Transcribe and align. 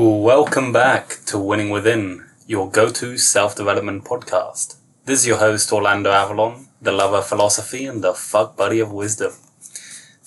Welcome 0.00 0.72
back 0.72 1.16
to 1.26 1.40
Winning 1.40 1.70
Within, 1.70 2.24
your 2.46 2.70
go 2.70 2.88
to 2.88 3.18
self 3.18 3.56
development 3.56 4.04
podcast. 4.04 4.76
This 5.06 5.18
is 5.22 5.26
your 5.26 5.38
host, 5.38 5.72
Orlando 5.72 6.12
Avalon, 6.12 6.68
the 6.80 6.92
lover 6.92 7.16
of 7.16 7.26
philosophy 7.26 7.84
and 7.84 8.00
the 8.00 8.14
fuck 8.14 8.56
buddy 8.56 8.78
of 8.78 8.92
wisdom. 8.92 9.32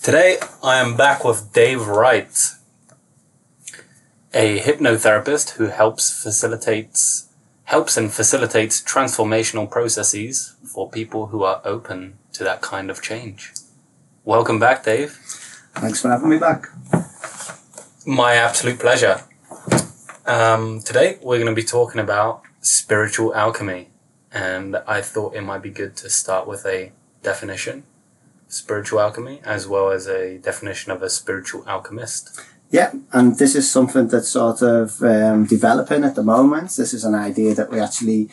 Today, 0.02 0.36
I 0.62 0.76
am 0.76 0.94
back 0.94 1.24
with 1.24 1.54
Dave 1.54 1.86
Wright, 1.86 2.38
a 4.34 4.60
hypnotherapist 4.60 5.52
who 5.52 5.68
helps 5.68 6.22
facilitates 6.22 7.30
helps 7.64 7.96
and 7.96 8.12
facilitates 8.12 8.82
transformational 8.82 9.70
processes 9.70 10.54
for 10.70 10.90
people 10.90 11.28
who 11.28 11.44
are 11.44 11.62
open 11.64 12.18
to 12.34 12.44
that 12.44 12.60
kind 12.60 12.90
of 12.90 13.00
change. 13.00 13.54
Welcome 14.26 14.58
back, 14.58 14.84
Dave. 14.84 15.12
Thanks 15.76 16.02
for 16.02 16.10
having 16.10 16.28
me 16.28 16.36
back. 16.36 16.66
My 18.04 18.34
absolute 18.34 18.78
pleasure. 18.78 19.22
Um, 20.24 20.80
today 20.80 21.18
we're 21.20 21.38
going 21.38 21.52
to 21.52 21.60
be 21.60 21.66
talking 21.66 22.00
about 22.00 22.42
spiritual 22.60 23.34
alchemy, 23.34 23.88
and 24.32 24.76
I 24.86 25.00
thought 25.00 25.34
it 25.34 25.40
might 25.40 25.62
be 25.62 25.70
good 25.70 25.96
to 25.96 26.08
start 26.08 26.46
with 26.46 26.64
a 26.64 26.92
definition 27.24 27.82
of 28.46 28.52
spiritual 28.54 29.00
alchemy 29.00 29.40
as 29.44 29.66
well 29.66 29.90
as 29.90 30.06
a 30.06 30.38
definition 30.38 30.92
of 30.92 31.02
a 31.02 31.10
spiritual 31.10 31.64
alchemist. 31.66 32.40
Yeah, 32.70 32.92
and 33.12 33.36
this 33.36 33.56
is 33.56 33.68
something 33.68 34.06
that's 34.06 34.28
sort 34.28 34.62
of 34.62 35.02
um, 35.02 35.44
developing 35.44 36.04
at 36.04 36.14
the 36.14 36.22
moment. 36.22 36.76
This 36.76 36.94
is 36.94 37.04
an 37.04 37.16
idea 37.16 37.56
that 37.56 37.72
we 37.72 37.80
actually, 37.80 38.30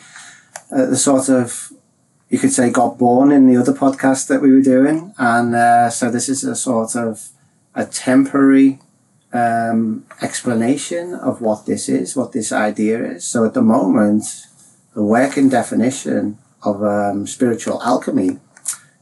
uh, 0.70 0.86
the 0.86 0.96
sort 0.96 1.28
of, 1.28 1.72
you 2.28 2.38
could 2.38 2.52
say, 2.52 2.70
got 2.70 2.98
born 2.98 3.32
in 3.32 3.48
the 3.48 3.60
other 3.60 3.72
podcast 3.72 4.28
that 4.28 4.40
we 4.40 4.52
were 4.52 4.62
doing, 4.62 5.12
and 5.18 5.56
uh, 5.56 5.90
so 5.90 6.08
this 6.08 6.28
is 6.28 6.44
a 6.44 6.54
sort 6.54 6.94
of 6.94 7.30
a 7.74 7.84
temporary 7.84 8.78
um, 9.32 10.04
explanation 10.20 11.14
of 11.14 11.40
what 11.40 11.66
this 11.66 11.88
is, 11.88 12.16
what 12.16 12.32
this 12.32 12.52
idea 12.52 13.04
is. 13.04 13.26
So 13.26 13.44
at 13.44 13.54
the 13.54 13.62
moment, 13.62 14.24
the 14.94 15.04
working 15.04 15.48
definition 15.48 16.38
of 16.62 16.82
um, 16.82 17.26
spiritual 17.26 17.82
alchemy 17.82 18.38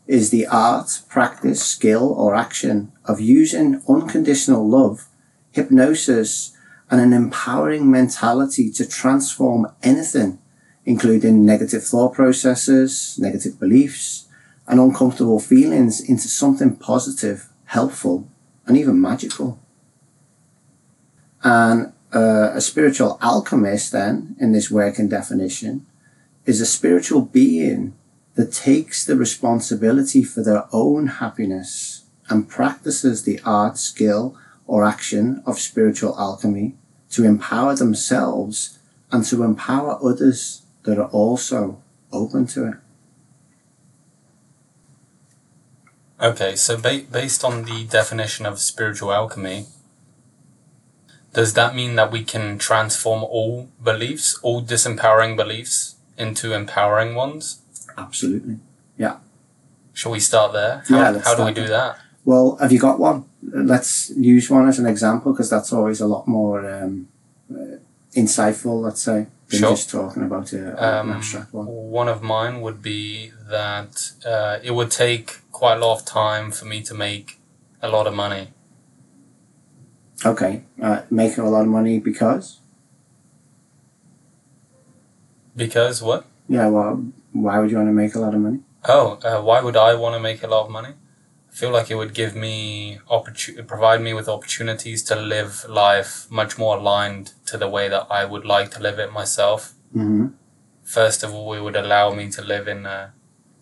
is 0.07 0.31
the 0.31 0.47
art, 0.47 1.03
practice, 1.09 1.62
skill, 1.62 2.12
or 2.12 2.35
action 2.35 2.93
of 3.05 3.20
using 3.20 3.83
unconditional 3.89 4.67
love, 4.67 5.07
hypnosis, 5.53 6.57
and 6.91 7.01
an 7.01 7.13
empowering 7.13 7.91
mentality 7.91 8.70
to 8.73 8.89
transform 8.89 9.67
anything, 9.83 10.39
including 10.87 11.45
negative 11.45 11.85
thought 11.85 12.15
processes, 12.15 13.19
negative 13.19 13.61
beliefs, 13.61 14.27
and 14.67 14.81
uncomfortable 14.81 15.41
feelings 15.41 16.01
into 16.01 16.29
something 16.29 16.77
positive, 16.77 17.48
helpful, 17.67 18.27
and 18.67 18.77
even 18.77 19.01
magical. 19.01 19.59
And 21.42 21.92
uh, 22.14 22.53
a 22.55 22.61
spiritual 22.61 23.19
alchemist, 23.22 23.92
then, 23.92 24.36
in 24.41 24.53
this 24.53 24.70
working 24.70 25.08
definition, 25.08 25.86
is 26.47 26.61
a 26.61 26.67
spiritual 26.67 27.22
being 27.22 27.95
that 28.34 28.53
takes 28.53 29.05
the 29.05 29.17
responsibility 29.17 30.22
for 30.22 30.42
their 30.42 30.64
own 30.72 31.06
happiness 31.06 32.05
and 32.28 32.48
practices 32.48 33.25
the 33.25 33.41
art, 33.45 33.78
skill, 33.78 34.36
or 34.67 34.84
action 34.84 35.42
of 35.47 35.58
spiritual 35.58 36.14
alchemy 36.19 36.77
to 37.11 37.25
empower 37.25 37.75
themselves 37.75 38.78
and 39.11 39.25
to 39.25 39.42
empower 39.42 39.98
others 40.02 40.62
that 40.84 40.98
are 40.98 41.08
also 41.08 41.83
open 42.12 42.47
to 42.47 42.69
it. 42.69 42.75
Okay, 46.20 46.56
so 46.56 46.77
ba- 46.77 47.05
based 47.11 47.45
on 47.45 47.64
the 47.64 47.84
definition 47.84 48.45
of 48.45 48.58
spiritual 48.58 49.12
alchemy, 49.12 49.67
does 51.33 51.55
that 51.55 51.75
mean 51.75 51.97
that 51.97 52.11
we 52.11 52.25
can 52.25 52.59
transform 52.59 53.23
all 53.25 53.69
beliefs, 53.83 54.39
all 54.43 54.62
disempowering 54.62 55.37
beliefs, 55.37 55.97
into 56.17 56.53
empowering 56.55 57.15
ones? 57.15 57.61
Absolutely. 57.97 58.59
Yeah. 58.97 59.17
Shall 59.92 60.13
we 60.13 60.20
start 60.20 60.52
there? 60.52 60.83
How, 60.89 61.13
Yeah, 61.13 61.19
how 61.19 61.35
do 61.35 61.45
we 61.45 61.52
do 61.52 61.63
there. 61.63 61.70
that? 61.70 61.98
Well, 62.25 62.57
have 62.61 62.73
you 62.73 62.79
got 62.79 62.98
one? 62.98 63.25
Let's 63.42 64.11
use 64.17 64.51
one 64.51 64.69
as 64.69 64.79
an 64.79 64.86
example 64.86 65.33
because 65.33 65.51
that's 65.51 65.73
always 65.73 66.01
a 66.01 66.07
lot 66.07 66.27
more 66.29 66.69
um, 66.69 67.08
uh, 67.51 67.79
insightful, 68.14 68.83
let's 68.83 69.01
say, 69.02 69.27
than 69.48 69.61
Sure. 69.61 69.70
just 69.70 69.91
talking 69.91 70.23
about 70.25 70.52
a, 70.52 70.61
Um, 71.01 71.11
an 71.11 71.17
abstract 71.17 71.52
one. 71.55 71.67
One 71.67 72.08
of 72.08 72.23
mine 72.23 72.61
would 72.61 72.83
be 72.83 73.33
that 73.48 74.13
uh, 74.27 74.58
it 74.63 74.73
would 74.73 74.91
take 74.91 75.41
quite 75.52 75.77
a 75.77 75.81
lot 75.81 75.98
of 75.98 76.05
time 76.05 76.51
for 76.51 76.64
me 76.67 76.83
to 76.83 76.95
make 76.95 77.39
a 77.83 77.89
lot 77.89 78.07
of 78.07 78.14
money. 78.14 78.48
Okay, 80.24 80.64
uh, 80.83 81.02
making 81.11 81.45
a 81.45 81.48
lot 81.48 81.62
of 81.62 81.68
money 81.68 81.98
because? 81.98 82.58
Because 85.55 86.02
what? 86.02 86.27
Yeah, 86.48 86.68
well, 86.68 87.05
why 87.33 87.58
would 87.58 87.70
you 87.70 87.77
want 87.77 87.89
to 87.89 87.92
make 87.92 88.14
a 88.14 88.18
lot 88.18 88.34
of 88.34 88.40
money? 88.40 88.61
Oh, 88.86 89.18
uh, 89.23 89.40
why 89.42 89.61
would 89.61 89.77
I 89.77 89.95
want 89.95 90.14
to 90.14 90.20
make 90.20 90.42
a 90.42 90.46
lot 90.46 90.64
of 90.67 90.70
money? 90.70 90.95
I 91.51 91.55
feel 91.55 91.70
like 91.70 91.90
it 91.90 91.96
would 91.96 92.14
give 92.14 92.34
me 92.34 92.98
opportu- 93.11 93.67
provide 93.67 94.01
me 94.01 94.14
with 94.14 94.28
opportunities 94.28 95.02
to 95.05 95.17
live 95.17 95.64
life 95.68 96.30
much 96.30 96.58
more 96.58 96.77
aligned 96.77 97.33
to 97.46 97.57
the 97.57 97.68
way 97.68 97.89
that 97.89 98.07
I 98.11 98.24
would 98.24 98.45
like 98.45 98.70
to 98.73 98.80
live 98.80 98.98
it 98.98 99.12
myself. 99.12 99.74
Mm-hmm. 99.95 100.28
First 100.83 101.23
of 101.23 101.34
all, 101.34 101.52
it 101.55 101.61
would 101.61 101.77
allow 101.77 102.12
me 102.12 102.30
to 102.30 102.42
live 102.42 102.68
in 102.68 102.86
a, 102.86 103.12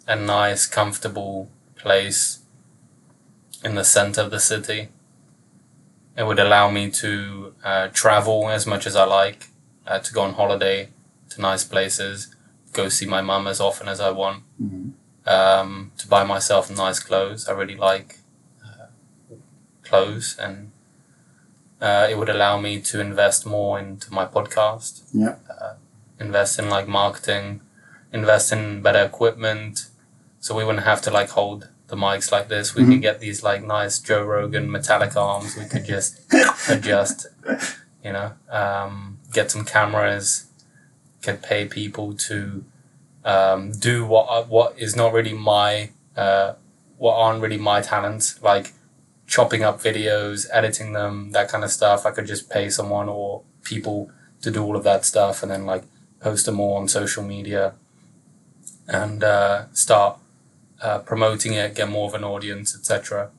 a 0.07 0.17
nice, 0.17 0.67
comfortable 0.67 1.51
place 1.77 2.41
in 3.65 3.75
the 3.75 3.85
center 3.85 4.21
of 4.21 4.31
the 4.31 4.41
city. 4.41 4.89
It 6.17 6.25
would 6.27 6.39
allow 6.39 6.71
me 6.71 6.91
to 7.03 7.55
uh, 7.65 7.89
travel 7.89 8.49
as 8.49 8.67
much 8.67 8.87
as 8.87 8.97
I 8.97 9.05
like, 9.05 9.49
uh, 9.87 9.99
to 9.99 10.13
go 10.13 10.23
on 10.23 10.35
holiday 10.35 10.89
to 11.31 11.41
nice 11.41 11.65
places, 11.65 12.35
go 12.73 12.89
see 12.89 13.07
my 13.07 13.21
mum 13.21 13.47
as 13.47 13.61
often 13.61 13.89
as 13.89 14.01
I 14.01 14.11
want 14.11 14.43
Mm-hmm. 14.63 14.89
um, 15.29 15.93
to 15.99 16.09
buy 16.09 16.25
myself 16.25 16.71
nice 16.71 16.99
clothes. 17.01 17.47
I 17.49 17.53
really 17.53 17.77
like 17.77 18.19
uh, 18.65 18.87
clothes, 19.83 20.37
and 20.39 20.71
uh, 21.81 22.07
it 22.11 22.17
would 22.19 22.29
allow 22.31 22.59
me 22.59 22.81
to 22.81 23.01
invest 23.01 23.45
more 23.47 23.79
into 23.79 24.13
my 24.13 24.25
podcast. 24.25 25.03
Yeah. 25.13 25.37
Uh, 25.51 25.75
invest 26.19 26.59
in 26.59 26.71
like 26.71 26.89
marketing, 26.89 27.61
invest 28.13 28.53
in 28.53 28.81
better 28.83 29.05
equipment, 29.05 29.89
so 30.41 30.57
we 30.57 30.65
wouldn't 30.65 30.85
have 30.85 31.03
to 31.03 31.11
like 31.11 31.31
hold 31.31 31.69
the 31.89 31.97
mics 31.97 32.33
like 32.33 32.49
this. 32.49 32.75
We 32.75 32.85
could 32.85 33.03
get 33.03 33.21
these 33.21 33.43
like 33.43 33.63
nice 33.63 33.99
Joe 33.99 34.25
Rogan 34.25 34.71
metallic 34.71 35.17
arms. 35.17 35.57
We 35.57 35.67
could 35.67 35.85
just 35.85 36.21
adjust, 36.69 37.27
you 38.03 38.13
know, 38.13 38.33
um, 38.51 39.19
get 39.33 39.51
some 39.51 39.65
cameras, 39.65 40.47
could 41.23 41.43
pay 41.43 41.67
people 41.67 42.15
to 42.15 42.65
um, 43.25 43.73
do 43.73 44.05
what 44.05 44.49
what 44.49 44.79
is 44.79 44.97
not 44.97 45.13
really 45.13 45.35
my 45.35 45.91
uh, 46.17 46.55
what 46.99 47.15
aren't 47.15 47.43
really 47.43 47.59
my 47.59 47.81
talents, 47.81 48.43
like 48.43 48.73
chopping 49.27 49.63
up 49.63 49.81
videos, 49.81 50.47
editing 50.53 50.93
them, 50.93 51.33
that 51.33 51.49
kind 51.49 51.65
of 51.65 51.71
stuff. 51.71 52.07
I 52.07 52.11
could 52.11 52.27
just 52.27 52.49
pay 52.51 52.71
someone 52.71 53.09
or 53.09 53.43
people 53.63 54.11
to 54.43 54.51
do 54.51 54.63
all 54.63 54.77
of 54.77 54.85
that 54.85 55.05
stuff, 55.05 55.43
and 55.43 55.53
then 55.53 55.67
like 55.67 55.85
post 56.21 56.47
them 56.47 56.59
all 56.59 56.77
on 56.77 56.89
social 56.89 57.23
media, 57.23 57.75
and 58.89 59.23
uh, 59.23 59.67
start 59.73 60.19
uh, 60.83 60.99
promoting 61.01 61.55
it, 61.55 61.75
get 61.75 61.89
more 61.89 62.09
of 62.09 62.15
an 62.15 62.25
audience, 62.25 62.75
etc. 62.77 63.31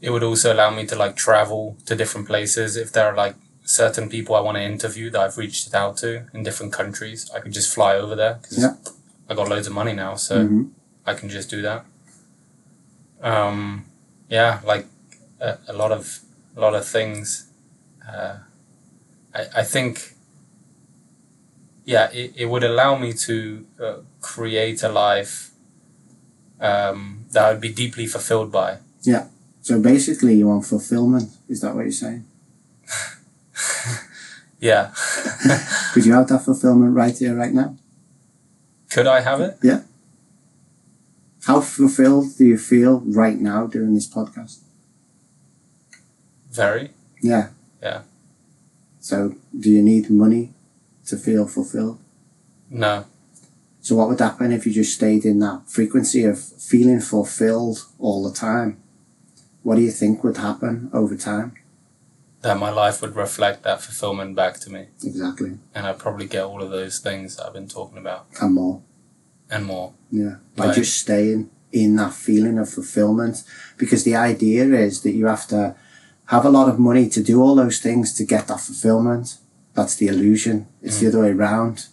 It 0.00 0.10
would 0.10 0.22
also 0.22 0.52
allow 0.52 0.70
me 0.70 0.86
to 0.86 0.96
like 0.96 1.16
travel 1.16 1.76
to 1.86 1.94
different 1.94 2.26
places 2.26 2.76
if 2.76 2.92
there 2.92 3.06
are 3.06 3.14
like 3.16 3.36
certain 3.64 4.08
people 4.08 4.34
I 4.34 4.40
want 4.40 4.56
to 4.56 4.62
interview 4.62 5.10
that 5.10 5.20
I've 5.20 5.38
reached 5.38 5.72
out 5.74 5.96
to 5.98 6.26
in 6.34 6.42
different 6.42 6.72
countries. 6.72 7.30
I 7.34 7.38
could 7.40 7.52
just 7.52 7.72
fly 7.72 7.94
over 7.96 8.14
there 8.16 8.38
because 8.42 8.58
Yeah. 8.58 8.74
I 9.30 9.34
got 9.34 9.48
loads 9.48 9.66
of 9.68 9.72
money 9.72 9.92
now, 9.94 10.16
so 10.16 10.44
Mhm. 10.44 10.70
I 11.06 11.14
can 11.14 11.28
just 11.28 11.48
do 11.48 11.62
that. 11.62 11.84
Um, 13.22 13.84
yeah, 14.28 14.60
like 14.64 14.86
a, 15.40 15.58
a 15.68 15.72
lot 15.72 15.92
of 15.92 16.20
a 16.56 16.60
lot 16.60 16.74
of 16.74 16.84
things. 16.86 17.46
Uh, 18.06 18.38
I 19.34 19.46
I 19.60 19.64
think. 19.64 20.14
Yeah, 21.84 22.10
it, 22.12 22.32
it 22.36 22.46
would 22.46 22.62
allow 22.64 22.96
me 22.96 23.12
to 23.12 23.66
uh, 23.80 23.94
create 24.20 24.82
a 24.84 24.88
life 24.88 25.50
um, 26.62 27.26
that 27.32 27.44
I 27.44 27.52
would 27.52 27.60
be 27.60 27.72
deeply 27.72 28.06
fulfilled 28.06 28.50
by. 28.50 28.78
Yeah. 29.02 29.26
So 29.60 29.80
basically, 29.80 30.34
you 30.36 30.48
want 30.48 30.64
fulfillment. 30.64 31.30
Is 31.48 31.60
that 31.60 31.74
what 31.74 31.82
you're 31.82 31.92
saying? 31.92 32.24
Yeah. 34.62 34.92
Could 35.92 36.06
you 36.06 36.12
have 36.12 36.28
that 36.28 36.44
fulfillment 36.44 36.94
right 36.94 37.18
here, 37.18 37.34
right 37.34 37.52
now? 37.52 37.76
Could 38.90 39.08
I 39.08 39.20
have 39.20 39.40
it? 39.40 39.58
Yeah. 39.60 39.82
How 41.46 41.60
fulfilled 41.60 42.38
do 42.38 42.44
you 42.44 42.56
feel 42.56 43.00
right 43.00 43.40
now 43.40 43.66
doing 43.66 43.92
this 43.92 44.08
podcast? 44.08 44.60
Very. 46.52 46.90
Yeah. 47.20 47.48
Yeah. 47.82 48.02
So, 49.00 49.34
do 49.58 49.68
you 49.68 49.82
need 49.82 50.08
money 50.10 50.52
to 51.06 51.16
feel 51.16 51.48
fulfilled? 51.48 51.98
No. 52.70 53.06
So, 53.82 53.96
what 53.96 54.08
would 54.08 54.20
happen 54.20 54.52
if 54.52 54.64
you 54.64 54.72
just 54.72 54.94
stayed 54.94 55.24
in 55.24 55.40
that 55.40 55.68
frequency 55.68 56.24
of 56.24 56.40
feeling 56.40 57.00
fulfilled 57.00 57.84
all 57.98 58.22
the 58.22 58.34
time? 58.34 58.80
What 59.62 59.76
do 59.76 59.82
you 59.82 59.90
think 59.90 60.24
would 60.24 60.38
happen 60.38 60.88
over 60.92 61.16
time? 61.16 61.56
that 62.42 62.58
my 62.58 62.70
life 62.70 63.00
would 63.00 63.14
reflect 63.16 63.62
that 63.62 63.80
fulfillment 63.80 64.34
back 64.34 64.58
to 64.58 64.70
me. 64.70 64.88
Exactly. 65.02 65.58
And 65.74 65.86
I'd 65.86 65.98
probably 65.98 66.26
get 66.26 66.44
all 66.44 66.60
of 66.60 66.70
those 66.70 66.98
things 66.98 67.36
that 67.36 67.46
I've 67.46 67.52
been 67.52 67.68
talking 67.68 67.98
about 67.98 68.26
And 68.40 68.54
more. 68.54 68.82
and 69.48 69.64
more. 69.64 69.92
Yeah. 70.10 70.36
By 70.56 70.66
Right. 70.66 70.74
just 70.74 70.98
staying 70.98 71.50
in 71.70 71.96
that 71.96 72.14
feeling 72.14 72.58
of 72.58 72.68
fulfillment. 72.68 73.44
Because 73.78 74.02
the 74.02 74.16
idea 74.16 74.64
is 74.64 75.02
that 75.02 75.12
you 75.12 75.26
have 75.26 75.46
to 75.48 75.76
have 76.26 76.44
a 76.44 76.50
lot 76.50 76.68
of 76.68 76.78
money 76.78 77.08
to 77.10 77.22
do 77.22 77.40
all 77.40 77.54
those 77.54 77.78
things 77.78 78.12
to 78.14 78.24
get 78.24 78.48
that 78.48 78.60
fulfillment. 78.60 79.38
That's 79.74 79.94
the 79.94 80.08
illusion. 80.08 80.66
It's 80.82 80.98
the 80.98 81.06
mm. 81.06 81.08
other 81.10 81.20
way 81.20 81.30
around. 81.30 81.86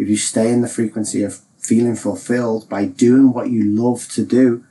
If 0.00 0.08
you 0.08 0.16
stay 0.16 0.50
in 0.50 0.62
the 0.62 0.68
frequency 0.68 1.22
of 1.24 1.40
feeling 1.58 1.94
fulfilled 1.94 2.70
by 2.70 2.86
doing 2.86 3.34
what 3.34 3.50
you 3.50 3.64
love 3.64 4.08
to 4.12 4.24
do, 4.24 4.64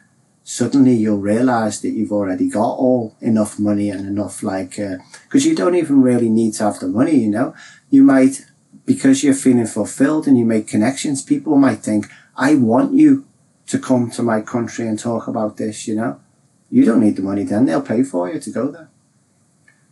suddenly 0.44 0.94
you'll 0.94 1.20
realize 1.20 1.82
that 1.82 1.92
you've 1.92 2.12
already 2.12 2.50
got 2.50 2.72
all 2.72 3.16
enough 3.22 3.60
money 3.60 3.92
and 3.92 4.08
enough 4.08 4.42
like, 4.42 4.80
uh, 4.80 4.96
because 5.26 5.46
you 5.46 5.56
don't 5.56 5.76
even 5.76 6.02
really 6.02 6.30
need 6.30 6.56
to 6.56 6.64
have 6.64 6.80
the 6.80 6.88
money, 6.88 7.16
you 7.16 7.30
know. 7.30 7.54
You 7.92 8.02
might, 8.02 8.48
because 8.88 9.24
you're 9.24 9.36
feeling 9.36 9.68
fulfilled 9.68 10.26
and 10.26 10.36
you 10.36 10.46
make 10.46 10.68
connections, 10.68 11.22
people 11.22 11.58
might 11.58 11.84
think, 11.84 12.08
I 12.36 12.56
want 12.56 12.94
you 12.94 13.28
to 13.68 13.78
come 13.78 14.10
to 14.10 14.24
my 14.24 14.42
country 14.42 14.88
and 14.88 14.98
talk 14.98 15.28
about 15.28 15.58
this, 15.58 15.88
you 15.88 15.94
know. 15.94 16.20
You 16.72 16.86
don't 16.86 17.02
need 17.02 17.18
the 17.18 17.22
money 17.22 17.44
then, 17.44 17.68
they'll 17.68 17.84
pay 17.84 18.02
for 18.02 18.34
you 18.34 18.40
to 18.40 18.50
go 18.50 18.72
there. 18.72 18.90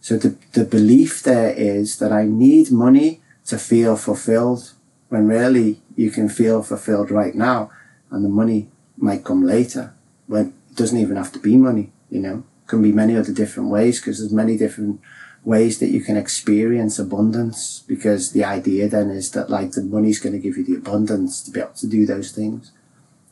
So 0.02 0.18
the, 0.18 0.36
the 0.54 0.66
belief 0.66 1.22
there 1.22 1.52
is 1.52 2.00
that 2.00 2.12
I 2.12 2.26
need 2.26 2.72
money 2.72 3.22
to 3.46 3.60
feel 3.60 3.96
fulfilled 3.98 4.74
when 5.10 5.28
really 5.28 5.82
you 5.96 6.12
can 6.12 6.30
feel 6.30 6.62
fulfilled 6.64 7.12
right 7.12 7.36
now 7.36 7.72
and 8.12 8.24
the 8.24 8.30
money 8.30 8.68
might 8.98 9.24
come 9.24 9.44
later 9.46 9.94
when 10.28 10.48
it 10.70 10.76
doesn't 10.76 10.98
even 10.98 11.16
have 11.16 11.32
to 11.32 11.40
be 11.40 11.56
money, 11.56 11.92
you 12.10 12.20
know. 12.20 12.44
Can 12.68 12.82
be 12.82 12.92
many 12.92 13.16
other 13.16 13.32
different 13.32 13.70
ways 13.70 14.00
because 14.00 14.20
there's 14.20 14.34
many 14.34 14.58
different 14.58 15.00
ways 15.46 15.80
that 15.80 15.88
you 15.88 16.02
can 16.02 16.18
experience 16.18 17.00
abundance 17.00 17.84
because 17.88 18.34
the 18.34 18.44
idea 18.44 18.90
then 18.90 19.10
is 19.10 19.32
that 19.32 19.50
like 19.50 19.72
the 19.72 19.82
money's 19.84 20.20
going 20.20 20.34
to 20.34 20.40
give 20.40 20.58
you 20.58 20.66
the 20.66 20.76
abundance 20.76 21.42
to 21.44 21.52
be 21.52 21.62
able 21.62 21.72
to 21.72 21.88
do 21.88 22.06
those 22.06 22.34
things 22.34 22.74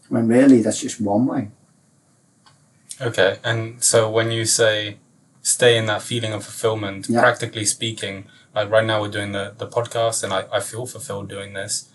when 0.07 0.29
really 0.29 0.61
that's 0.61 0.79
just 0.79 1.01
one 1.01 1.25
way. 1.25 1.49
Okay. 3.01 3.39
And 3.43 3.83
so 3.83 4.09
when 4.09 4.31
you 4.31 4.45
say 4.45 4.97
stay 5.41 5.77
in 5.77 5.85
that 5.87 6.01
feeling 6.01 6.31
of 6.33 6.43
fulfillment, 6.43 7.09
Yeah. 7.09 7.19
practically 7.21 7.65
speaking, 7.65 8.25
like 8.55 8.71
right 8.71 8.85
now 8.85 9.01
we're 9.01 9.11
doing 9.11 9.33
the, 9.33 9.53
the 9.57 9.67
podcast 9.67 10.23
and 10.23 10.33
I, 10.33 10.45
I 10.51 10.59
feel 10.61 10.85
fulfilled 10.85 11.29
doing 11.29 11.53
this. 11.53 11.91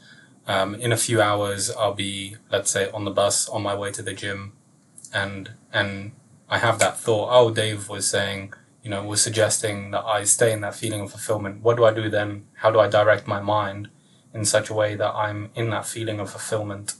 Um, 0.46 0.74
in 0.74 0.92
a 0.92 0.96
few 0.96 1.20
hours, 1.20 1.70
I'll 1.70 1.94
be, 1.94 2.36
let's 2.50 2.70
say, 2.70 2.90
on 2.90 3.04
the 3.04 3.10
bus 3.10 3.48
on 3.48 3.62
my 3.62 3.74
way 3.74 3.90
to 3.92 4.02
the 4.02 4.12
gym, 4.12 4.52
and 5.12 5.52
and 5.72 6.12
I 6.48 6.58
have 6.58 6.78
that 6.80 6.98
thought. 6.98 7.28
Oh, 7.30 7.50
Dave 7.50 7.88
was 7.88 8.08
saying, 8.08 8.52
you 8.82 8.90
know, 8.90 9.04
was 9.04 9.22
suggesting 9.22 9.90
that 9.92 10.04
I 10.04 10.24
stay 10.24 10.52
in 10.52 10.60
that 10.62 10.74
feeling 10.74 11.00
of 11.02 11.10
fulfillment. 11.10 11.62
What 11.62 11.76
do 11.76 11.84
I 11.84 11.92
do 11.92 12.08
then? 12.08 12.46
How 12.54 12.70
do 12.70 12.80
I 12.80 12.88
direct 12.88 13.26
my 13.26 13.40
mind 13.40 13.88
in 14.34 14.44
such 14.44 14.70
a 14.70 14.74
way 14.74 14.96
that 14.96 15.14
I'm 15.14 15.50
in 15.54 15.70
that 15.70 15.86
feeling 15.86 16.18
of 16.20 16.30
fulfillment? 16.30 16.94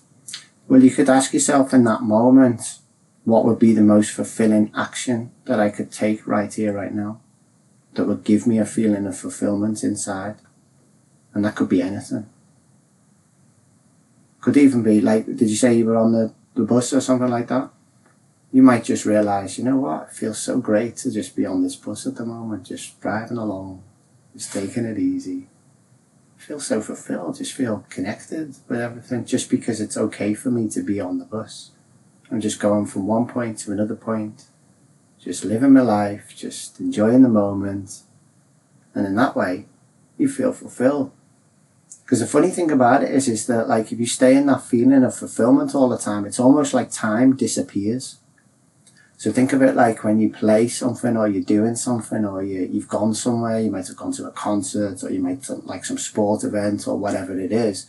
Well, 0.68 0.84
you 0.84 0.90
could 0.90 1.08
ask 1.08 1.32
yourself 1.32 1.74
in 1.74 1.84
that 1.84 2.02
moment, 2.02 2.78
what 3.24 3.44
would 3.44 3.58
be 3.58 3.72
the 3.72 3.82
most 3.82 4.12
fulfilling 4.12 4.70
action 4.76 5.32
that 5.46 5.58
I 5.58 5.70
could 5.70 5.90
take 5.90 6.26
right 6.26 6.52
here, 6.52 6.72
right 6.72 6.94
now, 6.94 7.20
that 8.00 8.06
would 8.06 8.24
give 8.24 8.46
me 8.46 8.56
a 8.58 8.64
feeling 8.64 9.06
of 9.06 9.18
fulfillment 9.18 9.84
inside? 9.84 10.36
And 11.34 11.44
that 11.44 11.54
could 11.54 11.68
be 11.68 11.82
anything. 11.82 12.26
Could 14.40 14.56
even 14.56 14.82
be 14.82 15.02
like, 15.02 15.26
did 15.26 15.50
you 15.50 15.56
say 15.56 15.74
you 15.74 15.84
were 15.84 15.98
on 15.98 16.12
the, 16.12 16.32
the 16.54 16.62
bus 16.62 16.94
or 16.94 17.02
something 17.02 17.28
like 17.28 17.48
that? 17.48 17.68
You 18.52 18.62
might 18.62 18.84
just 18.84 19.04
realize, 19.04 19.58
you 19.58 19.64
know 19.64 19.76
what, 19.76 20.08
it 20.08 20.14
feels 20.14 20.38
so 20.38 20.60
great 20.60 20.96
to 20.96 21.12
just 21.12 21.36
be 21.36 21.44
on 21.44 21.62
this 21.62 21.76
bus 21.76 22.06
at 22.06 22.16
the 22.16 22.24
moment, 22.24 22.64
just 22.64 22.98
driving 23.02 23.36
along, 23.36 23.82
just 24.32 24.50
taking 24.54 24.86
it 24.86 24.98
easy. 24.98 25.48
feel 26.38 26.58
so 26.58 26.80
fulfilled, 26.80 27.36
just 27.36 27.52
feel 27.52 27.84
connected 27.90 28.54
with 28.66 28.80
everything, 28.80 29.26
just 29.26 29.50
because 29.50 29.78
it's 29.78 29.98
okay 29.98 30.32
for 30.32 30.50
me 30.50 30.70
to 30.70 30.82
be 30.82 30.98
on 30.98 31.18
the 31.18 31.26
bus. 31.26 31.72
I'm 32.30 32.40
just 32.40 32.60
going 32.60 32.86
from 32.86 33.06
one 33.06 33.26
point 33.26 33.58
to 33.58 33.72
another 33.72 33.94
point, 33.94 34.46
just 35.22 35.44
living 35.44 35.74
my 35.74 35.82
life, 35.82 36.34
just 36.34 36.80
enjoying 36.80 37.22
the 37.22 37.28
moment. 37.28 38.02
And 38.94 39.06
in 39.06 39.14
that 39.16 39.36
way, 39.36 39.66
you 40.16 40.28
feel 40.28 40.52
fulfilled. 40.52 41.12
Because 42.02 42.20
the 42.20 42.26
funny 42.26 42.50
thing 42.50 42.70
about 42.70 43.04
it 43.04 43.10
is, 43.10 43.28
is 43.28 43.46
that 43.46 43.68
like 43.68 43.92
if 43.92 44.00
you 44.00 44.06
stay 44.06 44.34
in 44.34 44.46
that 44.46 44.62
feeling 44.62 45.04
of 45.04 45.14
fulfillment 45.14 45.74
all 45.74 45.88
the 45.88 45.98
time, 45.98 46.24
it's 46.24 46.40
almost 46.40 46.74
like 46.74 46.90
time 46.90 47.36
disappears. 47.36 48.16
So 49.16 49.30
think 49.30 49.52
of 49.52 49.60
it 49.60 49.76
like 49.76 50.02
when 50.02 50.18
you 50.18 50.30
play 50.30 50.66
something 50.66 51.16
or 51.16 51.28
you're 51.28 51.42
doing 51.42 51.76
something 51.76 52.24
or 52.24 52.42
you, 52.42 52.68
you've 52.72 52.88
gone 52.88 53.12
somewhere, 53.14 53.60
you 53.60 53.70
might 53.70 53.86
have 53.86 53.96
gone 53.96 54.12
to 54.12 54.26
a 54.26 54.30
concert 54.30 55.04
or 55.04 55.10
you 55.10 55.20
might 55.20 55.46
have 55.46 55.64
like 55.64 55.84
some 55.84 55.98
sport 55.98 56.42
event 56.42 56.88
or 56.88 56.96
whatever 56.96 57.38
it 57.38 57.52
is. 57.52 57.86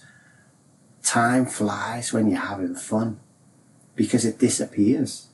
Time 1.01 1.45
flies 1.45 2.12
when 2.12 2.30
you're 2.30 2.39
having 2.39 2.75
fun 2.75 3.19
because 3.95 4.25
it 4.25 4.38
disappears. 4.38 5.31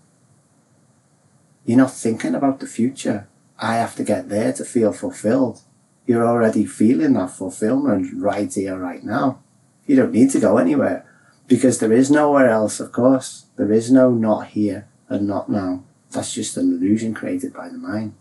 You're 1.68 1.78
not 1.78 1.92
thinking 1.92 2.34
about 2.34 2.62
the 2.62 2.66
future. 2.66 3.28
I 3.60 3.75
have 3.75 3.94
to 3.98 4.04
get 4.06 4.30
there 4.30 4.54
to 4.54 4.64
feel 4.64 4.94
fulfilled. 4.94 5.60
You're 6.06 6.25
already 6.25 6.66
feeling 6.66 7.14
that 7.14 7.31
fulfillment 7.31 8.08
right 8.16 8.52
here, 8.52 8.78
right 8.78 9.04
now. 9.04 9.40
You 9.86 9.98
don't 9.98 10.14
need 10.14 10.30
to 10.30 10.40
go 10.40 10.58
anywhere 10.58 11.06
because 11.46 11.80
there 11.80 11.92
is 11.92 12.10
nowhere 12.10 12.48
else, 12.50 12.80
of 12.80 12.94
course. 12.94 13.48
There 13.58 13.74
is 13.74 13.92
no 13.92 14.12
not 14.12 14.48
here 14.48 14.88
and 15.10 15.28
not 15.28 15.50
now. 15.50 15.84
That's 16.12 16.34
just 16.34 16.56
an 16.56 16.72
illusion 16.72 17.14
created 17.14 17.54
by 17.54 17.68
the 17.68 17.78
mind. 17.78 18.14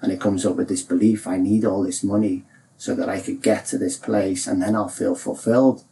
And 0.00 0.10
it 0.10 0.20
comes 0.20 0.44
up 0.44 0.56
with 0.56 0.68
this 0.68 0.82
belief 0.82 1.28
I 1.28 1.36
need 1.36 1.64
all 1.64 1.84
this 1.84 2.02
money 2.02 2.42
so 2.76 2.96
that 2.96 3.08
I 3.08 3.20
could 3.20 3.42
get 3.42 3.64
to 3.66 3.78
this 3.78 3.96
place 3.96 4.48
and 4.48 4.60
then 4.60 4.74
I'll 4.74 4.88
feel 4.88 5.14
fulfilled. 5.14 5.84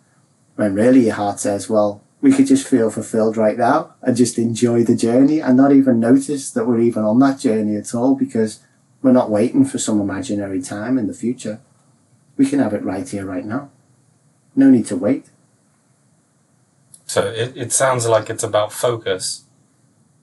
When 0.56 0.74
really 0.74 1.06
your 1.06 1.14
heart 1.14 1.38
says, 1.38 1.70
well, 1.70 2.02
we 2.20 2.32
could 2.32 2.46
just 2.46 2.66
feel 2.66 2.90
fulfilled 2.90 3.36
right 3.36 3.56
now 3.56 3.94
and 4.02 4.16
just 4.16 4.38
enjoy 4.38 4.84
the 4.84 4.94
journey 4.94 5.40
and 5.40 5.56
not 5.56 5.72
even 5.72 6.00
notice 6.00 6.50
that 6.50 6.66
we're 6.66 6.80
even 6.80 7.02
on 7.02 7.18
that 7.20 7.38
journey 7.38 7.76
at 7.76 7.94
all 7.94 8.14
because 8.14 8.60
we're 9.02 9.12
not 9.12 9.30
waiting 9.30 9.64
for 9.64 9.78
some 9.78 10.00
imaginary 10.00 10.60
time 10.60 10.98
in 10.98 11.06
the 11.06 11.14
future. 11.14 11.60
We 12.36 12.46
can 12.46 12.58
have 12.58 12.74
it 12.74 12.84
right 12.84 13.08
here, 13.08 13.24
right 13.24 13.44
now. 13.44 13.70
No 14.54 14.70
need 14.70 14.86
to 14.86 14.96
wait. 14.96 15.26
So 17.06 17.26
it, 17.26 17.56
it 17.56 17.72
sounds 17.72 18.06
like 18.06 18.28
it's 18.28 18.44
about 18.44 18.72
focus. 18.72 19.44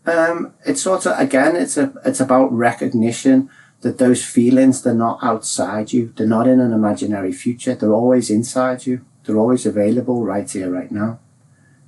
Um, 0.06 0.54
it's 0.66 0.82
sort 0.82 1.06
of 1.06 1.20
again, 1.20 1.56
it's 1.56 1.76
a 1.78 1.94
it's 2.06 2.22
about 2.22 2.52
recognition 2.54 3.50
that 3.82 3.98
those 3.98 4.24
feelings 4.24 4.82
they're 4.82 4.94
not 4.94 5.20
outside 5.22 5.92
you. 5.92 6.14
They're 6.16 6.28
not 6.28 6.48
in 6.48 6.60
an 6.60 6.72
imaginary 6.72 7.34
future. 7.34 7.76
They're 7.76 7.92
always 7.92 8.30
inside 8.30 8.86
you. 8.86 9.06
They're 9.24 9.38
always 9.38 9.66
available 9.66 10.24
right 10.24 10.50
here, 10.50 10.70
right 10.70 10.92
now. 10.92 11.20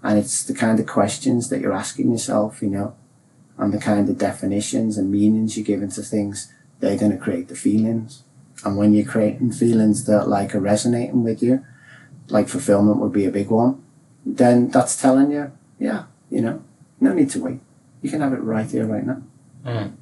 And 0.01 0.18
it's 0.18 0.44
the 0.44 0.53
kind 0.53 0.79
of 0.79 0.86
questions 0.88 1.50
that 1.50 1.60
you're 1.60 1.74
asking 1.74 2.12
yourself, 2.12 2.62
you 2.62 2.70
know, 2.70 2.96
and 3.58 3.74
the 3.74 3.79
kind 3.79 4.10
of 4.10 4.18
definitions 4.18 4.98
and 4.98 5.12
meanings 5.12 5.58
you 5.58 5.63
give 5.63 5.82
into 5.82 6.01
things. 6.01 6.53
They're 6.79 6.98
going 6.98 7.12
to 7.12 7.18
create 7.18 7.50
the 7.50 7.56
feelings. 7.56 8.24
And 8.63 8.77
when 8.77 8.94
you're 8.94 9.06
creating 9.06 9.51
feelings 9.51 10.06
that 10.06 10.27
like 10.27 10.56
are 10.56 10.60
resonating 10.60 11.24
with 11.24 11.44
you, 11.44 11.65
like 12.29 12.48
fulfillment 12.48 13.00
would 13.00 13.12
be 13.12 13.25
a 13.25 13.32
big 13.32 13.50
one, 13.50 13.84
then 14.25 14.70
that's 14.70 15.00
telling 15.00 15.32
you, 15.32 15.51
yeah, 15.79 16.06
you 16.29 16.41
know, 16.41 16.63
no 17.00 17.13
need 17.13 17.29
to 17.32 17.44
wait. 17.44 17.60
You 18.01 18.10
can 18.10 18.22
have 18.22 18.34
it 18.34 18.38
right 18.38 18.70
here, 18.70 18.86
right 18.86 19.06
now. 19.06 19.22
Mm. 19.65 19.94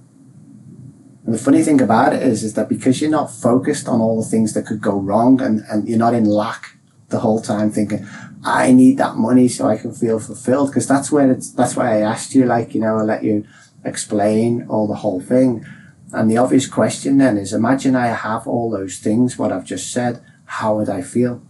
And 1.26 1.34
the 1.34 1.40
funny 1.40 1.62
thing 1.62 1.82
about 1.82 2.14
it 2.14 2.24
is, 2.24 2.44
is 2.44 2.54
that 2.54 2.70
because 2.70 3.02
you're 3.02 3.12
not 3.12 3.32
focused 3.32 3.88
on 3.88 4.00
all 4.00 4.22
the 4.22 4.28
things 4.28 4.54
that 4.54 4.66
could 4.66 4.82
go 4.82 4.98
wrong 4.98 5.42
and, 5.42 5.62
and 5.70 5.88
you're 5.88 5.98
not 5.98 6.14
in 6.14 6.26
lack 6.26 6.77
the 7.10 7.20
whole 7.20 7.42
time 7.42 7.72
thinking, 7.72 8.06
I 8.44 8.72
need 8.72 8.98
that 8.98 9.16
money 9.16 9.48
so 9.48 9.68
I 9.68 9.78
can 9.78 9.94
feel 9.94 10.20
fulfilled. 10.20 10.70
Because 10.70 10.88
that's 10.88 11.12
where 11.12 11.32
it's, 11.32 11.52
that's 11.52 11.76
why 11.76 11.98
I 11.98 12.02
asked 12.02 12.36
you, 12.36 12.46
like, 12.46 12.76
you 12.76 12.82
know, 12.82 12.98
I 12.98 13.02
let 13.04 13.24
you 13.24 13.46
explain 13.84 14.66
all 14.70 14.88
the 14.88 14.96
whole 14.96 15.22
thing. 15.22 15.66
And 16.14 16.30
the 16.30 16.38
obvious 16.38 16.68
question 16.68 17.18
then 17.18 17.38
is, 17.38 17.54
imagine 17.54 17.96
I 17.96 18.08
have 18.08 18.48
all 18.48 18.70
those 18.70 19.00
things, 19.00 19.38
what 19.38 19.52
I've 19.52 19.66
just 19.66 19.92
said, 19.92 20.24
how 20.46 20.78
would 20.78 20.90
I 20.90 21.02
feel? 21.02 21.42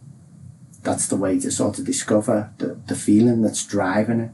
That's 0.83 1.07
the 1.07 1.17
way 1.17 1.39
to 1.39 1.51
sort 1.51 1.77
of 1.79 1.85
discover 1.85 2.51
the, 2.57 2.79
the 2.87 2.95
feeling 2.95 3.41
that's 3.41 3.65
driving 3.65 4.19
it. 4.19 4.31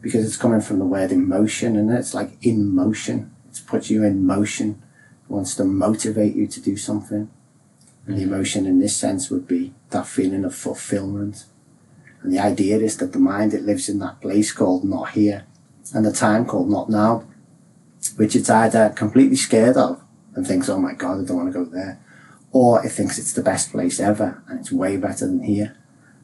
Because 0.00 0.24
it's 0.24 0.36
coming 0.36 0.60
from 0.60 0.78
the 0.78 0.84
word 0.84 1.12
emotion 1.12 1.76
and 1.76 1.90
it's 1.90 2.14
like 2.14 2.32
in 2.42 2.74
motion. 2.74 3.34
It's 3.48 3.60
put 3.60 3.90
you 3.90 4.04
in 4.04 4.26
motion. 4.26 4.82
It 5.24 5.30
wants 5.30 5.54
to 5.56 5.64
motivate 5.64 6.36
you 6.36 6.46
to 6.46 6.60
do 6.60 6.76
something. 6.76 7.30
And 8.06 8.16
the 8.16 8.22
emotion 8.22 8.66
in 8.66 8.78
this 8.78 8.96
sense 8.96 9.30
would 9.30 9.48
be 9.48 9.74
that 9.90 10.06
feeling 10.06 10.44
of 10.44 10.54
fulfillment. 10.54 11.44
And 12.22 12.32
the 12.32 12.38
idea 12.38 12.78
is 12.78 12.96
that 12.98 13.12
the 13.12 13.18
mind, 13.18 13.52
it 13.52 13.62
lives 13.62 13.88
in 13.88 13.98
that 13.98 14.20
place 14.20 14.52
called 14.52 14.84
not 14.84 15.10
here 15.10 15.44
and 15.94 16.04
the 16.04 16.12
time 16.12 16.44
called 16.44 16.70
not 16.70 16.88
now, 16.88 17.26
which 18.16 18.36
it's 18.36 18.50
either 18.50 18.90
completely 18.90 19.36
scared 19.36 19.76
of 19.76 20.02
and 20.34 20.46
thinks, 20.46 20.68
oh 20.68 20.78
my 20.78 20.92
God, 20.92 21.20
I 21.20 21.24
don't 21.24 21.36
want 21.36 21.52
to 21.52 21.58
go 21.58 21.64
there. 21.64 22.00
Or 22.52 22.84
it 22.84 22.90
thinks 22.90 23.18
it's 23.18 23.32
the 23.32 23.42
best 23.42 23.72
place 23.72 24.00
ever 24.00 24.42
and 24.48 24.60
it's 24.60 24.72
way 24.72 24.96
better 24.96 25.26
than 25.26 25.42
here. 25.42 25.76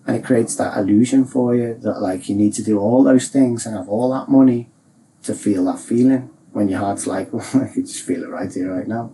And 0.06 0.16
it 0.16 0.24
creates 0.24 0.56
that 0.56 0.76
illusion 0.76 1.24
for 1.24 1.54
you 1.54 1.74
that 1.82 2.00
like 2.00 2.28
you 2.28 2.34
need 2.34 2.54
to 2.54 2.64
do 2.64 2.78
all 2.78 3.04
those 3.04 3.28
things 3.28 3.66
and 3.66 3.76
have 3.76 3.88
all 3.88 4.10
that 4.12 4.28
money 4.28 4.68
to 5.22 5.34
feel 5.34 5.64
that 5.66 5.78
feeling 5.78 6.30
when 6.52 6.68
your 6.68 6.80
heart's 6.80 7.06
like, 7.06 7.32
well, 7.32 7.46
I 7.54 7.68
could 7.68 7.86
just 7.86 8.04
feel 8.04 8.24
it 8.24 8.28
right 8.28 8.52
here, 8.52 8.74
right 8.74 8.88
now. 8.88 9.12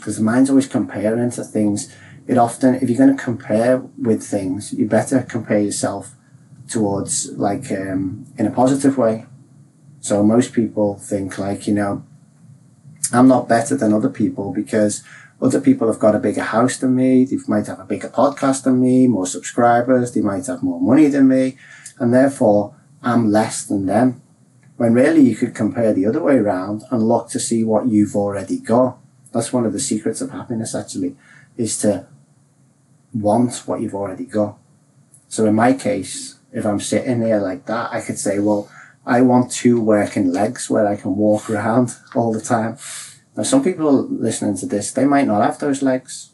Because 0.00 0.16
the 0.16 0.24
mind's 0.24 0.48
always 0.48 0.66
comparing 0.66 1.30
to 1.30 1.44
things. 1.44 1.94
It 2.26 2.38
often, 2.38 2.76
if 2.76 2.88
you're 2.88 2.98
going 2.98 3.14
to 3.16 3.22
compare 3.22 3.78
with 3.98 4.22
things, 4.22 4.72
you 4.72 4.86
better 4.86 5.22
compare 5.22 5.60
yourself 5.60 6.14
towards 6.68 7.30
like 7.32 7.70
um, 7.70 8.26
in 8.38 8.46
a 8.46 8.50
positive 8.50 8.96
way. 8.96 9.26
So 10.00 10.22
most 10.22 10.54
people 10.54 10.96
think 10.96 11.38
like 11.38 11.66
you 11.66 11.74
know, 11.74 12.04
I'm 13.12 13.28
not 13.28 13.48
better 13.48 13.76
than 13.76 13.92
other 13.92 14.08
people 14.08 14.52
because 14.52 15.02
other 15.42 15.60
people 15.60 15.88
have 15.88 15.98
got 15.98 16.14
a 16.14 16.18
bigger 16.18 16.42
house 16.42 16.78
than 16.78 16.94
me. 16.94 17.24
They 17.24 17.36
might 17.46 17.66
have 17.66 17.80
a 17.80 17.84
bigger 17.84 18.08
podcast 18.08 18.64
than 18.64 18.80
me, 18.80 19.06
more 19.06 19.26
subscribers. 19.26 20.12
They 20.12 20.20
might 20.20 20.46
have 20.46 20.62
more 20.62 20.80
money 20.80 21.08
than 21.08 21.28
me, 21.28 21.58
and 21.98 22.14
therefore 22.14 22.74
I'm 23.02 23.30
less 23.30 23.64
than 23.64 23.86
them. 23.86 24.22
When 24.76 24.94
really 24.94 25.20
you 25.20 25.36
could 25.36 25.54
compare 25.54 25.92
the 25.92 26.06
other 26.06 26.22
way 26.22 26.36
around 26.36 26.84
and 26.90 27.02
look 27.02 27.28
to 27.30 27.40
see 27.40 27.64
what 27.64 27.88
you've 27.88 28.16
already 28.16 28.58
got. 28.58 28.99
That's 29.32 29.52
one 29.52 29.66
of 29.66 29.72
the 29.72 29.80
secrets 29.80 30.20
of 30.20 30.30
happiness 30.30 30.74
actually, 30.74 31.16
is 31.56 31.78
to 31.78 32.06
want 33.12 33.62
what 33.66 33.80
you've 33.80 33.94
already 33.94 34.24
got. 34.24 34.58
So 35.28 35.46
in 35.46 35.54
my 35.54 35.72
case, 35.72 36.38
if 36.52 36.66
I'm 36.66 36.80
sitting 36.80 37.22
here 37.22 37.38
like 37.38 37.66
that, 37.66 37.92
I 37.92 38.00
could 38.00 38.18
say, 38.18 38.38
well, 38.38 38.68
I 39.06 39.20
want 39.22 39.50
two 39.50 39.80
working 39.80 40.32
legs 40.32 40.68
where 40.68 40.86
I 40.86 40.96
can 40.96 41.16
walk 41.16 41.48
around 41.48 41.96
all 42.14 42.32
the 42.32 42.40
time. 42.40 42.78
Now, 43.36 43.44
some 43.44 43.62
people 43.62 44.08
listening 44.08 44.56
to 44.58 44.66
this, 44.66 44.92
they 44.92 45.06
might 45.06 45.26
not 45.26 45.42
have 45.42 45.58
those 45.58 45.82
legs. 45.82 46.30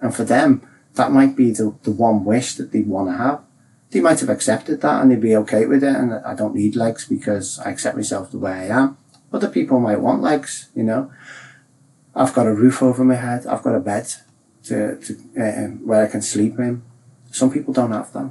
And 0.00 0.14
for 0.14 0.24
them, 0.24 0.66
that 0.94 1.12
might 1.12 1.36
be 1.36 1.52
the, 1.52 1.74
the 1.82 1.90
one 1.90 2.24
wish 2.24 2.54
that 2.56 2.72
they 2.72 2.82
want 2.82 3.08
to 3.10 3.16
have. 3.16 3.42
They 3.90 4.00
might 4.00 4.20
have 4.20 4.28
accepted 4.28 4.80
that 4.80 5.00
and 5.00 5.10
they'd 5.10 5.20
be 5.20 5.36
okay 5.36 5.64
with 5.66 5.84
it. 5.84 5.94
And 5.94 6.14
I 6.14 6.34
don't 6.34 6.54
need 6.54 6.76
legs 6.76 7.06
because 7.06 7.58
I 7.60 7.70
accept 7.70 7.96
myself 7.96 8.30
the 8.30 8.38
way 8.38 8.52
I 8.52 8.64
am. 8.66 8.98
Other 9.32 9.48
people 9.48 9.80
might 9.80 10.00
want 10.00 10.22
legs, 10.22 10.68
you 10.74 10.82
know. 10.82 11.10
I've 12.16 12.34
got 12.34 12.46
a 12.46 12.54
roof 12.54 12.82
over 12.82 13.04
my 13.04 13.14
head. 13.14 13.46
I've 13.46 13.62
got 13.62 13.74
a 13.74 13.80
bed 13.80 14.08
to, 14.64 14.98
to 14.98 15.12
uh, 15.38 15.68
where 15.84 16.04
I 16.04 16.10
can 16.10 16.22
sleep 16.22 16.58
in. 16.58 16.82
Some 17.30 17.52
people 17.52 17.74
don't 17.74 17.92
have 17.92 18.12
that. 18.14 18.30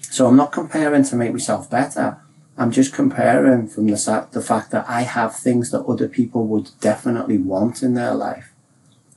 So 0.00 0.26
I'm 0.26 0.36
not 0.36 0.52
comparing 0.52 1.04
to 1.04 1.16
make 1.16 1.32
myself 1.32 1.70
better. 1.70 2.18
I'm 2.56 2.72
just 2.72 2.94
comparing 2.94 3.68
from 3.68 3.86
the, 3.86 4.26
the 4.32 4.40
fact 4.40 4.70
that 4.70 4.88
I 4.88 5.02
have 5.02 5.36
things 5.36 5.70
that 5.70 5.84
other 5.84 6.08
people 6.08 6.46
would 6.46 6.70
definitely 6.80 7.36
want 7.36 7.82
in 7.82 7.92
their 7.94 8.14
life, 8.14 8.52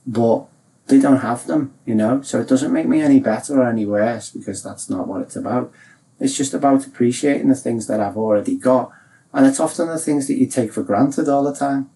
but 0.06 0.46
they 0.88 1.00
don't 1.00 1.22
have 1.22 1.48
them, 1.48 1.74
you 1.86 1.96
know? 1.96 2.22
So 2.22 2.42
it 2.42 2.50
doesn't 2.50 2.74
make 2.74 2.88
me 2.88 3.02
any 3.02 3.20
better 3.20 3.62
or 3.62 3.70
any 3.70 3.86
worse 3.86 4.30
because 4.30 4.62
that's 4.62 4.90
not 4.90 5.08
what 5.08 5.22
it's 5.22 5.38
about. 5.38 5.72
It's 6.20 6.38
just 6.38 6.54
about 6.54 6.86
appreciating 6.86 7.48
the 7.48 7.56
things 7.56 7.88
that 7.88 8.02
I've 8.02 8.18
already 8.18 8.58
got. 8.58 8.92
And 9.34 9.48
it's 9.48 9.60
often 9.60 9.88
the 9.88 9.98
things 9.98 10.28
that 10.28 10.38
you 10.38 10.46
take 10.46 10.74
for 10.74 10.84
granted 10.84 11.30
all 11.30 11.44
the 11.44 11.56
time. 11.56 11.90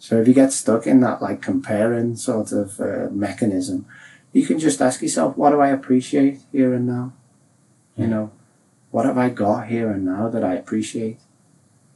So 0.00 0.18
if 0.18 0.26
you 0.26 0.32
get 0.32 0.50
stuck 0.50 0.86
in 0.86 1.00
that 1.00 1.20
like 1.20 1.42
comparing 1.42 2.16
sort 2.16 2.52
of 2.52 2.80
uh, 2.80 3.10
mechanism, 3.12 3.84
you 4.32 4.46
can 4.46 4.58
just 4.58 4.80
ask 4.80 5.02
yourself, 5.02 5.36
what 5.36 5.50
do 5.50 5.60
I 5.60 5.68
appreciate 5.68 6.40
here 6.50 6.72
and 6.72 6.86
now? 6.86 7.12
You 7.98 8.06
know, 8.06 8.32
what 8.90 9.04
have 9.04 9.18
I 9.18 9.28
got 9.28 9.68
here 9.68 9.90
and 9.90 10.06
now 10.06 10.30
that 10.30 10.42
I 10.42 10.54
appreciate? 10.54 11.20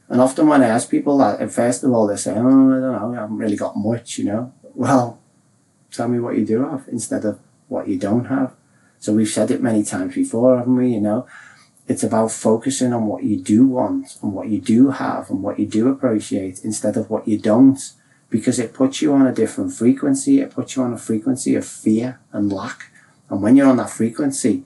And 0.07 0.21
often 0.21 0.45
when 0.45 0.61
I 0.61 0.67
ask 0.67 0.91
people 0.91 1.17
that, 1.17 1.41
at 1.41 1.51
first 1.51 1.83
of 1.83 1.91
all, 1.91 2.05
they 2.05 2.15
say, 2.15 2.35
oh, 2.35 2.37
I 2.37 2.41
don't 2.43 2.81
know, 2.81 3.13
I 3.13 3.21
haven't 3.21 3.37
really 3.37 3.55
got 3.55 3.75
much, 3.75 4.17
you 4.17 4.25
know. 4.25 4.53
Well, 4.75 5.21
tell 5.89 6.09
me 6.09 6.19
what 6.19 6.37
you 6.37 6.45
do 6.45 6.69
have 6.69 6.85
instead 6.91 7.23
of 7.23 7.39
what 7.69 7.87
you 7.87 7.97
don't 7.97 8.25
have. 8.25 8.53
So 8.99 9.13
we've 9.13 9.29
said 9.29 9.49
it 9.49 9.63
many 9.63 9.83
times 9.83 10.15
before, 10.15 10.57
haven't 10.57 10.75
we? 10.75 10.89
You 10.89 10.99
know, 10.99 11.27
it's 11.87 12.03
about 12.03 12.31
focusing 12.31 12.93
on 12.93 13.05
what 13.05 13.23
you 13.23 13.37
do 13.37 13.67
want 13.67 14.17
and 14.21 14.33
what 14.33 14.47
you 14.47 14.59
do 14.59 14.91
have 14.91 15.29
and 15.29 15.43
what 15.43 15.59
you 15.59 15.67
do 15.67 15.87
appreciate 15.89 16.63
instead 16.63 16.97
of 16.97 17.09
what 17.09 17.27
you 17.27 17.37
don't, 17.37 17.79
because 18.29 18.57
it 18.57 18.73
puts 18.73 19.01
you 19.01 19.13
on 19.13 19.27
a 19.27 19.33
different 19.33 19.73
frequency. 19.73 20.39
It 20.39 20.51
puts 20.51 20.75
you 20.75 20.83
on 20.83 20.93
a 20.93 20.97
frequency 20.97 21.53
of 21.55 21.65
fear 21.65 22.19
and 22.31 22.51
lack. 22.51 22.91
And 23.29 23.41
when 23.41 23.55
you're 23.55 23.69
on 23.69 23.77
that 23.77 23.91
frequency, 23.91 24.63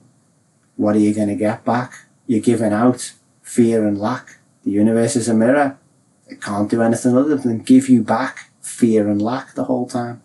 what 0.76 0.96
are 0.96 1.00
you 1.00 1.14
going 1.14 1.28
to 1.28 1.34
get 1.34 1.64
back? 1.64 2.06
You're 2.26 2.40
giving 2.40 2.72
out 2.72 3.12
fear 3.42 3.86
and 3.86 3.98
lack. 3.98 4.38
The 4.64 4.70
universe 4.70 5.14
is 5.16 5.28
a 5.28 5.34
mirror. 5.34 5.78
It 6.26 6.40
can't 6.40 6.70
do 6.70 6.80
anything 6.80 7.16
other 7.16 7.36
than 7.36 7.58
give 7.58 7.88
you 7.88 8.02
back 8.02 8.50
fear 8.62 9.08
and 9.08 9.20
lack 9.20 9.54
the 9.54 9.64
whole 9.64 9.86
time. 9.86 10.22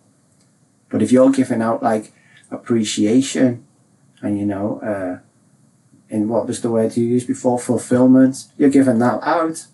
But 0.89 1.01
if 1.01 1.11
you're 1.11 1.31
giving 1.31 1.61
out 1.61 1.83
like 1.83 2.13
appreciation 2.51 3.65
and 4.21 4.39
you 4.39 4.45
know, 4.45 4.79
uh, 4.79 5.24
in 6.09 6.29
what 6.29 6.47
was 6.47 6.61
the 6.61 6.71
word 6.71 6.95
you 6.95 7.05
used 7.05 7.27
before, 7.27 7.59
fulfillment, 7.59 8.45
you're 8.57 8.69
giving 8.69 8.99
that 8.99 9.21
out, 9.23 9.65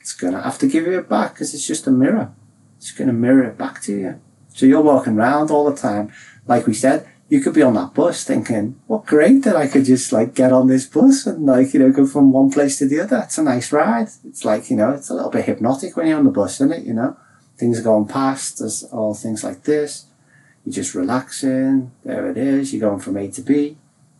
it's 0.00 0.12
gonna 0.12 0.42
have 0.42 0.58
to 0.58 0.66
give 0.66 0.84
you 0.86 0.98
it 0.98 1.08
back 1.08 1.34
because 1.34 1.54
it's 1.54 1.66
just 1.66 1.86
a 1.86 1.90
mirror. 1.90 2.32
It's 2.76 2.92
gonna 2.92 3.12
mirror 3.12 3.44
it 3.44 3.58
back 3.58 3.80
to 3.82 3.92
you. 3.92 4.20
So 4.48 4.66
you're 4.66 4.82
walking 4.82 5.18
around 5.18 5.50
all 5.50 5.68
the 5.68 5.76
time, 5.76 6.12
like 6.46 6.66
we 6.66 6.74
said, 6.74 7.08
you 7.28 7.40
could 7.40 7.54
be 7.54 7.62
on 7.62 7.74
that 7.74 7.94
bus 7.94 8.22
thinking, 8.24 8.80
what 8.86 9.06
great 9.06 9.42
that 9.44 9.56
I 9.56 9.66
could 9.66 9.84
just 9.84 10.12
like 10.12 10.34
get 10.34 10.52
on 10.52 10.68
this 10.68 10.86
bus 10.86 11.26
and 11.26 11.46
like, 11.46 11.72
you 11.72 11.80
know, 11.80 11.90
go 11.90 12.06
from 12.06 12.32
one 12.32 12.50
place 12.50 12.78
to 12.78 12.86
the 12.86 13.00
other. 13.00 13.22
It's 13.24 13.38
a 13.38 13.42
nice 13.42 13.72
ride. 13.72 14.08
It's 14.24 14.44
like, 14.44 14.70
you 14.70 14.76
know, 14.76 14.90
it's 14.90 15.10
a 15.10 15.14
little 15.14 15.30
bit 15.30 15.46
hypnotic 15.46 15.96
when 15.96 16.06
you're 16.06 16.18
on 16.18 16.24
the 16.24 16.30
bus, 16.30 16.56
isn't 16.56 16.72
it? 16.72 16.84
You 16.84 16.92
know, 16.92 17.16
things 17.56 17.80
are 17.80 17.82
going 17.82 18.06
past. 18.06 18.58
There's 18.58 18.84
all 18.84 19.14
things 19.14 19.42
like 19.42 19.64
this. 19.64 20.06
You're 20.64 20.74
just 20.74 20.94
relaxing. 20.94 21.92
There 22.04 22.30
it 22.30 22.36
is. 22.36 22.72
You're 22.72 22.88
going 22.88 23.00
from 23.00 23.16
A 23.16 23.30
to 23.30 23.42
B. 23.42 23.78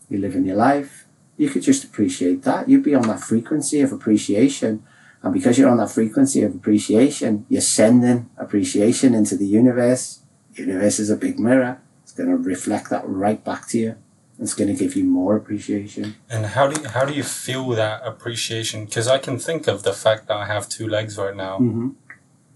You're 0.09 0.21
living 0.21 0.47
your 0.47 0.57
life. 0.57 1.04
You 1.37 1.49
could 1.51 1.63
just 1.63 1.85
appreciate 1.85 2.43
that. 2.43 2.69
You'd 2.69 2.85
be 2.85 2.95
on 2.95 3.09
that 3.09 3.21
frequency 3.21 3.81
of 3.81 3.93
appreciation. 3.93 4.85
And 5.23 5.33
because 5.33 5.59
you're 5.59 5.71
on 5.71 5.79
that 5.79 5.91
frequency 5.91 6.43
of 6.43 6.55
appreciation, 6.55 7.47
you're 7.49 7.61
sending 7.61 8.31
appreciation 8.37 9.15
into 9.15 9.37
the 9.37 9.47
universe. 9.47 10.21
The 10.55 10.63
universe 10.63 10.99
is 11.01 11.11
a 11.11 11.17
big 11.17 11.39
mirror 11.39 11.81
It's 12.03 12.13
going 12.13 12.29
to 12.29 12.37
reflect 12.37 12.91
that 12.91 13.09
right 13.09 13.43
back 13.43 13.67
to 13.69 13.79
you. 13.79 13.97
It's 14.39 14.55
going 14.55 14.69
to 14.69 14.75
give 14.75 14.97
you 14.97 15.05
more 15.05 15.37
appreciation. 15.37 16.17
And 16.29 16.47
how 16.47 16.67
do 16.67 16.81
you, 16.81 16.89
how 16.89 17.05
do 17.05 17.15
you 17.15 17.23
feel 17.23 17.69
that 17.71 18.03
appreciation? 18.05 18.85
Because 18.85 19.07
I 19.07 19.19
can 19.19 19.39
think 19.39 19.69
of 19.69 19.85
the 19.85 19.93
fact 19.93 20.27
that 20.29 20.37
I 20.37 20.47
have 20.47 20.69
two 20.69 20.89
legs 20.89 21.17
right 21.17 21.37
now, 21.37 21.59
mm-hmm. 21.59 21.91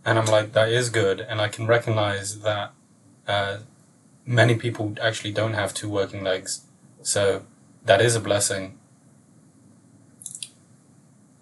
and 0.04 0.18
I'm 0.18 0.26
like 0.26 0.52
that 0.54 0.70
is 0.70 0.90
good, 0.90 1.20
and 1.20 1.40
I 1.40 1.48
can 1.48 1.66
recognize 1.68 2.40
that 2.40 2.72
uh, 3.28 3.58
many 4.26 4.56
people 4.56 4.94
actually 5.00 5.32
don't 5.32 5.54
have 5.54 5.72
two 5.72 5.88
working 5.88 6.24
legs, 6.24 6.62
so 7.02 7.44
that 7.88 8.00
is 8.00 8.14
a 8.14 8.20
blessing. 8.20 8.78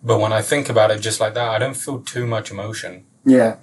But 0.02 0.18
when 0.18 0.32
I 0.32 0.40
think 0.40 0.68
about 0.68 0.90
it 0.90 1.00
just 1.00 1.20
like 1.20 1.34
that, 1.34 1.48
I 1.48 1.58
don't 1.58 1.76
feel 1.76 2.00
too 2.00 2.26
much 2.26 2.50
emotion. 2.50 3.04
Yeah. 3.24 3.56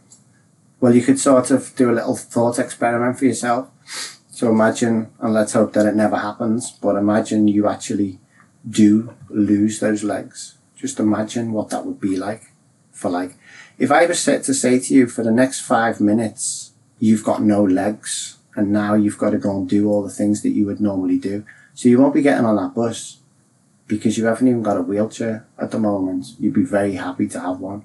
Well, 0.80 0.94
you 0.94 1.02
could 1.02 1.20
sort 1.20 1.50
of 1.50 1.74
do 1.76 1.90
a 1.90 1.96
little 1.96 2.16
thought 2.16 2.60
experiment 2.60 3.18
for 3.18 3.26
yourself 3.26 3.70
so 4.34 4.50
imagine, 4.50 5.12
and 5.20 5.32
let's 5.32 5.54
hope 5.54 5.74
that 5.74 5.86
it 5.86 5.96
never 5.96 6.18
happens, 6.18 6.72
but 6.72 6.96
imagine 6.96 7.48
you 7.48 7.68
actually 7.68 8.20
do 8.68 9.14
lose 9.30 9.80
those 9.80 10.04
legs. 10.04 10.58
Just 10.76 11.00
imagine 11.00 11.54
what 11.54 11.70
that 11.70 11.86
would 11.86 12.02
be 12.02 12.18
like 12.18 12.52
for 12.92 13.12
like, 13.12 13.36
if 13.78 13.92
I 13.92 14.08
was 14.08 14.20
set 14.20 14.44
to 14.46 14.54
say 14.56 14.80
to 14.80 14.94
you 14.94 15.06
for 15.06 15.24
the 15.24 15.32
next 15.32 15.60
five 15.62 16.02
minutes, 16.02 16.72
you've 17.00 17.24
got 17.24 17.44
no 17.44 17.64
legs 17.64 18.40
and 18.56 18.72
now 18.72 18.96
you've 18.96 19.20
got 19.20 19.30
to 19.30 19.38
go 19.38 19.56
and 19.56 19.70
do 19.70 19.88
all 19.88 20.02
the 20.02 20.10
things 20.10 20.42
that 20.42 20.50
you 20.50 20.66
would 20.66 20.82
normally 20.82 21.20
do. 21.20 21.46
So 21.74 21.90
you 21.90 22.00
won't 22.00 22.14
be 22.14 22.22
getting 22.22 22.46
on 22.46 22.56
that 22.58 22.76
bus 22.76 23.18
because 23.88 24.18
you 24.18 24.26
haven't 24.26 24.48
even 24.48 24.64
got 24.64 24.78
a 24.78 24.82
wheelchair 24.82 25.46
at 25.58 25.72
the 25.72 25.80
moment. 25.80 26.28
You'd 26.40 26.54
be 26.54 26.64
very 26.64 26.94
happy 26.94 27.28
to 27.30 27.40
have 27.40 27.60
one 27.60 27.84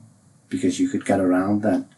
because 0.49 0.79
you 0.79 0.89
could 0.89 1.05
get 1.05 1.21
around 1.21 1.63
then. 1.63 1.89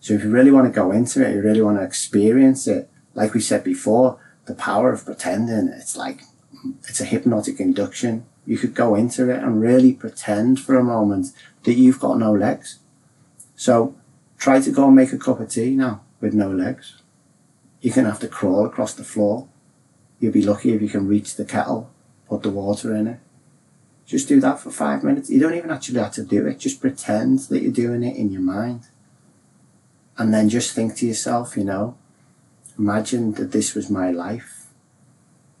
So 0.00 0.14
if 0.14 0.24
you 0.24 0.30
really 0.30 0.50
want 0.50 0.66
to 0.66 0.72
go 0.72 0.90
into 0.90 1.26
it, 1.26 1.34
you 1.34 1.42
really 1.42 1.62
want 1.62 1.78
to 1.78 1.84
experience 1.84 2.66
it, 2.66 2.90
like 3.14 3.34
we 3.34 3.40
said 3.40 3.62
before, 3.62 4.18
the 4.46 4.54
power 4.54 4.92
of 4.92 5.04
pretending, 5.04 5.68
it's 5.68 5.96
like, 5.96 6.22
it's 6.88 7.00
a 7.00 7.04
hypnotic 7.04 7.60
induction. 7.60 8.26
You 8.44 8.58
could 8.58 8.74
go 8.74 8.96
into 8.96 9.30
it 9.30 9.42
and 9.42 9.60
really 9.60 9.92
pretend 9.92 10.58
for 10.58 10.76
a 10.76 10.82
moment 10.82 11.28
that 11.62 11.74
you've 11.74 12.00
got 12.00 12.18
no 12.18 12.32
legs. 12.32 12.80
So 13.54 13.94
try 14.38 14.60
to 14.60 14.72
go 14.72 14.86
and 14.86 14.96
make 14.96 15.12
a 15.12 15.18
cup 15.18 15.38
of 15.38 15.50
tea 15.50 15.76
now 15.76 16.02
with 16.20 16.34
no 16.34 16.50
legs. 16.50 17.00
You're 17.80 17.94
going 17.94 18.06
to 18.06 18.10
have 18.10 18.20
to 18.20 18.28
crawl 18.28 18.66
across 18.66 18.94
the 18.94 19.04
floor. 19.04 19.48
You'll 20.22 20.32
be 20.32 20.42
lucky 20.42 20.72
if 20.72 20.80
you 20.80 20.88
can 20.88 21.06
reach 21.06 21.34
the 21.36 21.44
kettle, 21.44 21.90
put 22.30 22.42
the 22.42 22.48
water 22.48 22.94
in 22.94 23.06
it. 23.06 23.18
Just 24.06 24.28
do 24.28 24.40
that 24.40 24.60
for 24.60 24.70
five 24.70 25.04
minutes. 25.04 25.28
You 25.28 25.40
don't 25.40 25.54
even 25.54 25.70
actually 25.70 25.98
have 25.98 26.12
to 26.12 26.24
do 26.24 26.46
it. 26.46 26.58
Just 26.58 26.80
pretend 26.80 27.40
that 27.50 27.60
you're 27.62 27.70
doing 27.72 28.02
it 28.02 28.16
in 28.16 28.32
your 28.32 28.40
mind. 28.40 28.84
And 30.16 30.32
then 30.32 30.48
just 30.48 30.72
think 30.72 30.96
to 30.96 31.06
yourself, 31.06 31.56
you 31.56 31.64
know, 31.64 31.98
Imagine 32.78 33.32
that 33.34 33.52
this 33.52 33.74
was 33.74 33.90
my 33.90 34.10
life. 34.10 34.68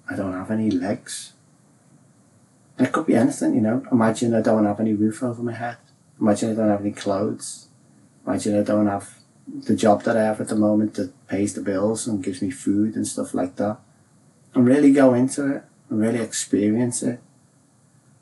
I 0.08 0.16
don't 0.16 0.32
have 0.32 0.50
any 0.50 0.70
legs. 0.70 1.34
It 2.78 2.90
could 2.90 3.06
be 3.06 3.14
anything, 3.14 3.54
you 3.54 3.60
know. 3.60 3.86
Imagine 3.92 4.34
I 4.34 4.40
don't 4.40 4.64
have 4.64 4.80
any 4.80 4.94
roof 4.94 5.22
over 5.22 5.42
my 5.42 5.52
head. 5.52 5.76
Imagine 6.20 6.50
I 6.50 6.54
don't 6.54 6.70
have 6.70 6.80
any 6.80 6.92
clothes. 6.92 7.68
Imagine 8.26 8.58
I 8.58 8.62
don't 8.62 8.86
have 8.86 9.18
the 9.46 9.76
job 9.76 10.04
that 10.04 10.16
I 10.16 10.24
have 10.24 10.40
at 10.40 10.48
the 10.48 10.56
moment 10.56 10.94
that 10.94 11.12
pays 11.28 11.54
the 11.54 11.60
bills 11.60 12.06
and 12.06 12.24
gives 12.24 12.40
me 12.40 12.50
food 12.50 12.96
and 12.96 13.06
stuff 13.06 13.34
like 13.34 13.56
that. 13.56 13.78
And 14.54 14.66
really 14.66 14.92
go 14.92 15.14
into 15.14 15.50
it 15.56 15.64
and 15.88 16.00
really 16.00 16.20
experience 16.20 17.02
it. 17.02 17.20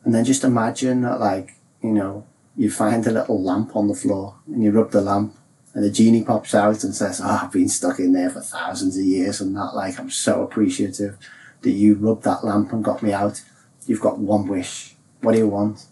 And 0.04 0.14
then 0.14 0.24
just 0.24 0.44
imagine 0.44 1.02
that 1.02 1.20
like, 1.20 1.56
you 1.82 1.90
know, 1.90 2.26
you 2.56 2.70
find 2.70 3.06
a 3.06 3.10
little 3.12 3.42
lamp 3.42 3.74
on 3.74 3.88
the 3.88 3.94
floor 3.94 4.36
and 4.46 4.62
you 4.62 4.70
rub 4.70 4.90
the 4.90 5.00
lamp 5.00 5.34
And 5.72 5.84
the 5.84 5.90
genie 5.90 6.24
pops 6.24 6.54
out 6.54 6.82
and 6.82 6.94
says, 6.94 7.20
Oh, 7.22 7.40
I've 7.42 7.52
been 7.52 7.68
stuck 7.68 7.98
in 7.98 8.12
there 8.12 8.30
for 8.30 8.40
thousands 8.40 8.96
of 8.98 9.04
years 9.04 9.40
and 9.40 9.54
that. 9.56 9.74
Like, 9.74 9.98
I'm 9.98 10.10
so 10.10 10.42
appreciative 10.42 11.16
that 11.62 11.70
you 11.70 11.94
rubbed 11.94 12.24
that 12.24 12.44
lamp 12.44 12.72
and 12.72 12.84
got 12.84 13.02
me 13.02 13.12
out. 13.12 13.42
You've 13.86 14.00
got 14.00 14.18
one 14.18 14.48
wish. 14.48 14.96
What 15.20 15.32
do 15.32 15.38
you 15.38 15.48
want? 15.48 15.86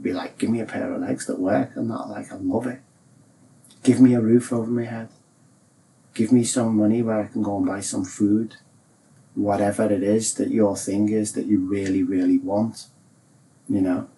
Be 0.00 0.12
like, 0.12 0.38
give 0.38 0.50
me 0.50 0.60
a 0.60 0.66
pair 0.66 0.92
of 0.92 1.00
legs 1.00 1.26
that 1.26 1.38
work 1.38 1.70
and 1.76 1.90
that. 1.90 2.08
Like, 2.08 2.32
I 2.32 2.36
love 2.36 2.66
it. 2.66 2.80
Give 3.82 4.00
me 4.00 4.14
a 4.14 4.20
roof 4.20 4.52
over 4.52 4.70
my 4.70 4.84
head. 4.84 5.08
Give 6.12 6.30
me 6.30 6.44
some 6.44 6.76
money 6.76 7.02
where 7.02 7.20
I 7.20 7.26
can 7.26 7.42
go 7.42 7.56
and 7.56 7.66
buy 7.66 7.80
some 7.80 8.04
food. 8.04 8.56
Whatever 9.34 9.84
it 9.84 10.02
is 10.02 10.34
that 10.34 10.50
your 10.50 10.76
thing 10.76 11.08
is 11.08 11.32
that 11.32 11.46
you 11.46 11.58
really, 11.60 12.02
really 12.02 12.38
want. 12.38 12.86
You 13.68 13.80
know? 13.80 14.08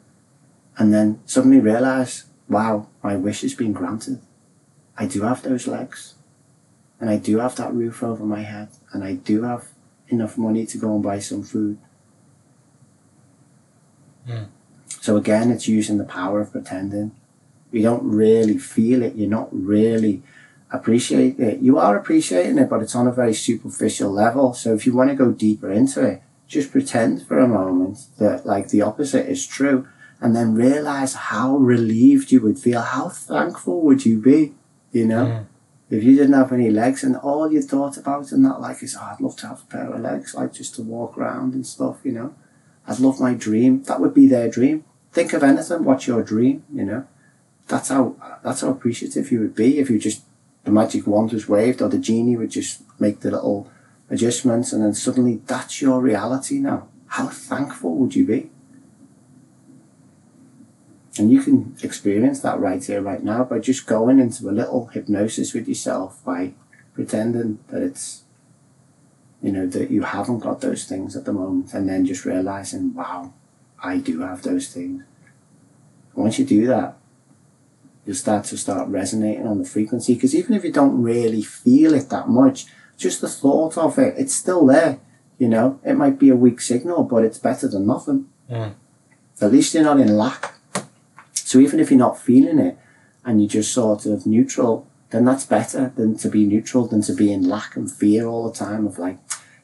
And 0.79 0.93
then 0.93 1.21
suddenly 1.25 1.61
realize, 1.61 2.25
wow, 2.49 2.89
my 3.03 3.17
wish 3.17 3.41
has 3.41 3.55
been 3.55 3.73
granted. 3.73 4.21
I 4.97 5.07
do 5.07 5.23
have 5.23 5.43
those 5.43 5.67
legs. 5.67 6.15
And 7.01 7.11
I 7.11 7.17
do 7.17 7.39
have 7.39 7.57
that 7.57 7.75
roof 7.75 8.03
over 8.03 8.25
my 8.25 8.43
head. 8.43 8.69
And 8.93 9.05
I 9.05 9.15
do 9.15 9.43
have 9.43 9.69
enough 10.09 10.39
money 10.39 10.67
to 10.67 10.79
go 10.79 10.95
and 10.95 11.03
buy 11.03 11.19
some 11.19 11.43
food. 11.43 11.79
Mm. 14.29 14.49
So 15.01 15.17
again, 15.17 15.51
it's 15.51 15.69
using 15.69 15.99
the 15.99 16.05
power 16.05 16.41
of 16.41 16.53
pretending. 16.53 17.13
You 17.71 17.83
don't 17.83 18.05
really 18.05 18.59
feel 18.59 19.03
it. 19.03 19.15
You're 19.15 19.31
not 19.31 19.49
really 19.53 20.23
appreciating 20.71 21.45
it. 21.45 21.61
You 21.61 21.79
are 21.79 21.97
appreciating 21.97 22.59
it, 22.59 22.69
but 22.69 22.83
it's 22.83 22.95
on 22.95 23.07
a 23.07 23.13
very 23.13 23.35
superficial 23.35 24.11
level. 24.11 24.55
So 24.55 24.75
if 24.75 24.87
you 24.87 24.95
want 24.95 25.11
to 25.11 25.17
go 25.17 25.33
deeper 25.33 25.71
into 25.71 26.05
it, 26.05 26.23
just 26.49 26.73
pretend 26.73 27.27
for 27.27 27.39
a 27.39 27.49
moment 27.49 27.99
that 28.19 28.47
like 28.47 28.69
the 28.69 28.83
opposite 28.83 29.29
is 29.29 29.47
true 29.47 29.89
and 30.21 30.35
then 30.35 30.55
realize 30.55 31.15
how 31.15 31.57
relieved 31.57 32.33
you 32.33 32.41
would 32.41 32.59
feel. 32.59 32.81
How 32.81 33.09
thankful 33.09 33.83
would 33.83 34.07
you 34.07 34.21
be? 34.21 34.55
You 34.93 35.07
know? 35.07 35.27
Mm. 35.27 35.47
If 35.89 36.03
you 36.03 36.17
didn't 36.17 36.33
have 36.33 36.53
any 36.53 36.71
legs 36.71 37.05
and 37.05 37.17
all 37.17 37.53
you 37.53 37.63
thought 37.63 37.97
about 37.97 38.33
and 38.33 38.45
that 38.45 38.61
like 38.61 38.83
is, 38.83 38.97
oh, 38.99 39.05
I'd 39.05 39.21
love 39.21 39.37
to 39.37 39.47
have 39.49 39.63
a 39.63 39.67
pair 39.67 39.93
of 39.93 40.01
legs, 40.01 40.35
like 40.35 40.53
just 40.53 40.75
to 40.77 40.83
walk 40.83 41.17
around 41.17 41.55
and 41.55 41.67
stuff, 41.67 41.99
you 42.03 42.13
know. 42.13 42.35
I'd 42.89 42.99
love 42.99 43.21
my 43.21 43.35
dream. 43.35 43.83
That 43.85 44.01
would 44.01 44.15
be 44.15 44.27
their 44.27 44.49
dream. 44.49 44.85
Think 45.13 45.33
of 45.33 45.43
anything. 45.43 45.85
What's 45.85 46.07
your 46.07 46.23
dream? 46.23 46.65
You 46.73 46.85
know. 46.85 47.07
That's 47.69 47.89
how 47.89 48.17
that's 48.45 48.61
how 48.61 48.71
appreciative 48.71 49.31
you 49.33 49.41
would 49.41 49.55
be 49.55 49.79
if 49.79 49.91
you 49.91 49.99
just 49.99 50.23
the 50.67 50.73
magic 50.73 51.07
wand 51.07 51.33
was 51.33 51.49
waved 51.49 51.81
or 51.81 51.89
the 51.89 51.97
genie 51.97 52.37
would 52.37 52.51
just 52.51 52.83
make 52.99 53.21
the 53.21 53.31
little 53.31 53.71
adjustments 54.11 54.73
and 54.73 54.83
then 54.83 54.93
suddenly 54.93 55.41
that's 55.47 55.81
your 55.81 56.01
reality 56.01 56.59
now. 56.59 56.89
How 57.07 57.29
thankful 57.29 57.95
would 57.95 58.17
you 58.17 58.27
be? 58.27 58.51
And 61.19 61.31
you 61.31 61.41
can 61.41 61.77
experience 61.85 62.41
that 62.41 62.59
right 62.59 62.85
here, 62.85 63.01
right 63.01 63.23
now 63.23 63.45
by 63.45 63.61
just 63.61 63.87
going 63.87 64.19
into 64.19 64.51
a 64.51 64.51
little 64.51 64.87
hypnosis 64.87 65.55
with 65.55 65.69
yourself 65.69 66.23
by 66.25 66.53
pretending 66.95 67.61
that 67.69 67.83
it's, 67.83 68.25
you 69.41 69.53
know, 69.53 69.69
that 69.69 69.93
you 69.93 70.03
haven't 70.03 70.41
got 70.41 70.63
those 70.63 70.85
things 70.85 71.15
at 71.15 71.27
the 71.27 71.33
moment 71.33 71.73
and 71.75 71.89
then 71.89 72.05
just 72.05 72.25
realizing, 72.25 72.93
wow, 72.93 73.33
I 73.81 73.99
do 73.99 74.21
have 74.23 74.43
those 74.43 74.67
things. 74.67 75.05
Once 76.17 76.41
you 76.41 76.45
do 76.45 76.67
that, 76.67 76.97
you'll 78.07 78.17
start 78.17 78.45
to 78.47 78.57
start 78.57 78.89
resonating 78.89 79.47
on 79.47 79.59
the 79.59 79.69
frequency 79.69 80.15
because 80.15 80.35
even 80.35 80.55
if 80.55 80.65
you 80.65 80.73
don't 80.73 81.03
really 81.03 81.43
feel 81.43 81.93
it 81.93 82.09
that 82.09 82.29
much, 82.29 82.67
just 82.97 83.21
the 83.21 83.29
thought 83.29 83.77
of 83.77 83.99
it, 83.99 84.15
it's 84.17 84.35
still 84.35 84.65
there. 84.65 85.01
You 85.39 85.49
know, 85.49 85.81
it 85.85 85.95
might 85.95 86.19
be 86.19 86.31
a 86.31 86.37
weak 86.37 86.61
signal, 86.61 87.03
but 87.03 87.25
it's 87.25 87.39
better 87.39 87.69
than 87.69 87.87
nothing. 87.87 88.29
Mm. 88.51 88.75
At 89.41 89.53
least 89.53 89.75
you're 89.75 89.83
not 89.83 90.01
in 90.01 90.17
lack. 90.17 90.55
So 91.35 91.59
even 91.59 91.79
if 91.79 91.91
you're 91.91 91.99
not 91.99 92.19
feeling 92.19 92.59
it 92.59 92.79
and 93.25 93.41
you're 93.41 93.51
just 93.51 93.73
sort 93.73 94.07
of 94.07 94.25
neutral, 94.25 94.87
then 95.11 95.25
that's 95.25 95.45
better 95.45 95.93
than 95.97 96.17
to 96.19 96.29
be 96.29 96.47
neutral 96.47 96.87
than 96.87 97.03
to 97.03 97.13
be 97.13 97.33
in 97.33 97.49
lack 97.49 97.77
and 97.77 97.91
fear 97.91 98.27
all 98.27 98.49
the 98.49 98.57
time 98.57 98.87
of 98.87 98.99
like, 98.99 99.19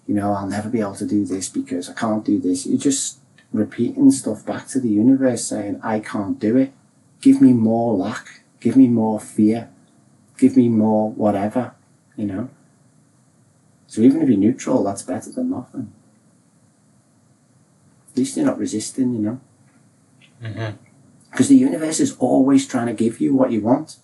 you 0.07 0.15
know, 0.15 0.33
I'll 0.33 0.47
never 0.47 0.69
be 0.69 0.81
able 0.81 0.97
to 0.97 1.07
do 1.07 1.25
this 1.25 1.49
because 1.49 1.89
I 1.89 1.95
can't 1.95 2.25
do 2.25 2.39
this. 2.39 2.67
You're 2.67 2.78
just 2.78 3.19
repeating 3.52 4.11
stuff 4.11 4.45
back 4.45 4.67
to 4.69 4.81
the 4.81 4.89
universe 4.89 5.45
saying, 5.45 5.81
I 5.83 6.00
can't 6.00 6.39
do 6.39 6.57
it. 6.57 6.73
Give 7.23 7.41
me 7.41 7.54
more 7.54 7.95
lack. 7.95 8.43
Give 8.61 8.76
me 8.76 8.89
more 8.89 9.19
fear. 9.19 9.71
Give 10.37 10.56
me 10.56 10.69
more 10.69 11.11
whatever, 11.11 11.75
you 12.17 12.26
know. 12.26 12.50
So 13.87 14.02
even 14.02 14.23
if 14.23 14.28
you're 14.28 14.39
neutral, 14.39 14.85
that's 14.85 15.02
better 15.02 15.30
than 15.30 15.50
nothing. 15.50 15.93
At 18.11 18.19
least 18.19 18.37
you're 18.37 18.47
not 18.47 18.58
resisting, 18.58 19.15
you 19.15 19.21
know. 19.21 19.41
Mm-hmm. 20.43 20.76
Because 21.30 21.49
the 21.49 21.56
universe 21.56 22.00
is 22.00 22.17
always 22.19 22.67
trying 22.67 22.87
to 22.87 22.93
give 22.93 23.21
you 23.21 23.35
what 23.35 23.52
you 23.52 23.61
want. 23.61 23.97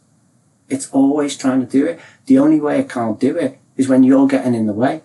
It's 0.68 0.90
always 0.90 1.37
trying 1.37 1.61
to 1.61 1.66
do 1.66 1.87
it. 1.87 2.00
The 2.26 2.38
only 2.38 2.61
way 2.61 2.78
it 2.78 2.88
can't 2.88 3.18
do 3.18 3.37
it 3.37 3.59
is 3.76 3.88
when 3.88 4.02
you're 4.02 4.28
getting 4.28 4.54
in 4.54 4.66
the 4.66 4.72
way. 4.72 5.02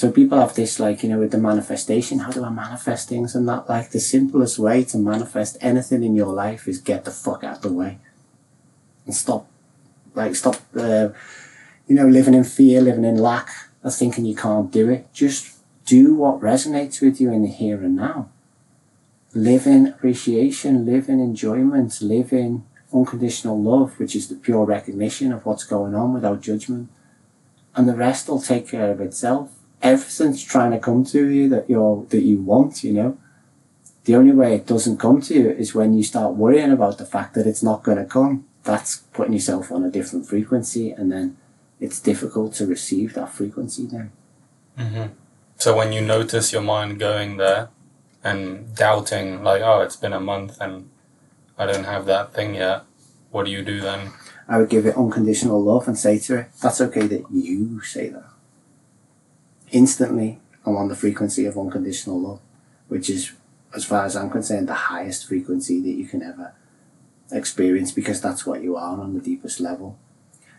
So 0.00 0.10
people 0.10 0.40
have 0.40 0.54
this 0.54 0.80
like, 0.80 1.02
you 1.02 1.10
know, 1.10 1.18
with 1.18 1.30
the 1.30 1.36
manifestation, 1.36 2.20
how 2.20 2.30
do 2.30 2.42
I 2.42 2.48
manifest 2.48 3.10
things 3.10 3.34
and 3.34 3.46
that? 3.50 3.68
Like 3.68 3.90
the 3.90 4.00
simplest 4.00 4.58
way 4.58 4.82
to 4.84 4.96
manifest 4.96 5.58
anything 5.60 6.02
in 6.02 6.16
your 6.16 6.32
life 6.32 6.66
is 6.66 6.80
get 6.80 7.04
the 7.04 7.10
fuck 7.10 7.44
out 7.44 7.56
of 7.56 7.60
the 7.60 7.72
way. 7.74 7.98
And 9.04 9.14
stop, 9.14 9.46
like 10.14 10.36
stop, 10.36 10.56
uh, 10.74 11.10
you 11.86 11.94
know, 11.96 12.06
living 12.06 12.32
in 12.32 12.44
fear, 12.44 12.80
living 12.80 13.04
in 13.04 13.18
lack, 13.18 13.50
of 13.84 13.94
thinking 13.94 14.24
you 14.24 14.34
can't 14.34 14.72
do 14.72 14.88
it. 14.88 15.12
Just 15.12 15.58
do 15.84 16.14
what 16.14 16.40
resonates 16.40 17.02
with 17.02 17.20
you 17.20 17.30
in 17.30 17.42
the 17.42 17.48
here 17.48 17.82
and 17.82 17.96
now 17.96 18.30
live 19.34 19.66
in 19.66 19.86
appreciation, 19.86 20.86
live 20.86 21.10
in 21.10 21.20
enjoyment, 21.20 22.00
live 22.00 22.32
in 22.32 22.64
unconditional 22.90 23.62
love, 23.62 24.00
which 24.00 24.16
is 24.16 24.28
the 24.28 24.34
pure 24.36 24.64
recognition 24.64 25.30
of 25.30 25.44
what's 25.44 25.64
going 25.64 25.94
on 25.94 26.14
without 26.14 26.40
judgment. 26.40 26.88
And 27.76 27.86
the 27.86 27.94
rest 27.94 28.30
will 28.30 28.40
take 28.40 28.66
care 28.66 28.90
of 28.90 29.02
itself. 29.02 29.59
Everything's 29.82 30.44
trying 30.44 30.72
to 30.72 30.78
come 30.78 31.04
to 31.06 31.28
you 31.28 31.48
that 31.48 31.68
you're 31.68 32.04
that 32.10 32.22
you 32.22 32.38
want, 32.42 32.84
you 32.84 32.92
know. 32.92 33.18
The 34.04 34.16
only 34.16 34.32
way 34.32 34.54
it 34.54 34.66
doesn't 34.66 34.98
come 34.98 35.20
to 35.22 35.34
you 35.34 35.50
is 35.50 35.74
when 35.74 35.94
you 35.94 36.02
start 36.02 36.34
worrying 36.34 36.72
about 36.72 36.98
the 36.98 37.06
fact 37.06 37.34
that 37.34 37.46
it's 37.46 37.62
not 37.62 37.82
gonna 37.82 38.04
come. 38.04 38.46
That's 38.64 38.98
putting 39.14 39.32
yourself 39.32 39.72
on 39.72 39.84
a 39.84 39.90
different 39.90 40.26
frequency 40.26 40.90
and 40.90 41.10
then 41.10 41.36
it's 41.80 41.98
difficult 42.00 42.52
to 42.54 42.66
receive 42.66 43.14
that 43.14 43.32
frequency 43.32 43.86
then. 43.86 44.12
Mm-hmm. 44.78 45.06
So 45.56 45.76
when 45.76 45.92
you 45.92 46.00
notice 46.00 46.52
your 46.52 46.62
mind 46.62 46.98
going 46.98 47.36
there, 47.36 47.68
and 48.22 48.74
doubting 48.74 49.42
like 49.42 49.62
oh 49.62 49.80
it's 49.80 49.96
been 49.96 50.12
a 50.12 50.20
month 50.20 50.60
and 50.60 50.90
i 51.56 51.64
don't 51.64 51.84
have 51.84 52.04
that 52.04 52.34
thing 52.34 52.54
yet 52.54 52.82
what 53.30 53.46
do 53.46 53.50
you 53.50 53.62
do 53.64 53.80
then 53.80 54.12
I 54.50 54.58
would 54.58 54.68
give 54.68 54.84
it 54.84 54.96
unconditional 54.96 55.62
love 55.62 55.86
and 55.86 55.96
say 55.96 56.18
to 56.18 56.38
it, 56.38 56.48
that's 56.60 56.80
okay 56.80 57.06
that 57.06 57.30
you 57.30 57.80
say 57.82 58.08
that. 58.08 58.24
Instantly, 59.72 60.40
I'm 60.66 60.76
on 60.76 60.88
the 60.88 60.96
frequency 60.96 61.46
of 61.46 61.56
unconditional 61.56 62.20
love, 62.20 62.40
which 62.88 63.08
is, 63.08 63.32
as 63.74 63.84
far 63.84 64.04
as 64.04 64.16
I'm 64.16 64.30
concerned, 64.30 64.68
the 64.68 64.74
highest 64.74 65.26
frequency 65.26 65.80
that 65.80 65.98
you 65.98 66.06
can 66.06 66.22
ever 66.22 66.52
experience 67.32 67.92
because 67.92 68.20
that's 68.20 68.44
what 68.44 68.62
you 68.62 68.76
are 68.76 69.00
on 69.00 69.14
the 69.14 69.20
deepest 69.20 69.60
level. 69.60 69.98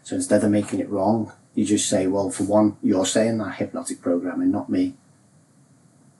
So 0.03 0.15
instead 0.15 0.43
of 0.43 0.51
making 0.51 0.79
it 0.79 0.89
wrong, 0.89 1.31
you 1.53 1.65
just 1.65 1.89
say, 1.89 2.07
well, 2.07 2.29
for 2.29 2.43
one, 2.43 2.77
you're 2.81 3.05
saying 3.05 3.37
that 3.39 3.55
hypnotic 3.55 4.01
programming, 4.01 4.51
not 4.51 4.69
me. 4.69 4.93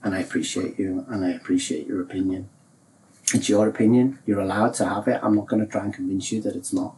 And 0.04 0.14
I 0.14 0.20
appreciate 0.20 0.78
you 0.78 1.06
and 1.10 1.24
I 1.24 1.30
appreciate 1.30 1.88
your 1.88 2.02
opinion. 2.02 2.50
It's 3.34 3.48
your 3.48 3.68
opinion. 3.68 4.20
You're 4.26 4.42
allowed 4.42 4.74
to 4.76 4.86
have 4.86 5.08
it. 5.08 5.20
I'm 5.24 5.36
not 5.36 5.48
going 5.48 5.66
to 5.66 5.72
try 5.72 5.86
and 5.86 5.94
convince 5.94 6.32
you 6.32 6.42
that 6.42 6.56
it's 6.56 6.74
not. 6.74 6.96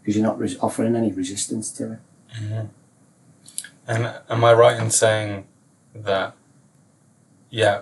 Because 0.00 0.16
you're 0.16 0.26
not 0.26 0.40
offering 0.62 0.96
any 0.96 1.12
resistance 1.12 1.70
to 1.72 1.92
it. 1.92 1.98
mm-hmm. 2.40 2.66
And 3.86 4.12
am 4.28 4.44
i 4.44 4.52
right 4.52 4.80
in 4.80 4.90
saying 4.90 5.46
that 5.94 6.34
yeah 7.50 7.80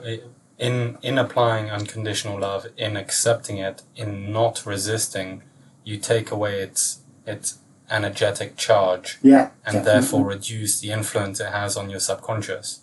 in 0.59 0.99
in 1.03 1.19
applying 1.19 1.71
unconditional 1.71 2.38
love 2.38 2.67
in 2.77 2.97
accepting 2.97 3.59
it 3.59 3.83
in 3.97 4.33
not 4.33 4.64
resisting 4.67 5.43
you 5.83 5.97
take 5.99 6.31
away 6.31 6.61
its 6.61 7.01
its 7.27 7.59
energetic 7.90 8.57
charge 8.57 9.19
Yeah. 9.23 9.51
and 9.67 9.75
definitely. 9.75 9.93
therefore 9.93 10.25
reduce 10.27 10.81
the 10.81 10.90
influence 10.90 11.40
it 11.40 11.53
has 11.53 11.77
on 11.77 11.90
your 11.90 12.01
subconscious 12.01 12.81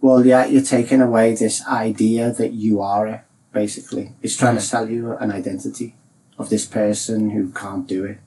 Well, 0.00 0.26
yeah, 0.26 0.44
you're 0.46 0.62
taking 0.62 1.00
away 1.00 1.34
this 1.34 1.66
idea 1.66 2.30
that 2.30 2.52
you 2.52 2.82
are 2.82 3.06
it, 3.08 3.20
basically. 3.52 4.12
It's 4.22 4.36
trying 4.36 4.54
to 4.56 4.60
mm. 4.60 4.70
sell 4.72 4.88
you 4.88 5.16
an 5.16 5.32
identity 5.32 5.94
of 6.38 6.48
this 6.48 6.66
person 6.66 7.30
who 7.30 7.50
can't 7.50 7.88
do 7.88 8.04
it. 8.04 8.18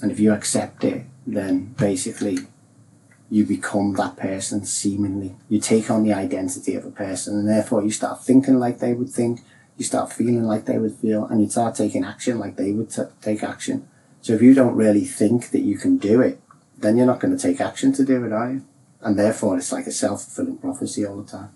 And 0.00 0.10
if 0.10 0.18
you 0.18 0.32
accept 0.32 0.82
it, 0.84 1.04
then 1.26 1.74
basically 1.78 2.38
you 3.32 3.46
become 3.46 3.94
that 3.94 4.14
person 4.14 4.62
seemingly. 4.62 5.34
You 5.48 5.58
take 5.58 5.90
on 5.90 6.04
the 6.04 6.12
identity 6.12 6.74
of 6.74 6.84
a 6.84 6.90
person 6.90 7.38
and 7.38 7.48
therefore 7.48 7.82
you 7.82 7.90
start 7.90 8.22
thinking 8.22 8.58
like 8.58 8.78
they 8.78 8.92
would 8.92 9.08
think, 9.08 9.40
you 9.78 9.86
start 9.86 10.12
feeling 10.12 10.44
like 10.44 10.66
they 10.66 10.76
would 10.76 10.96
feel, 10.96 11.24
and 11.24 11.40
you 11.40 11.48
start 11.48 11.74
taking 11.74 12.04
action 12.04 12.38
like 12.38 12.56
they 12.56 12.72
would 12.72 12.90
t- 12.90 13.04
take 13.22 13.42
action. 13.42 13.88
So 14.20 14.34
if 14.34 14.42
you 14.42 14.52
don't 14.52 14.76
really 14.76 15.06
think 15.06 15.48
that 15.52 15.62
you 15.62 15.78
can 15.78 15.96
do 15.96 16.20
it, 16.20 16.42
then 16.76 16.98
you're 16.98 17.06
not 17.06 17.20
going 17.20 17.34
to 17.34 17.42
take 17.42 17.58
action 17.58 17.94
to 17.94 18.04
do 18.04 18.22
it, 18.22 18.34
are 18.34 18.52
you? 18.52 18.64
And 19.00 19.18
therefore 19.18 19.56
it's 19.56 19.72
like 19.72 19.86
a 19.86 19.92
self-fulfilling 19.92 20.58
prophecy 20.58 21.06
all 21.06 21.16
the 21.16 21.30
time. 21.30 21.54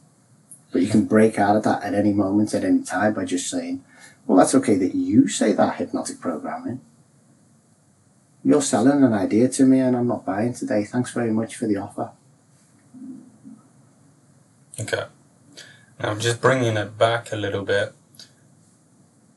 But 0.73 0.81
you 0.81 0.89
can 0.89 1.05
break 1.05 1.39
out 1.39 1.57
of 1.57 1.65
that 1.65 1.83
at 1.83 1.93
any 1.93 2.15
moment, 2.15 2.55
at 2.55 2.65
any 2.65 2.85
time 2.85 3.13
by 3.13 3.27
just 3.27 3.51
saying, 3.51 3.85
Well, 4.27 4.39
that's 4.39 4.55
okay 4.55 4.77
that 4.77 4.95
you 4.95 5.29
say 5.29 5.53
that 5.53 5.77
hypnotic 5.77 6.21
programming. 6.21 6.81
You're 8.47 8.63
selling 8.63 9.03
an 9.03 9.13
idea 9.13 9.49
to 9.49 9.65
me 9.65 9.81
and 9.81 9.97
I'm 9.97 10.07
not 10.07 10.25
buying 10.25 10.55
today. 10.55 10.85
Thanks 10.85 11.11
very 11.13 11.33
much 11.33 11.57
for 11.57 11.67
the 11.67 11.79
offer. 11.79 12.13
Okay. 14.79 15.03
Now, 15.99 16.11
I'm 16.11 16.21
just 16.21 16.41
bringing 16.41 16.77
it 16.77 16.97
back 16.97 17.33
a 17.33 17.37
little 17.37 17.65
bit, 17.65 17.93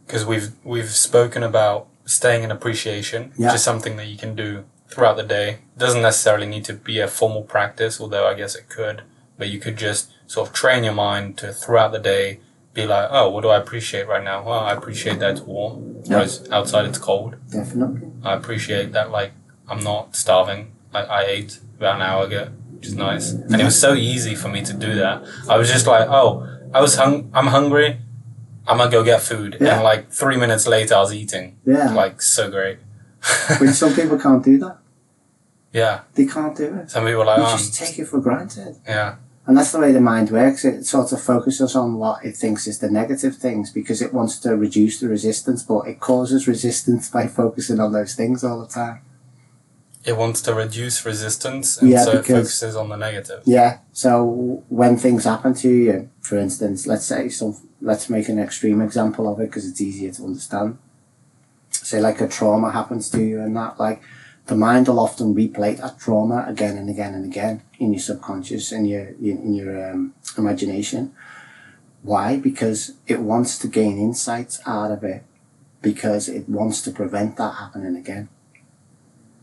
because 0.05 0.25
we've 0.27 0.51
we've 0.63 0.91
spoken 0.91 1.41
about 1.41 1.87
staying 2.05 2.43
in 2.43 2.51
appreciation, 2.51 3.31
Yeah. 3.35 3.47
which 3.47 3.55
is 3.55 3.63
something 3.63 3.97
that 3.97 4.05
you 4.05 4.17
can 4.17 4.35
do 4.35 4.65
throughout 4.87 5.17
the 5.17 5.23
day. 5.23 5.49
It 5.75 5.79
doesn't 5.79 6.03
necessarily 6.03 6.45
need 6.45 6.65
to 6.65 6.73
be 6.73 6.99
a 6.99 7.07
formal 7.07 7.41
practice, 7.41 7.99
although 7.99 8.27
I 8.27 8.35
guess 8.35 8.53
it 8.53 8.69
could. 8.69 9.01
But 9.39 9.47
you 9.47 9.59
could 9.59 9.77
just 9.77 10.11
sort 10.27 10.49
of 10.49 10.53
train 10.53 10.83
your 10.83 10.93
mind 10.93 11.37
to 11.39 11.51
throughout 11.51 11.93
the 11.93 11.99
day 11.99 12.41
be 12.81 12.87
like, 12.87 13.07
oh, 13.11 13.29
what 13.29 13.41
do 13.41 13.49
I 13.49 13.57
appreciate 13.57 14.07
right 14.07 14.23
now? 14.23 14.43
Well, 14.43 14.59
I 14.59 14.73
appreciate 14.73 15.19
that 15.19 15.31
it's 15.31 15.41
warm, 15.41 15.95
Yeah. 16.05 16.15
whereas 16.17 16.47
outside 16.51 16.85
it's 16.85 16.97
cold. 16.97 17.35
Definitely. 17.51 18.01
I 18.23 18.33
appreciate 18.33 18.91
that 18.93 19.11
like 19.11 19.31
I'm 19.67 19.83
not 19.83 20.15
starving. 20.15 20.71
Like 20.93 21.07
I 21.09 21.21
ate 21.25 21.59
about 21.77 21.95
an 21.97 22.01
hour 22.01 22.25
ago, 22.25 22.49
which 22.75 22.87
is 22.87 22.95
nice. 22.95 23.31
And 23.31 23.59
it 23.61 23.65
was 23.65 23.79
so 23.79 23.93
easy 23.93 24.35
for 24.35 24.49
me 24.49 24.61
to 24.63 24.73
do 24.73 24.95
that. 24.95 25.23
I 25.47 25.57
was 25.57 25.67
just 25.71 25.85
like, 25.87 26.07
oh, 26.09 26.45
I 26.73 26.81
was 26.81 26.95
hung 26.95 27.29
I'm 27.33 27.47
hungry. 27.47 27.99
I'm 28.67 28.77
gonna 28.77 28.91
go 28.91 29.03
get 29.03 29.21
food. 29.21 29.57
Yeah. 29.59 29.75
And 29.75 29.83
like 29.83 30.11
three 30.11 30.37
minutes 30.37 30.67
later 30.67 30.95
I 30.95 30.99
was 31.01 31.13
eating. 31.13 31.57
Yeah. 31.65 31.91
Like 31.93 32.21
so 32.21 32.49
great. 32.51 32.77
Which 33.59 33.71
some 33.71 33.93
people 33.95 34.17
can't 34.19 34.43
do 34.43 34.57
that. 34.59 34.77
yeah. 35.73 36.01
They 36.15 36.25
can't 36.25 36.55
do 36.55 36.65
it. 36.79 36.89
Some 36.91 37.05
people 37.05 37.21
are 37.23 37.25
like, 37.25 37.37
You 37.39 37.45
oh, 37.47 37.57
just 37.57 37.75
take 37.75 37.97
it 37.99 38.05
for 38.05 38.19
granted. 38.19 38.75
yeah. 38.87 39.15
And 39.49 39.57
that's 39.57 39.71
the 39.71 39.79
way 39.79 39.91
the 39.91 39.99
mind 39.99 40.29
works. 40.29 40.63
It 40.63 40.85
sort 40.85 41.11
of 41.11 41.19
focuses 41.19 41.75
on 41.75 41.95
what 41.95 42.23
it 42.23 42.37
thinks 42.37 42.67
is 42.67 42.77
the 42.77 42.91
negative 42.91 43.35
things 43.35 43.71
because 43.71 43.99
it 43.99 44.13
wants 44.13 44.37
to 44.41 44.55
reduce 44.55 44.99
the 44.99 45.09
resistance, 45.09 45.63
but 45.63 45.87
it 45.87 45.99
causes 45.99 46.47
resistance 46.47 47.09
by 47.09 47.25
focusing 47.25 47.79
on 47.79 47.91
those 47.91 48.13
things 48.13 48.43
all 48.43 48.61
the 48.61 48.67
time. 48.67 49.01
It 50.05 50.15
wants 50.17 50.43
to 50.43 50.53
reduce 50.53 51.03
resistance 51.03 51.79
and 51.79 51.89
Yeah, 51.89 52.03
so 52.03 52.11
it 52.11 52.27
focuses 52.27 52.75
on 52.75 52.89
the 52.89 52.95
negative. 52.95 53.41
Yeah. 53.43 53.79
So 53.91 54.63
when 54.69 54.97
things 54.97 55.23
happen 55.23 55.55
to 55.55 55.67
you, 55.67 56.09
for 56.21 56.37
instance, 56.37 56.85
let's 56.85 57.05
say 57.05 57.27
some, 57.29 57.57
let's 57.81 58.07
make 58.07 58.29
an 58.29 58.37
extreme 58.37 58.81
example 58.81 59.27
of 59.33 59.39
it 59.39 59.47
because 59.47 59.67
it's 59.67 59.81
easier 59.81 60.11
to 60.11 60.25
understand. 60.25 60.77
Say 61.71 61.99
like 61.99 62.21
a 62.21 62.27
trauma 62.27 62.71
happens 62.71 63.09
to 63.09 63.23
you 63.23 63.41
and 63.41 63.57
that, 63.57 63.79
like 63.79 64.03
the 64.49 64.55
mind 64.55 64.87
will 64.87 64.99
often 64.99 65.35
replay 65.35 65.77
that 65.77 65.99
trauma 65.99 66.43
again 66.47 66.75
and 66.75 66.89
again 66.89 67.13
and 67.13 67.23
again 67.23 67.61
in 67.77 67.93
your 67.93 68.01
subconscious 68.01 68.71
in 68.71 68.85
your 68.85 69.05
in 69.21 69.53
your 69.53 69.91
um, 69.91 70.13
imagination. 70.37 71.13
Why? 72.01 72.37
Because 72.37 72.93
it 73.07 73.19
wants 73.19 73.59
to 73.59 73.67
gain 73.67 73.97
insights 73.99 74.59
out 74.65 74.91
of 74.91 75.03
it 75.03 75.23
because 75.81 76.27
it 76.27 76.49
wants 76.49 76.81
to 76.83 76.91
prevent 76.91 77.37
that 77.37 77.53
happening 77.55 77.95
again. 77.95 78.29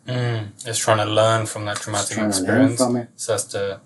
Mm. 0.09 0.49
It's 0.67 0.79
trying 0.79 0.99
to 1.07 1.13
learn 1.21 1.47
from 1.47 1.65
that 1.67 1.77
It's 1.77 1.85
traumatic 1.85 2.17
to 2.17 2.21
learn 2.21 2.31
experience 2.31 2.79
from 2.79 2.97
it. 2.97 3.09
so 3.17 3.35
as 3.35 3.45
to 3.49 3.81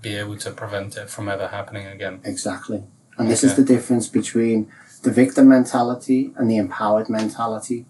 be 0.00 0.16
able 0.16 0.36
to 0.38 0.50
prevent 0.50 0.96
it 0.96 1.08
from 1.10 1.28
ever 1.28 1.48
happening 1.48 1.86
again. 1.86 2.20
Exactly. 2.24 2.82
And 3.18 3.30
this 3.30 3.44
is 3.44 3.54
the 3.54 3.64
difference 3.64 4.08
between 4.08 4.72
the 5.02 5.12
victim 5.12 5.48
mentality 5.48 6.32
and 6.36 6.50
the 6.50 6.56
empowered 6.56 7.08
mentality. 7.08 7.86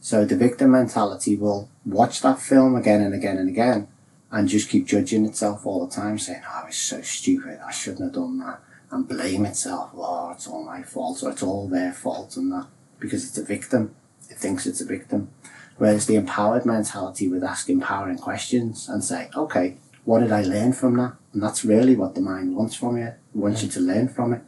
So 0.00 0.24
the 0.24 0.36
victim 0.36 0.72
mentality 0.72 1.36
will 1.36 1.68
watch 1.84 2.22
that 2.22 2.40
film 2.40 2.74
again 2.74 3.02
and 3.02 3.14
again 3.14 3.36
and 3.36 3.48
again 3.48 3.88
and 4.30 4.48
just 4.48 4.68
keep 4.70 4.86
judging 4.86 5.26
itself 5.26 5.66
all 5.66 5.86
the 5.86 5.94
time, 5.94 6.18
saying, 6.18 6.42
Oh, 6.46 6.60
I 6.62 6.66
was 6.66 6.76
so 6.76 7.02
stupid, 7.02 7.60
I 7.66 7.70
shouldn't 7.70 8.02
have 8.02 8.12
done 8.14 8.38
that, 8.38 8.60
and 8.90 9.08
blame 9.08 9.44
itself, 9.44 9.90
oh, 9.94 10.30
it's 10.30 10.46
all 10.46 10.64
my 10.64 10.82
fault, 10.82 11.22
or 11.22 11.30
it's 11.30 11.42
all 11.42 11.68
their 11.68 11.92
fault, 11.92 12.36
and 12.36 12.50
that 12.52 12.66
because 12.98 13.26
it's 13.26 13.38
a 13.38 13.44
victim. 13.44 13.94
It 14.28 14.36
thinks 14.36 14.66
it's 14.66 14.80
a 14.80 14.86
victim. 14.86 15.30
Whereas 15.78 16.06
the 16.06 16.14
empowered 16.14 16.66
mentality 16.66 17.26
would 17.28 17.42
ask 17.42 17.68
empowering 17.68 18.18
questions 18.18 18.88
and 18.88 19.02
say, 19.02 19.28
Okay, 19.36 19.76
what 20.04 20.20
did 20.20 20.32
I 20.32 20.42
learn 20.42 20.72
from 20.72 20.96
that? 20.96 21.14
And 21.32 21.42
that's 21.42 21.64
really 21.64 21.96
what 21.96 22.14
the 22.14 22.20
mind 22.20 22.54
wants 22.56 22.74
from 22.74 22.96
you. 22.98 23.06
It 23.06 23.16
wants 23.34 23.62
you 23.62 23.68
mm. 23.68 23.74
to 23.74 23.80
learn 23.80 24.08
from 24.08 24.32
it. 24.34 24.42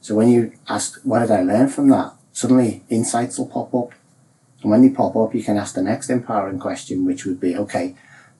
So 0.00 0.14
when 0.14 0.28
you 0.28 0.52
ask, 0.68 1.00
what 1.02 1.20
did 1.20 1.30
I 1.30 1.42
learn 1.42 1.68
from 1.68 1.88
that? 1.90 2.14
Suddenly 2.32 2.84
insights 2.88 3.38
will 3.38 3.46
pop 3.46 3.74
up. 3.74 3.92
And 4.62 4.70
when 4.70 4.82
they 4.82 4.90
pop 4.90 5.14
up, 5.16 5.34
you 5.34 5.42
can 5.42 5.56
ask 5.56 5.74
the 5.74 5.82
next 5.82 6.10
empowering 6.10 6.58
question, 6.58 7.04
which 7.04 7.24
would 7.24 7.40
be, 7.40 7.56
okay, 7.56 7.94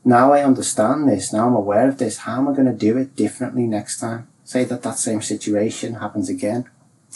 now 0.05 0.33
I 0.33 0.43
understand 0.43 1.09
this, 1.09 1.33
now 1.33 1.47
I'm 1.47 1.55
aware 1.55 1.89
of 1.89 1.99
this, 1.99 2.19
how 2.19 2.39
am 2.39 2.49
I 2.49 2.53
going 2.53 2.67
to 2.67 2.73
do 2.73 2.97
it 2.97 3.15
differently 3.15 3.67
next 3.67 4.01
time? 4.01 4.29
Say 4.45 4.65
that 4.65 4.83
that 4.83 4.99
same 4.99 5.23
situation 5.23 5.95
happens 5.95 6.29
again. 6.29 6.69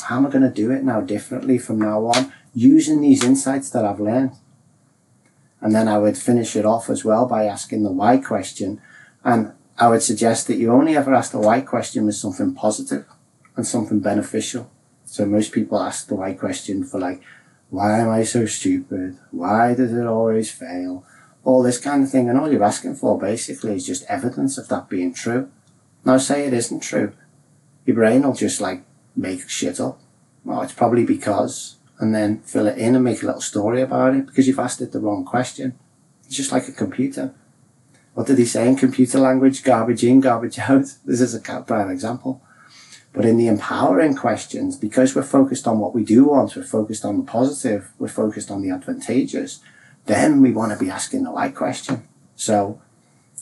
How 0.03 0.19
am 0.19 0.27
I 0.27 0.31
going 0.31 0.43
to 0.43 0.51
do 0.51 0.71
it 0.71 0.85
now 0.85 1.01
differently 1.01 1.59
from 1.59 1.79
now 1.79 2.07
on, 2.07 2.33
using 2.55 3.01
these 3.01 3.25
insights 3.25 3.71
that 3.71 3.85
I've 3.85 4.01
learned? 4.01 4.33
And 5.61 5.75
then 5.75 5.89
I 5.89 5.99
would 5.99 6.19
finish 6.19 6.57
it 6.57 6.67
off 6.67 6.91
as 6.91 7.05
well 7.05 7.25
by 7.27 7.45
asking 7.45 7.85
the 7.85 7.93
why 7.93 8.19
question. 8.19 8.81
And 9.25 9.53
I 9.79 9.89
would 9.89 10.03
suggest 10.03 10.47
that 10.49 10.57
you 10.57 10.73
only 10.73 10.97
ever 10.97 11.15
ask 11.15 11.33
the 11.33 11.39
why 11.39 11.61
question 11.61 12.05
with 12.05 12.17
something 12.17 12.55
positive 12.55 13.07
and 13.57 13.67
something 13.67 14.01
beneficial. 14.01 14.71
So 15.05 15.25
most 15.25 15.53
people 15.53 15.81
ask 15.81 16.09
the 16.09 16.17
why 16.17 16.35
question 16.35 16.85
for 16.85 16.99
like, 16.99 17.23
why 17.73 18.01
am 18.01 18.11
I 18.11 18.23
so 18.23 18.45
stupid? 18.45 19.17
Why 19.31 19.73
does 19.73 19.95
it 19.95 20.07
always 20.07 20.51
fail? 20.51 21.07
All 21.43 21.63
this 21.63 21.79
kind 21.79 22.03
of 22.03 22.11
thing. 22.11 22.29
And 22.29 22.39
all 22.39 22.53
you're 22.53 22.63
asking 22.63 22.97
for 22.97 23.19
basically 23.19 23.75
is 23.75 23.87
just 23.87 24.05
evidence 24.11 24.59
of 24.59 24.69
that 24.69 24.91
being 24.91 25.15
true. 25.15 25.51
Now 26.05 26.19
say 26.19 26.47
it 26.47 26.53
isn't 26.53 26.81
true. 26.81 27.15
Your 27.87 27.97
brain 27.97 28.25
will 28.25 28.35
just 28.35 28.61
like 28.61 28.85
make 29.17 29.49
shit 29.49 29.81
up. 29.81 29.99
Well, 30.45 30.61
it's 30.61 30.75
probably 30.75 31.07
because, 31.07 31.77
and 31.99 32.15
then 32.15 32.43
fill 32.43 32.67
it 32.67 32.77
in 32.77 32.95
and 32.95 33.05
make 33.05 33.23
a 33.23 33.27
little 33.27 33.41
story 33.41 33.81
about 33.81 34.17
it 34.17 34.27
because 34.27 34.47
you've 34.47 34.59
asked 34.59 34.83
it 34.83 34.93
the 34.93 35.01
wrong 35.01 35.25
question. 35.25 35.79
It's 36.27 36.37
just 36.37 36.53
like 36.53 36.69
a 36.69 36.73
computer. 36.73 37.33
What 38.13 38.27
did 38.27 38.37
he 38.37 38.45
say 38.45 38.69
in 38.69 38.77
computer 38.77 39.19
language? 39.19 39.65
Garbage 39.65 40.05
in, 40.05 40.21
garbage 40.21 40.59
out. 40.69 40.93
This 41.07 41.23
is 41.23 41.35
a 41.35 41.41
prime 41.41 41.89
example. 41.89 42.43
But 43.13 43.27
in 43.27 43.37
the 43.37 43.47
empowering 43.47 44.17
questions, 44.17 44.77
because 44.77 45.15
we're 45.15 45.23
focused 45.23 45.69
on 45.69 45.79
what 45.79 45.95
we 45.95 46.03
do 46.03 46.25
want, 46.25 46.57
we're 46.57 46.63
focused 46.63 47.05
on 47.05 47.19
the 47.19 47.25
positive, 47.25 47.91
we're 47.99 48.09
focused 48.09 48.51
on 48.51 48.63
the 48.63 48.71
advantageous, 48.71 49.61
then 50.07 50.41
we 50.41 50.51
want 50.51 50.73
to 50.73 50.79
be 50.83 50.91
asking 50.91 51.25
the 51.25 51.31
right 51.31 51.55
question. 51.55 52.09
So, 52.37 52.81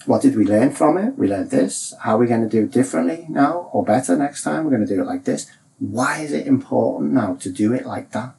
what 0.07 0.23
did 0.23 0.37
we 0.37 0.45
learn 0.45 0.73
from 0.73 0.99
it? 0.99 1.17
We 1.17 1.29
learned 1.29 1.51
this. 1.51 1.95
How 2.01 2.17
are 2.17 2.19
we 2.19 2.27
going 2.27 2.43
to 2.43 2.49
do 2.49 2.65
it 2.65 2.73
differently 2.73 3.27
now 3.29 3.71
or 3.73 3.85
better 3.85 4.17
next 4.17 4.43
time? 4.43 4.65
We're 4.65 4.71
going 4.71 4.87
to 4.87 4.95
do 4.95 5.03
it 5.03 5.07
like 5.07 5.25
this. 5.25 5.51
Why 5.79 6.21
is 6.21 6.33
it 6.33 6.47
important 6.47 7.13
now 7.13 7.35
to 7.37 7.51
do 7.51 7.73
it 7.73 7.87
like 7.87 8.11
that? 8.13 8.35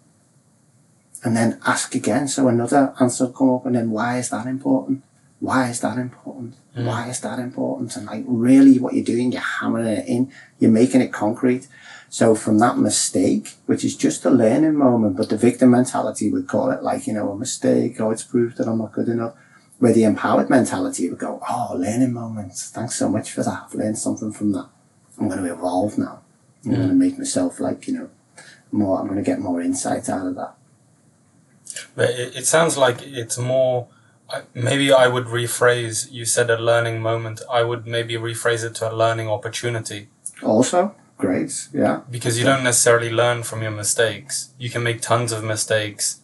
And 1.24 1.38
then 1.38 1.60
ask 1.66 1.94
again. 1.94 2.28
So 2.28 2.48
another 2.48 2.94
answer 3.00 3.28
come 3.28 3.52
up 3.52 3.66
and 3.66 3.76
then 3.76 3.92
why 3.92 4.18
is 4.18 4.30
that 4.30 4.48
important? 4.48 5.04
Why 5.40 5.70
is 5.70 5.80
that 5.82 5.98
important? 5.98 6.56
Mm. 6.76 6.86
Why 6.86 7.10
is 7.10 7.20
that 7.22 7.40
important? 7.40 7.96
And 7.96 8.06
like 8.06 8.24
really 8.28 8.80
what 8.80 8.94
you're 8.94 9.04
doing, 9.04 9.32
you're 9.32 9.42
hammering 9.42 9.88
it 9.88 10.08
in, 10.08 10.32
you're 10.60 10.72
making 10.72 11.02
it 11.02 11.12
concrete. 11.12 11.68
So 12.10 12.36
from 12.36 12.60
that 12.60 12.78
mistake, 12.78 13.56
which 13.66 13.86
is 13.86 13.96
just 13.96 14.26
a 14.26 14.30
learning 14.30 14.76
moment, 14.76 15.18
but 15.18 15.30
the 15.30 15.38
victim 15.38 15.72
mentality 15.72 16.30
would 16.32 16.48
call 16.48 16.72
it 16.72 16.84
like, 16.84 17.08
you 17.08 17.14
know, 17.14 17.32
a 17.32 17.38
mistake, 17.38 18.00
oh, 18.00 18.12
it's 18.12 18.24
proof 18.24 18.56
that 18.58 18.68
I'm 18.68 18.80
not 18.80 18.92
good 18.92 19.08
enough. 19.08 19.34
Where 19.80 19.94
the 19.94 20.04
empowered 20.04 20.50
mentality 20.50 21.10
would 21.10 21.18
go, 21.20 21.42
oh, 21.50 21.74
learning 21.76 22.14
moments. 22.14 22.70
Thanks 22.70 22.96
so 22.96 23.10
much 23.10 23.32
for 23.32 23.44
that. 23.44 23.64
I've 23.68 23.74
learned 23.74 23.98
something 23.98 24.32
from 24.32 24.52
that. 24.52 24.68
I'm 25.18 25.28
going 25.28 25.44
to 25.44 25.52
evolve 25.52 25.98
now. 25.98 26.22
I'm 26.64 26.76
going 26.76 26.90
to 26.90 26.94
make 26.94 27.18
myself 27.18 27.60
like, 27.60 27.88
you 27.88 27.94
know, 27.96 28.10
more, 28.72 29.00
I'm 29.00 29.08
going 29.08 29.18
to 29.18 29.24
get 29.24 29.40
more 29.40 29.60
insight 29.62 30.08
out 30.08 30.28
of 30.28 30.36
that. 30.36 30.54
But 31.96 32.12
it, 32.12 32.36
it 32.36 32.46
sounds 32.46 32.78
like 32.78 33.02
it's 33.02 33.38
more. 33.38 33.88
Maybe 34.54 34.92
I 34.94 35.08
would 35.08 35.26
rephrase. 35.26 36.12
You 36.12 36.26
said 36.26 36.50
a 36.50 36.58
learning 36.58 37.02
moment. 37.02 37.42
I 37.52 37.64
would 37.64 37.86
maybe 37.88 38.16
rephrase 38.16 38.64
it 38.64 38.76
to 38.76 38.92
a 38.92 38.94
learning 39.04 39.28
opportunity 39.30 40.08
Also, 40.44 40.96
great. 41.18 41.68
Yeah. 41.74 42.02
because 42.10 42.38
you 42.40 42.46
don't 42.46 42.64
necessarily 42.64 43.10
learn 43.12 43.44
from 43.44 43.62
your 43.62 43.72
mistakes. 43.72 44.50
You 44.58 44.70
can 44.70 44.84
make 44.84 45.02
tons 45.02 45.32
of 45.32 45.44
mistakes, 45.44 46.22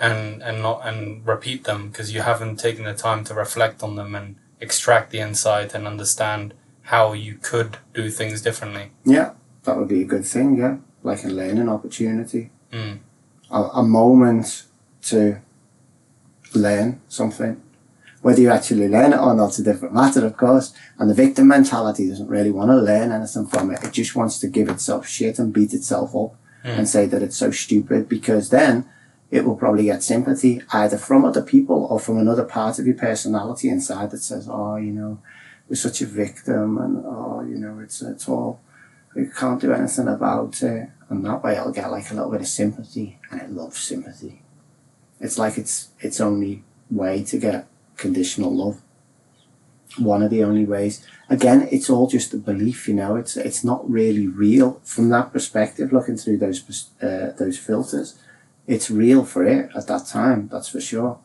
and 0.00 0.42
and 0.42 0.62
not 0.62 0.80
and 0.88 1.26
repeat 1.26 1.64
them 1.64 1.88
because 1.88 2.12
you 2.14 2.22
haven't 2.22 2.56
taken 2.58 2.84
the 2.84 2.94
time 2.94 3.24
to 3.24 3.34
reflect 3.34 3.82
on 3.82 3.96
them 3.96 4.14
and 4.14 4.36
extract 4.60 5.10
the 5.10 5.18
insight 5.20 5.74
and 5.74 5.86
understand 5.86 6.54
how 6.82 7.12
you 7.12 7.34
could 7.50 7.78
do 7.94 8.10
things 8.10 8.42
differently. 8.42 8.90
Yeah. 9.04 9.30
That 9.64 9.76
would 9.78 9.88
be 9.88 10.02
a 10.02 10.04
good 10.14 10.26
thing. 10.26 10.56
Yeah. 10.58 10.76
Like 11.02 11.24
a 11.24 11.28
learning 11.28 11.68
opportunity. 11.68 12.50
Mm. 12.72 12.98
a, 13.50 13.60
a 13.74 13.82
moment 13.82 14.64
to 15.02 15.36
learn 16.54 17.00
something. 17.08 17.60
Whether 18.22 18.40
you 18.40 18.50
actually 18.50 18.88
learn 18.88 19.12
it 19.12 19.18
or 19.18 19.34
not 19.34 19.50
is 19.50 19.58
a 19.58 19.64
different 19.64 19.94
matter, 19.94 20.24
of 20.24 20.36
course. 20.36 20.72
And 20.98 21.10
the 21.10 21.14
victim 21.14 21.48
mentality 21.48 22.08
doesn't 22.08 22.28
really 22.28 22.52
want 22.52 22.70
to 22.70 22.76
learn 22.76 23.10
anything 23.10 23.46
from 23.46 23.72
it. 23.72 23.82
It 23.82 23.92
just 23.92 24.14
wants 24.14 24.38
to 24.40 24.46
give 24.46 24.68
itself 24.68 25.08
shit 25.08 25.38
and 25.38 25.52
beat 25.52 25.72
itself 25.74 26.14
up 26.14 26.36
Mm. 26.64 26.78
and 26.78 26.88
say 26.88 27.06
that 27.06 27.22
it's 27.22 27.36
so 27.36 27.50
stupid 27.50 28.08
because 28.08 28.50
then 28.50 28.84
it 29.32 29.44
will 29.44 29.56
probably 29.56 29.84
get 29.84 30.00
sympathy 30.02 30.62
either 30.72 30.96
from 30.96 31.24
other 31.24 31.42
people 31.42 31.86
or 31.90 31.98
from 31.98 32.18
another 32.18 32.44
part 32.44 32.78
of 32.78 32.86
your 32.86 32.94
personality 32.94 33.68
inside 33.68 34.12
that 34.12 34.22
says, 34.22 34.48
oh, 34.48 34.76
you 34.76 34.92
know, 34.92 35.18
we're 35.68 35.74
such 35.74 36.00
a 36.02 36.06
victim 36.06 36.78
and, 36.78 37.02
oh, 37.04 37.44
you 37.48 37.56
know, 37.56 37.80
it's, 37.80 38.00
it's 38.02 38.28
all, 38.28 38.60
we 39.16 39.26
can't 39.26 39.60
do 39.60 39.72
anything 39.72 40.06
about 40.06 40.62
it. 40.62 40.88
And 41.08 41.24
that 41.26 41.42
way 41.42 41.56
it'll 41.56 41.72
get 41.72 41.90
like 41.90 42.10
a 42.12 42.14
little 42.14 42.30
bit 42.30 42.42
of 42.42 42.46
sympathy 42.46 43.18
and 43.30 43.40
it 43.40 43.50
loves 43.50 43.78
sympathy. 43.78 44.41
It's 45.22 45.38
like 45.38 45.56
it's 45.56 45.88
its 46.00 46.20
only 46.20 46.64
way 46.90 47.22
to 47.24 47.38
get 47.38 47.68
conditional 47.96 48.54
love. 48.54 48.82
One 49.96 50.22
of 50.22 50.30
the 50.30 50.42
only 50.42 50.64
ways. 50.64 51.06
Again, 51.30 51.68
it's 51.70 51.88
all 51.88 52.08
just 52.08 52.34
a 52.34 52.38
belief, 52.38 52.88
you 52.88 52.94
know. 52.94 53.14
It's 53.16 53.36
it's 53.36 53.62
not 53.62 53.88
really 53.88 54.26
real 54.26 54.80
from 54.84 55.10
that 55.10 55.32
perspective. 55.32 55.92
Looking 55.92 56.16
through 56.16 56.38
those 56.38 56.90
uh, 57.00 57.30
those 57.38 57.58
filters, 57.58 58.18
it's 58.66 58.90
real 58.90 59.24
for 59.24 59.44
it 59.44 59.70
at 59.76 59.86
that 59.86 60.06
time. 60.06 60.48
That's 60.50 60.68
for 60.68 60.80
sure. 60.80 61.18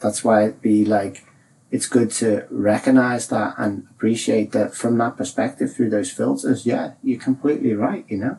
That's 0.00 0.22
why 0.22 0.44
it'd 0.44 0.62
be 0.62 0.84
like 0.84 1.24
it's 1.70 1.86
good 1.86 2.10
to 2.10 2.46
recognize 2.50 3.28
that 3.28 3.54
and 3.56 3.86
appreciate 3.92 4.50
that 4.52 4.74
from 4.74 4.98
that 4.98 5.16
perspective 5.16 5.74
through 5.74 5.90
those 5.90 6.10
filters. 6.10 6.66
Yeah, 6.66 6.94
you're 7.02 7.20
completely 7.20 7.72
right. 7.72 8.04
You 8.08 8.18
know. 8.18 8.38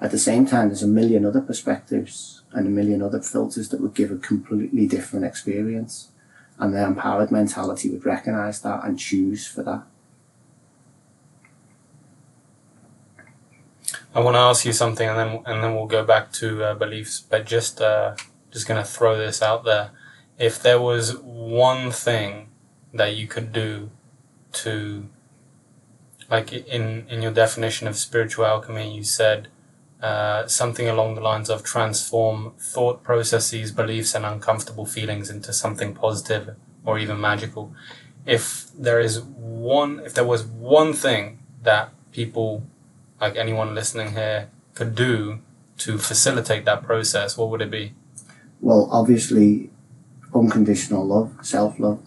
At 0.00 0.10
the 0.10 0.18
same 0.18 0.46
time, 0.46 0.68
there's 0.68 0.82
a 0.82 0.88
million 0.88 1.26
other 1.26 1.42
perspectives 1.42 2.39
and 2.52 2.66
a 2.66 2.70
million 2.70 3.02
other 3.02 3.20
filters 3.20 3.68
that 3.68 3.80
would 3.80 3.94
give 3.94 4.10
a 4.10 4.16
completely 4.16 4.86
different 4.86 5.24
experience. 5.24 6.08
And 6.58 6.74
the 6.74 6.84
empowered 6.84 7.30
mentality 7.30 7.90
would 7.90 8.04
recognize 8.04 8.60
that 8.62 8.84
and 8.84 8.98
choose 8.98 9.46
for 9.46 9.62
that. 9.62 9.84
I 14.14 14.20
want 14.20 14.34
to 14.34 14.40
ask 14.40 14.64
you 14.64 14.72
something, 14.72 15.08
and 15.08 15.18
then 15.18 15.42
and 15.46 15.62
then 15.62 15.74
we'll 15.74 15.86
go 15.86 16.04
back 16.04 16.32
to 16.32 16.64
uh, 16.64 16.74
beliefs. 16.74 17.20
But 17.20 17.46
just 17.46 17.80
uh, 17.80 18.16
just 18.50 18.66
gonna 18.66 18.84
throw 18.84 19.16
this 19.16 19.40
out 19.40 19.64
there: 19.64 19.90
if 20.38 20.60
there 20.60 20.80
was 20.80 21.16
one 21.18 21.92
thing 21.92 22.48
that 22.92 23.14
you 23.14 23.28
could 23.28 23.52
do 23.52 23.90
to, 24.52 25.08
like 26.28 26.52
in 26.52 27.06
in 27.08 27.22
your 27.22 27.32
definition 27.32 27.86
of 27.86 27.96
spiritual 27.96 28.46
alchemy, 28.46 28.94
you 28.96 29.04
said 29.04 29.46
uh, 30.02 30.46
something 30.46 30.88
along 30.88 31.14
the 31.14 31.20
lines 31.20 31.50
of 31.50 31.62
transform 31.62 32.52
thought 32.58 33.02
processes, 33.02 33.70
beliefs, 33.70 34.14
and 34.14 34.24
uncomfortable 34.24 34.86
feelings 34.86 35.28
into 35.28 35.52
something 35.52 35.94
positive 35.94 36.56
or 36.84 36.98
even 36.98 37.20
magical. 37.20 37.74
If 38.24 38.70
there 38.78 39.00
is 39.00 39.20
one, 39.20 40.00
if 40.00 40.14
there 40.14 40.24
was 40.24 40.44
one 40.44 40.92
thing 40.92 41.40
that 41.62 41.92
people, 42.12 42.64
like 43.20 43.36
anyone 43.36 43.74
listening 43.74 44.12
here, 44.12 44.50
could 44.74 44.94
do 44.94 45.40
to 45.78 45.98
facilitate 45.98 46.64
that 46.64 46.82
process, 46.82 47.36
what 47.36 47.50
would 47.50 47.60
it 47.60 47.70
be? 47.70 47.92
Well, 48.60 48.88
obviously, 48.90 49.70
unconditional 50.34 51.06
love, 51.06 51.34
self 51.42 51.78
love, 51.78 52.02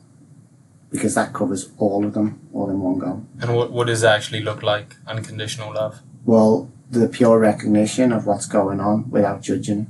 because 0.91 1.15
that 1.15 1.33
covers 1.33 1.71
all 1.77 2.05
of 2.05 2.13
them, 2.13 2.39
all 2.53 2.69
in 2.69 2.79
one 2.79 2.99
go. 2.99 3.25
And 3.41 3.55
what, 3.55 3.71
what 3.71 3.87
does 3.87 4.03
it 4.03 4.07
actually 4.07 4.41
look 4.41 4.63
like, 4.63 4.95
unconditional 5.07 5.73
love? 5.73 6.01
Well, 6.25 6.71
the 6.89 7.07
pure 7.07 7.39
recognition 7.39 8.11
of 8.11 8.25
what's 8.25 8.45
going 8.45 8.79
on 8.79 9.09
without 9.09 9.41
judging. 9.41 9.87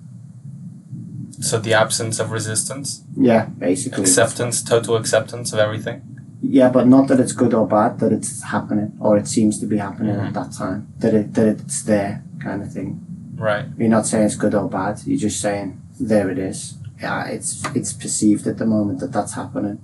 So 1.41 1.59
the 1.59 1.73
absence 1.73 2.19
of 2.19 2.31
resistance. 2.31 3.03
Yeah, 3.17 3.45
basically. 3.45 4.03
Acceptance, 4.03 4.61
total 4.63 4.95
acceptance 4.95 5.51
of 5.51 5.59
everything. 5.59 6.01
Yeah, 6.41 6.69
but 6.69 6.87
not 6.87 7.07
that 7.07 7.19
it's 7.19 7.31
good 7.33 7.53
or 7.53 7.67
bad, 7.67 7.99
that 7.99 8.11
it's 8.13 8.43
happening 8.43 8.93
or 8.99 9.17
it 9.17 9.27
seems 9.27 9.59
to 9.59 9.65
be 9.65 9.77
happening 9.77 10.15
Mhm. 10.15 10.27
at 10.27 10.33
that 10.33 10.51
time. 10.51 10.87
That 10.99 11.13
it 11.13 11.33
that 11.33 11.47
it's 11.47 11.81
there, 11.83 12.21
kind 12.39 12.61
of 12.61 12.71
thing. 12.71 12.99
Right. 13.35 13.65
You're 13.77 13.89
not 13.89 14.05
saying 14.05 14.25
it's 14.25 14.35
good 14.35 14.53
or 14.53 14.69
bad. 14.69 15.01
You're 15.05 15.17
just 15.19 15.39
saying 15.41 15.81
there 15.99 16.29
it 16.29 16.37
is. 16.37 16.75
Yeah, 17.01 17.25
it's 17.25 17.61
it's 17.75 17.93
perceived 17.93 18.45
at 18.47 18.57
the 18.57 18.65
moment 18.65 18.99
that 18.99 19.11
that's 19.11 19.33
happening. 19.33 19.79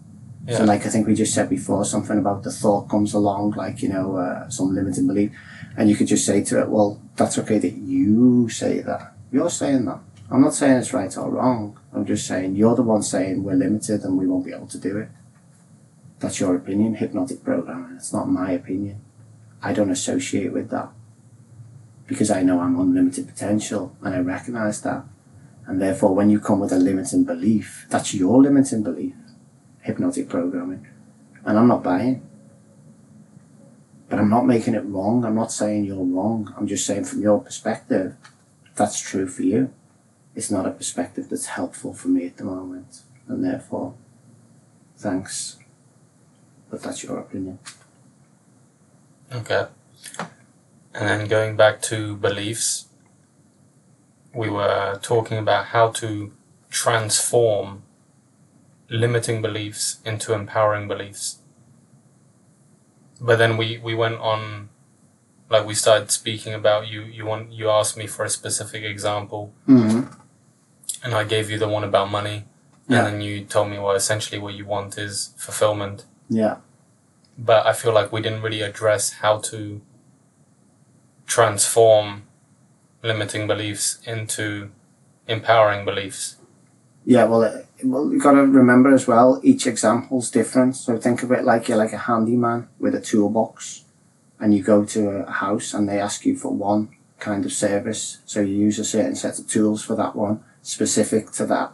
Yeah. 0.48 0.58
So, 0.58 0.64
like 0.66 0.86
I 0.86 0.90
think 0.90 1.08
we 1.08 1.14
just 1.16 1.34
said 1.34 1.50
before, 1.50 1.84
something 1.86 2.18
about 2.18 2.44
the 2.44 2.52
thought 2.52 2.90
comes 2.90 3.14
along, 3.14 3.52
like 3.58 3.82
you 3.84 3.90
know, 3.90 4.16
uh, 4.18 4.50
some 4.50 4.74
limiting 4.74 5.08
belief, 5.08 5.32
and 5.80 5.90
you 5.90 5.96
could 5.96 6.08
just 6.08 6.26
say 6.26 6.44
to 6.44 6.60
it, 6.60 6.70
"Well, 6.70 7.00
that's 7.16 7.38
okay 7.40 7.58
that 7.58 7.78
you 7.78 8.50
say 8.50 8.82
that. 8.82 9.14
You're 9.32 9.50
saying 9.50 9.86
that. 9.86 10.02
I'm 10.30 10.42
not 10.42 10.54
saying 10.54 10.78
it's 10.78 10.94
right 10.94 11.18
or 11.18 11.32
wrong. 11.32 11.80
I'm 11.94 12.06
just 12.06 12.28
saying 12.28 12.58
you're 12.58 12.76
the 12.76 12.84
one 12.84 13.02
saying 13.02 13.44
we're 13.44 13.56
limited 13.56 14.04
and 14.04 14.18
we 14.18 14.28
won't 14.28 14.46
be 14.46 14.52
able 14.52 14.68
to 14.68 14.78
do 14.78 14.98
it. 14.98 15.10
That's 16.20 16.42
your 16.42 16.54
opinion, 16.58 16.96
hypnotic 16.96 17.46
programming. 17.46 17.96
It's 17.96 18.12
not 18.12 18.30
my 18.30 18.52
opinion. 18.52 19.00
I 19.64 19.72
don't 19.72 19.90
associate 19.90 20.52
with 20.52 20.70
that 20.70 20.90
because 22.08 22.30
I 22.30 22.44
know 22.44 22.60
I'm 22.60 22.78
unlimited 22.78 23.28
potential 23.28 23.96
and 24.02 24.14
I 24.14 24.20
recognize 24.20 24.82
that. 24.82 25.06
And 25.66 25.82
therefore, 25.82 26.14
when 26.14 26.30
you 26.30 26.42
come 26.42 26.60
with 26.60 26.74
a 26.74 26.78
limiting 26.78 27.24
belief, 27.24 27.86
that's 27.90 28.14
your 28.14 28.42
limiting 28.42 28.84
belief, 28.84 29.14
hypnotic 29.80 30.28
programming. 30.28 30.86
And 31.46 31.58
I'm 31.58 31.68
not 31.68 31.84
buying. 31.84 32.29
But 34.10 34.20
I'm 34.20 34.30
not 34.30 34.46
making 34.48 34.74
it 34.74 34.86
wrong. 34.86 35.24
I'm 35.24 35.36
not 35.36 35.52
saying 35.52 35.86
you're 35.86 36.04
wrong. 36.04 36.54
I'm 36.58 36.68
just 36.68 36.86
saying 36.86 37.06
from 37.06 37.22
your 37.22 37.40
perspective, 37.40 38.16
that's 38.76 39.00
true 39.00 39.28
for 39.28 39.44
you. 39.44 39.72
It's 40.36 40.50
not 40.50 40.66
a 40.66 40.72
perspective 40.72 41.30
that's 41.30 41.48
helpful 41.48 41.94
for 41.94 42.08
me 42.08 42.26
at 42.26 42.38
the 42.38 42.44
moment. 42.44 43.02
And 43.28 43.44
therefore, 43.44 43.94
thanks. 44.98 45.60
But 46.70 46.82
that's 46.82 47.04
your 47.04 47.20
opinion. 47.20 47.60
Okay. 49.32 49.68
And 50.94 51.08
then 51.08 51.28
going 51.28 51.56
back 51.56 51.82
to 51.84 52.16
beliefs, 52.16 52.88
we 54.34 54.50
were 54.50 55.00
talking 55.02 55.38
about 55.38 55.68
how 55.68 55.90
to 55.92 56.32
transform 56.70 57.84
limiting 58.90 59.42
beliefs 59.42 60.00
into 60.04 60.34
empowering 60.34 60.88
beliefs. 60.88 61.40
But 63.22 63.38
then 63.38 63.58
we, 63.58 63.78
we 63.78 63.94
went 63.96 64.20
on 64.20 64.70
like 65.50 65.66
we 65.66 65.74
started 65.74 66.12
speaking 66.12 66.54
about 66.54 66.88
you 66.88 67.02
you 67.02 67.26
want 67.26 67.52
you 67.52 67.70
asked 67.70 67.98
me 67.98 68.06
for 68.08 68.24
a 68.24 68.30
specific 68.30 68.84
example 68.84 69.52
Mm-hmm. 69.68 70.02
and 71.04 71.14
I 71.14 71.24
gave 71.24 71.50
you 71.50 71.58
the 71.58 71.68
one 71.68 71.84
about 71.84 72.12
money 72.12 72.46
Yeah. 72.88 73.00
and 73.00 73.08
then 73.08 73.22
you 73.22 73.44
told 73.46 73.70
me 73.72 73.80
well 73.80 73.96
essentially 73.96 74.40
what 74.40 74.54
you 74.54 74.66
want 74.66 74.98
is 74.98 75.34
fulfillment 75.38 76.06
Yeah. 76.30 76.58
but 77.38 77.66
I 77.66 77.74
feel 77.74 77.94
like 77.94 78.12
we 78.12 78.22
didn't 78.22 78.44
really 78.44 78.62
address 78.62 79.14
how 79.24 79.40
to 79.50 79.82
transform 81.26 82.24
limiting 83.04 83.48
beliefs 83.48 84.00
into 84.06 84.70
empowering 85.28 85.86
beliefs. 85.86 86.38
Yeah, 87.06 87.26
well, 87.26 87.44
uh, 87.44 87.62
well, 87.84 88.12
you've 88.12 88.24
got 88.24 88.32
to 88.32 88.46
remember 88.46 88.94
as 88.94 89.08
well. 89.08 89.40
Each 89.44 89.68
example's 89.68 90.32
different. 90.32 90.76
So 90.76 90.98
think 90.98 91.24
of 91.24 91.32
it 91.32 91.44
like 91.44 91.68
you're 91.68 91.78
like 91.78 91.94
a 91.94 91.98
handyman 91.98 92.68
with 92.80 92.96
a 92.96 93.02
toolbox, 93.02 93.86
and 94.40 94.54
you 94.54 94.64
go 94.64 94.86
to 94.86 95.10
a 95.10 95.32
house 95.32 95.74
and 95.74 95.88
they 95.88 96.00
ask 96.00 96.26
you 96.26 96.36
for 96.36 96.54
one 96.54 96.90
kind 97.20 97.46
of 97.46 97.52
service. 97.52 98.20
So 98.26 98.40
you 98.42 98.56
use 98.56 98.80
a 98.80 98.86
certain 98.86 99.16
set 99.16 99.40
of 99.40 99.48
tools 99.48 99.84
for 99.84 99.96
that 99.96 100.16
one, 100.16 100.44
specific 100.62 101.32
to 101.34 101.46
that 101.48 101.74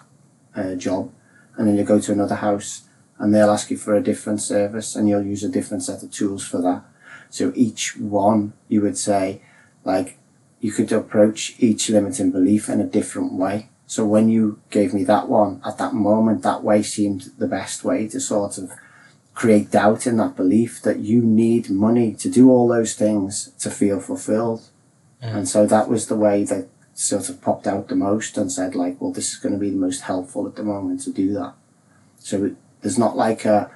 uh, 0.56 0.76
job, 0.76 1.12
and 1.56 1.68
then 1.68 1.78
you 1.78 1.84
go 1.84 2.00
to 2.00 2.12
another 2.12 2.36
house 2.36 2.88
and 3.18 3.34
they'll 3.34 3.52
ask 3.52 3.72
you 3.72 3.78
for 3.78 3.96
a 3.96 4.04
different 4.04 4.42
service, 4.42 4.96
and 4.96 5.08
you'll 5.08 5.24
use 5.24 5.44
a 5.44 5.50
different 5.50 5.84
set 5.84 6.04
of 6.04 6.12
tools 6.12 6.46
for 6.46 6.62
that. 6.62 6.84
So 7.30 7.54
each 7.56 7.98
one, 7.98 8.54
you 8.68 8.82
would 8.82 8.98
say, 8.98 9.42
like, 9.84 10.18
you 10.60 10.72
could 10.72 10.92
approach 10.92 11.56
each 11.60 11.90
limiting 11.90 12.32
belief 12.32 12.68
in 12.70 12.82
a 12.82 12.86
different 12.86 13.34
way. 13.34 13.70
So 13.88 14.06
when 14.06 14.30
you 14.30 14.60
gave 14.70 14.94
me 14.94 15.04
that 15.04 15.30
one, 15.30 15.62
at 15.66 15.78
that 15.78 15.94
moment, 15.94 16.42
that 16.42 16.64
way 16.64 16.82
seemed 16.82 17.32
the 17.38 17.48
best 17.48 17.84
way 17.84 18.08
to 18.08 18.20
sort 18.20 18.58
of 18.58 18.72
create 19.36 19.72
doubt 19.72 20.08
in 20.08 20.18
that 20.18 20.36
belief 20.36 20.82
that 20.82 21.00
you 21.00 21.22
need 21.22 21.70
money 21.70 22.14
to 22.14 22.30
do 22.30 22.50
all 22.50 22.68
those 22.68 22.96
things 22.96 23.52
to 23.60 23.70
feel 23.70 24.00
fulfilled. 24.00 24.62
Mm. 25.22 25.36
And 25.36 25.48
so 25.48 25.66
that 25.66 25.90
was 25.90 26.08
the 26.08 26.16
way 26.16 26.44
that 26.46 26.68
sort 26.94 27.30
of 27.30 27.42
popped 27.42 27.68
out 27.68 27.90
the 27.90 27.96
most 27.96 28.38
and 28.38 28.52
said 28.52 28.74
like, 28.74 29.00
well, 29.00 29.12
this 29.12 29.34
is 29.34 29.40
going 29.40 29.54
to 29.54 29.60
be 29.60 29.70
the 29.70 29.76
most 29.76 30.02
helpful 30.02 30.48
at 30.48 30.56
the 30.56 30.64
moment 30.64 31.02
to 31.02 31.12
do 31.12 31.34
that. 31.34 31.54
So 32.18 32.46
it, 32.46 32.56
there's 32.82 32.98
not 32.98 33.18
like 33.18 33.46
a, 33.46 33.70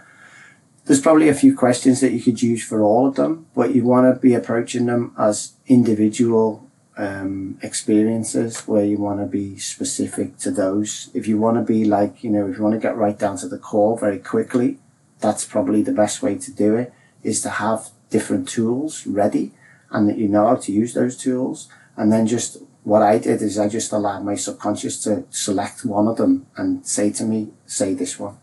there's 0.85 1.01
probably 1.01 1.29
a 1.29 1.35
few 1.35 1.55
questions 1.55 1.99
that 1.99 2.13
you 2.13 2.21
could 2.21 2.41
use 2.41 2.63
for 2.63 2.81
all 2.81 3.05
of 3.05 3.15
them, 3.15 3.45
but 3.53 3.75
you 3.75 3.83
want 3.83 4.13
to 4.13 4.19
be 4.19 4.33
approaching 4.33 4.85
them 4.85 5.13
as 5.19 5.53
individual 5.67 6.68
um, 6.99 7.57
experiences 7.61 8.67
where 8.67 8.83
you 8.83 8.97
want 8.97 9.21
to 9.21 9.25
be 9.25 9.57
specific 9.57 10.37
to 10.39 10.51
those. 10.51 11.09
If 11.13 11.27
you 11.27 11.39
want 11.39 11.55
to 11.57 11.63
be 11.63 11.85
like, 11.85 12.23
you 12.23 12.29
know, 12.29 12.47
if 12.47 12.57
you 12.57 12.63
want 12.63 12.75
to 12.75 12.87
get 12.87 12.97
right 12.97 13.17
down 13.17 13.37
to 13.37 13.47
the 13.47 13.57
core 13.57 13.97
very 13.97 14.19
quickly, 14.19 14.79
that's 15.19 15.45
probably 15.45 15.81
the 15.81 15.93
best 15.93 16.21
way 16.21 16.37
to 16.37 16.51
do 16.51 16.75
it 16.75 16.93
is 17.23 17.41
to 17.41 17.49
have 17.49 17.89
different 18.09 18.49
tools 18.49 19.07
ready 19.07 19.51
and 19.91 20.09
that 20.09 20.17
you 20.17 20.27
know 20.27 20.47
how 20.47 20.55
to 20.55 20.73
use 20.73 20.93
those 20.93 21.15
tools. 21.15 21.69
And 21.95 22.11
then 22.11 22.27
just 22.27 22.57
what 22.83 23.01
I 23.01 23.17
did 23.17 23.41
is 23.41 23.57
I 23.57 23.69
just 23.69 23.93
allowed 23.93 24.25
my 24.25 24.35
subconscious 24.35 25.01
to 25.03 25.23
select 25.29 25.85
one 25.85 26.07
of 26.07 26.17
them 26.17 26.47
and 26.57 26.85
say 26.85 27.11
to 27.11 27.23
me, 27.23 27.49
say 27.65 27.93
this 27.93 28.19
one. 28.19 28.37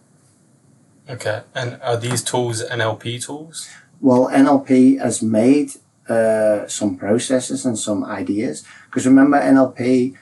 Okay. 1.10 1.42
And 1.54 1.78
are 1.82 1.98
these 1.98 2.22
tools 2.22 2.64
NLP 2.64 3.22
tools? 3.22 3.68
Well, 4.00 4.28
NLP 4.28 4.98
has 4.98 5.22
made 5.22 5.72
uh, 6.08 6.66
some 6.66 6.96
processes 6.96 7.64
and 7.64 7.78
some 7.78 8.04
ideas. 8.04 8.64
Because 8.86 9.06
remember, 9.06 9.38
NLP, 9.38 10.16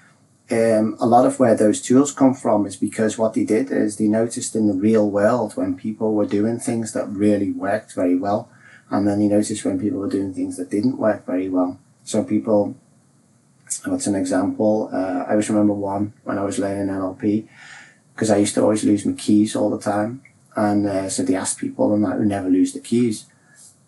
um, 0.51 0.97
a 1.01 1.07
lot 1.07 1.27
of 1.27 1.39
where 1.39 1.55
those 1.55 1.81
tools 1.81 2.13
come 2.13 2.35
from 2.35 2.67
is 2.67 2.77
because 2.77 3.17
what 3.17 3.35
they 3.35 3.45
did 3.45 3.71
is 3.71 3.97
they 3.97 4.09
noticed 4.09 4.55
in 4.55 4.67
the 4.67 4.75
real 4.75 5.11
world 5.11 5.57
when 5.57 5.77
people 5.77 6.15
were 6.15 6.27
doing 6.27 6.59
things 6.59 6.93
that 6.93 7.09
really 7.09 7.51
worked 7.51 7.95
very 7.95 8.17
well. 8.17 8.51
And 8.91 9.09
then 9.09 9.19
they 9.19 9.29
noticed 9.29 9.65
when 9.65 9.81
people 9.81 10.01
were 10.01 10.11
doing 10.11 10.35
things 10.35 10.57
that 10.57 10.71
didn't 10.71 10.99
work 10.99 11.25
very 11.27 11.49
well. 11.49 11.79
So 12.05 12.23
people, 12.23 12.77
what's 13.87 14.07
an 14.07 14.15
example? 14.15 14.91
Uh, 14.93 15.25
I 15.27 15.31
always 15.31 15.49
remember 15.49 15.73
one 15.73 16.13
when 16.25 16.39
I 16.39 16.45
was 16.45 16.59
learning 16.59 16.95
NLP 16.95 17.49
because 18.15 18.31
I 18.31 18.37
used 18.37 18.55
to 18.55 18.63
always 18.63 18.85
lose 18.85 19.07
my 19.07 19.15
keys 19.15 19.57
all 19.57 19.71
the 19.71 19.81
time. 19.81 20.23
And 20.55 20.87
uh, 20.87 21.09
so 21.09 21.23
they 21.23 21.35
asked 21.35 21.59
people 21.59 21.95
and 21.95 22.05
that 22.05 22.17
who 22.19 22.25
never 22.25 22.49
lose 22.49 22.73
the 22.73 22.81
keys, 22.81 23.27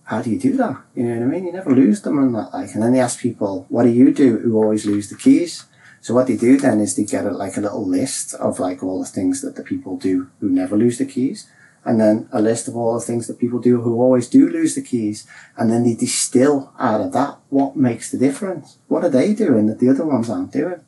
how 0.06 0.22
do 0.22 0.30
you 0.30 0.38
do 0.38 0.56
that? 0.56 0.80
You 0.94 1.04
know 1.04 1.14
what 1.14 1.22
I 1.22 1.26
mean? 1.26 1.46
You 1.46 1.52
never 1.52 1.74
lose 1.74 2.02
them 2.02 2.18
and 2.18 2.34
that 2.36 2.54
like. 2.54 2.72
And 2.74 2.82
then 2.82 2.92
they 2.92 3.00
ask 3.00 3.20
people, 3.20 3.66
what 3.68 3.82
do 3.82 3.90
you 3.90 4.14
do 4.14 4.38
who 4.38 4.56
always 4.56 4.86
lose 4.86 5.10
the 5.10 5.16
keys? 5.16 5.64
So 6.00 6.14
what 6.14 6.28
they 6.28 6.36
do 6.36 6.56
then 6.56 6.78
is 6.78 6.94
they 6.94 7.04
get 7.04 7.26
a, 7.26 7.32
like 7.32 7.56
a 7.56 7.60
little 7.60 7.84
list 7.84 8.32
of 8.34 8.60
like 8.60 8.84
all 8.84 9.00
the 9.00 9.08
things 9.08 9.42
that 9.42 9.56
the 9.56 9.64
people 9.64 9.96
do 9.96 10.30
who 10.38 10.48
never 10.48 10.76
lose 10.76 10.98
the 10.98 11.06
keys. 11.06 11.50
And 11.84 12.00
then 12.00 12.28
a 12.30 12.40
list 12.40 12.68
of 12.68 12.76
all 12.76 12.94
the 12.94 13.04
things 13.04 13.26
that 13.26 13.40
people 13.40 13.58
do 13.58 13.80
who 13.80 14.00
always 14.00 14.28
do 14.28 14.48
lose 14.48 14.76
the 14.76 14.82
keys. 14.82 15.26
And 15.56 15.70
then 15.70 15.82
they 15.82 15.94
distill 15.94 16.72
out 16.78 17.00
of 17.00 17.12
that 17.12 17.38
what 17.48 17.76
makes 17.76 18.12
the 18.12 18.18
difference. 18.18 18.78
What 18.86 19.04
are 19.04 19.10
they 19.10 19.34
doing 19.34 19.66
that 19.66 19.80
the 19.80 19.90
other 19.90 20.06
ones 20.06 20.30
aren't 20.30 20.52
doing? 20.52 20.84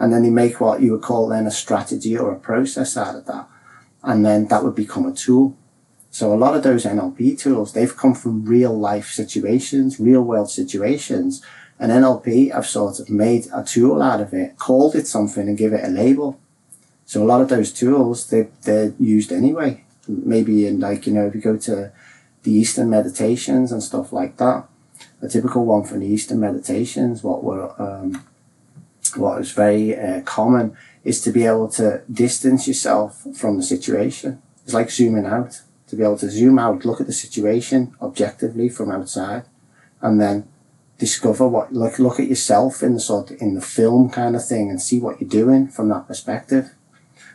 And 0.00 0.12
then 0.12 0.24
they 0.24 0.30
make 0.30 0.60
what 0.60 0.80
you 0.80 0.90
would 0.92 1.02
call 1.02 1.28
then 1.28 1.46
a 1.46 1.52
strategy 1.52 2.18
or 2.18 2.32
a 2.32 2.38
process 2.40 2.96
out 2.96 3.14
of 3.14 3.26
that. 3.26 3.48
And 4.02 4.26
then 4.26 4.48
that 4.48 4.64
would 4.64 4.74
become 4.74 5.06
a 5.06 5.12
tool. 5.12 5.56
So 6.16 6.32
a 6.32 6.34
lot 6.34 6.56
of 6.56 6.62
those 6.62 6.86
NLP 6.86 7.38
tools, 7.38 7.74
they've 7.74 7.94
come 7.94 8.14
from 8.14 8.46
real 8.46 8.74
life 8.74 9.10
situations, 9.10 10.00
real 10.00 10.22
world 10.22 10.50
situations 10.50 11.42
and 11.78 11.92
NLP, 11.92 12.54
I've 12.54 12.66
sort 12.66 13.00
of 13.00 13.10
made 13.10 13.48
a 13.52 13.62
tool 13.62 14.00
out 14.00 14.22
of 14.22 14.32
it, 14.32 14.56
called 14.56 14.94
it 14.94 15.06
something 15.06 15.46
and 15.46 15.58
give 15.58 15.74
it 15.74 15.84
a 15.84 15.88
label. 15.88 16.40
So 17.04 17.22
a 17.22 17.28
lot 17.28 17.42
of 17.42 17.50
those 17.50 17.70
tools, 17.70 18.30
they, 18.30 18.48
they're 18.62 18.94
used 18.98 19.30
anyway. 19.30 19.84
Maybe 20.08 20.66
in 20.66 20.80
like, 20.80 21.06
you 21.06 21.12
know, 21.12 21.26
if 21.26 21.34
you 21.34 21.42
go 21.42 21.58
to 21.58 21.92
the 22.44 22.50
Eastern 22.50 22.88
meditations 22.88 23.70
and 23.70 23.82
stuff 23.82 24.10
like 24.10 24.38
that, 24.38 24.64
a 25.20 25.28
typical 25.28 25.66
one 25.66 25.84
from 25.84 26.00
the 26.00 26.06
Eastern 26.06 26.40
meditations, 26.40 27.22
what 27.22 27.44
were, 27.44 27.74
um, 27.78 28.24
what 29.16 29.42
is 29.42 29.52
very 29.52 29.94
uh, 29.94 30.22
common 30.22 30.78
is 31.04 31.20
to 31.20 31.30
be 31.30 31.44
able 31.44 31.68
to 31.72 32.00
distance 32.10 32.66
yourself 32.66 33.26
from 33.34 33.58
the 33.58 33.62
situation. 33.62 34.40
It's 34.64 34.72
like 34.72 34.90
zooming 34.90 35.26
out, 35.26 35.60
to 35.88 35.96
be 35.96 36.02
able 36.02 36.18
to 36.18 36.30
zoom 36.30 36.58
out, 36.58 36.84
look 36.84 37.00
at 37.00 37.06
the 37.06 37.12
situation 37.12 37.94
objectively 38.02 38.68
from 38.68 38.90
outside, 38.90 39.44
and 40.00 40.20
then 40.20 40.48
discover 40.98 41.46
what 41.46 41.72
look 41.72 41.98
look 41.98 42.18
at 42.18 42.28
yourself 42.28 42.82
in 42.82 42.94
the 42.94 43.00
sort 43.00 43.30
of, 43.30 43.40
in 43.40 43.54
the 43.54 43.60
film 43.60 44.10
kind 44.10 44.34
of 44.34 44.46
thing 44.46 44.70
and 44.70 44.80
see 44.80 44.98
what 44.98 45.20
you're 45.20 45.28
doing 45.28 45.68
from 45.68 45.88
that 45.88 46.06
perspective. 46.06 46.74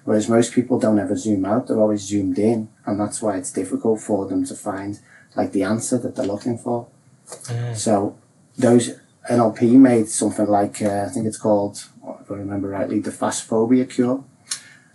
Whereas 0.04 0.28
most 0.28 0.54
people 0.54 0.80
don't 0.80 1.00
ever 1.00 1.16
zoom 1.16 1.46
out; 1.46 1.68
they're 1.68 1.80
always 1.80 2.02
zoomed 2.02 2.40
in, 2.40 2.70
and 2.86 3.00
that's 3.00 3.22
why 3.22 3.38
it's 3.38 3.52
difficult 3.52 4.02
for 4.02 4.28
them 4.28 4.46
to 4.46 4.56
find 4.56 5.00
like 5.36 5.52
the 5.52 5.64
answer 5.64 5.98
that 6.00 6.16
they're 6.16 6.26
looking 6.26 6.58
for. 6.58 6.88
Mm. 7.28 7.76
So 7.76 8.18
those 8.58 9.00
NLP 9.30 9.74
made 9.74 10.10
something 10.10 10.48
like 10.48 10.82
uh, 10.82 11.06
I 11.08 11.10
think 11.10 11.28
it's 11.28 11.38
called, 11.38 11.86
if 12.20 12.32
I 12.32 12.36
remember 12.36 12.70
rightly, 12.70 13.00
the 13.00 13.12
fast 13.12 13.44
phobia 13.44 13.86
cure, 13.86 14.24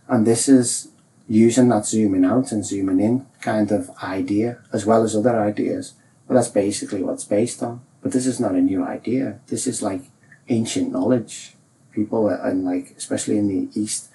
and 0.09 0.27
this 0.27 0.49
is 0.49 0.89
using 1.29 1.69
that 1.69 1.87
zooming 1.87 2.25
out 2.25 2.53
and 2.53 2.65
zooming 2.65 3.01
in 3.01 3.27
kind 3.41 3.73
of 3.73 3.91
idea 4.03 4.59
as 4.73 4.87
well 4.87 5.03
as 5.03 5.17
other 5.17 5.41
ideas. 5.41 5.95
But 6.27 6.35
that's 6.35 6.49
basically 6.49 7.03
what's 7.03 7.25
based 7.25 7.63
on. 7.63 7.81
But 8.03 8.13
this 8.13 8.27
is 8.27 8.41
not 8.41 8.55
a 8.55 8.61
new 8.61 8.85
idea. 8.85 9.41
This 9.49 9.67
is 9.67 9.83
like 9.83 10.03
ancient 10.49 10.93
knowledge. 10.93 11.55
People 11.93 12.29
uh, 12.29 12.39
and 12.43 12.65
like, 12.65 12.95
especially 12.97 13.39
in 13.39 13.49
the 13.49 13.81
East, 13.81 14.09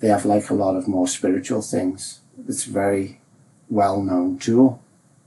they 0.00 0.08
have 0.08 0.24
like 0.24 0.48
a 0.50 0.54
lot 0.54 0.76
of 0.76 0.88
more 0.88 1.08
spiritual 1.08 1.62
things. 1.62 2.20
It's 2.48 2.64
very 2.64 3.20
well 3.68 4.00
known 4.00 4.38
tool, 4.38 4.82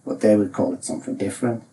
but 0.06 0.22
they 0.22 0.36
would 0.36 0.54
call 0.54 0.74
it 0.74 0.84
something 0.84 1.16
different. 1.16 1.64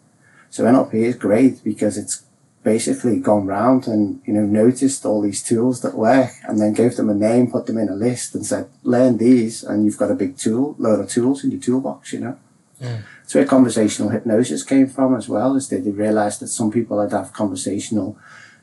So 0.50 0.64
NLP 0.64 0.94
is 0.94 1.14
great 1.16 1.62
because 1.62 1.98
it's 1.98 2.24
basically 2.66 3.20
gone 3.20 3.46
round 3.46 3.86
and, 3.86 4.20
you 4.26 4.32
know, 4.32 4.44
noticed 4.44 5.06
all 5.06 5.20
these 5.20 5.40
tools 5.40 5.82
that 5.82 5.94
work 5.94 6.32
and 6.48 6.60
then 6.60 6.72
gave 6.72 6.96
them 6.96 7.08
a 7.08 7.14
name, 7.14 7.48
put 7.48 7.66
them 7.66 7.78
in 7.78 7.88
a 7.88 7.94
list 7.94 8.34
and 8.34 8.44
said, 8.44 8.68
learn 8.82 9.18
these 9.18 9.62
and 9.62 9.84
you've 9.84 9.96
got 9.96 10.10
a 10.10 10.16
big 10.16 10.36
tool, 10.36 10.74
load 10.76 10.98
of 10.98 11.08
tools 11.08 11.44
in 11.44 11.52
your 11.52 11.60
toolbox, 11.60 12.12
you 12.12 12.18
know. 12.18 12.36
Mm. 12.82 13.04
So 13.24 13.38
where 13.38 13.46
conversational 13.46 14.10
hypnosis 14.10 14.64
came 14.64 14.88
from 14.88 15.14
as 15.14 15.28
well 15.28 15.54
is 15.54 15.68
that 15.68 15.84
they 15.84 15.92
realized 15.92 16.40
that 16.40 16.48
some 16.48 16.72
people 16.72 17.00
had 17.00 17.12
have 17.12 17.32
conversational 17.32 18.18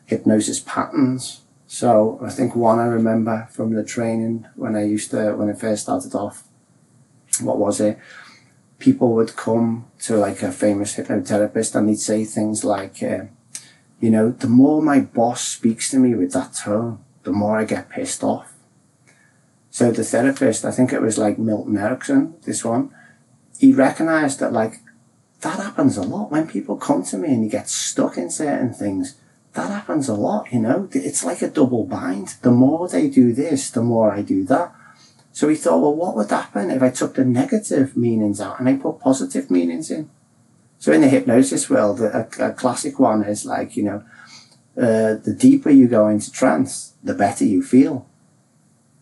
hypnosis 0.06 0.60
patterns. 0.60 1.40
So 1.66 2.20
I 2.22 2.30
think 2.30 2.58
one 2.58 2.80
I 2.80 2.88
remember 2.88 3.48
from 3.52 3.74
the 3.74 3.86
training 3.86 4.46
when 4.58 4.76
I 4.76 4.84
used 4.84 5.12
to, 5.12 5.34
when 5.38 5.50
I 5.50 5.54
first 5.54 5.84
started 5.84 6.14
off, 6.14 6.44
what 7.40 7.58
was 7.58 7.80
it? 7.80 7.98
People 8.80 9.14
would 9.14 9.38
come 9.38 9.86
to 10.02 10.18
like 10.18 10.42
a 10.44 10.52
famous 10.52 10.98
hypnotherapist 10.98 11.74
and 11.74 11.88
they'd 11.88 11.96
say 11.96 12.26
things 12.26 12.66
like, 12.66 13.02
uh, 13.02 13.28
you 14.04 14.10
know, 14.10 14.32
the 14.32 14.50
more 14.50 14.82
my 14.82 15.00
boss 15.00 15.42
speaks 15.48 15.90
to 15.90 15.98
me 15.98 16.14
with 16.14 16.34
that 16.34 16.54
tone, 16.54 17.00
the 17.24 17.32
more 17.32 17.58
I 17.58 17.64
get 17.64 17.90
pissed 17.90 18.22
off. 18.22 18.52
So 19.70 19.92
the 19.92 20.04
therapist, 20.04 20.66
I 20.66 20.72
think 20.72 20.92
it 20.92 21.02
was 21.02 21.18
like 21.18 21.40
Milton 21.40 21.78
Erickson, 21.78 22.36
this 22.44 22.66
one, 22.66 22.94
he 23.58 23.72
recognized 23.72 24.42
that 24.42 24.52
like 24.52 24.82
that 25.40 25.58
happens 25.58 25.96
a 25.96 26.02
lot 26.02 26.32
when 26.32 26.50
people 26.50 26.76
come 26.76 27.04
to 27.04 27.18
me 27.18 27.30
and 27.30 27.46
you 27.46 27.50
get 27.50 27.70
stuck 27.70 28.18
in 28.18 28.30
certain 28.30 28.74
things. 28.74 29.16
That 29.54 29.70
happens 29.70 30.10
a 30.10 30.16
lot, 30.16 30.52
you 30.52 30.60
know. 30.60 30.90
It's 30.92 31.24
like 31.24 31.42
a 31.42 31.50
double 31.50 31.86
bind. 31.86 32.36
The 32.42 32.52
more 32.52 32.90
they 32.90 33.10
do 33.10 33.32
this, 33.32 33.72
the 33.72 33.84
more 33.84 34.12
I 34.12 34.22
do 34.22 34.44
that. 34.48 34.76
So 35.32 35.48
he 35.48 35.56
thought, 35.56 35.80
well, 35.80 35.96
what 35.96 36.18
would 36.18 36.30
happen 36.30 36.72
if 36.72 36.84
I 36.84 36.90
took 36.90 37.16
the 37.16 37.24
negative 37.24 37.96
meanings 37.96 38.42
out 38.42 38.60
and 38.60 38.68
I 38.68 38.76
put 38.76 39.00
positive 39.00 39.50
meanings 39.50 39.90
in? 39.90 40.10
So 40.84 40.92
in 40.92 41.00
the 41.00 41.08
hypnosis 41.08 41.70
world, 41.70 42.02
a, 42.02 42.28
a 42.42 42.52
classic 42.52 43.00
one 43.00 43.24
is 43.24 43.46
like, 43.46 43.78
you 43.78 43.84
know, 43.84 44.04
uh, 44.76 45.16
the 45.16 45.34
deeper 45.34 45.70
you 45.70 45.88
go 45.88 46.10
into 46.10 46.30
trance, 46.30 46.96
the 47.02 47.14
better 47.14 47.46
you 47.46 47.64
feel. 47.64 48.06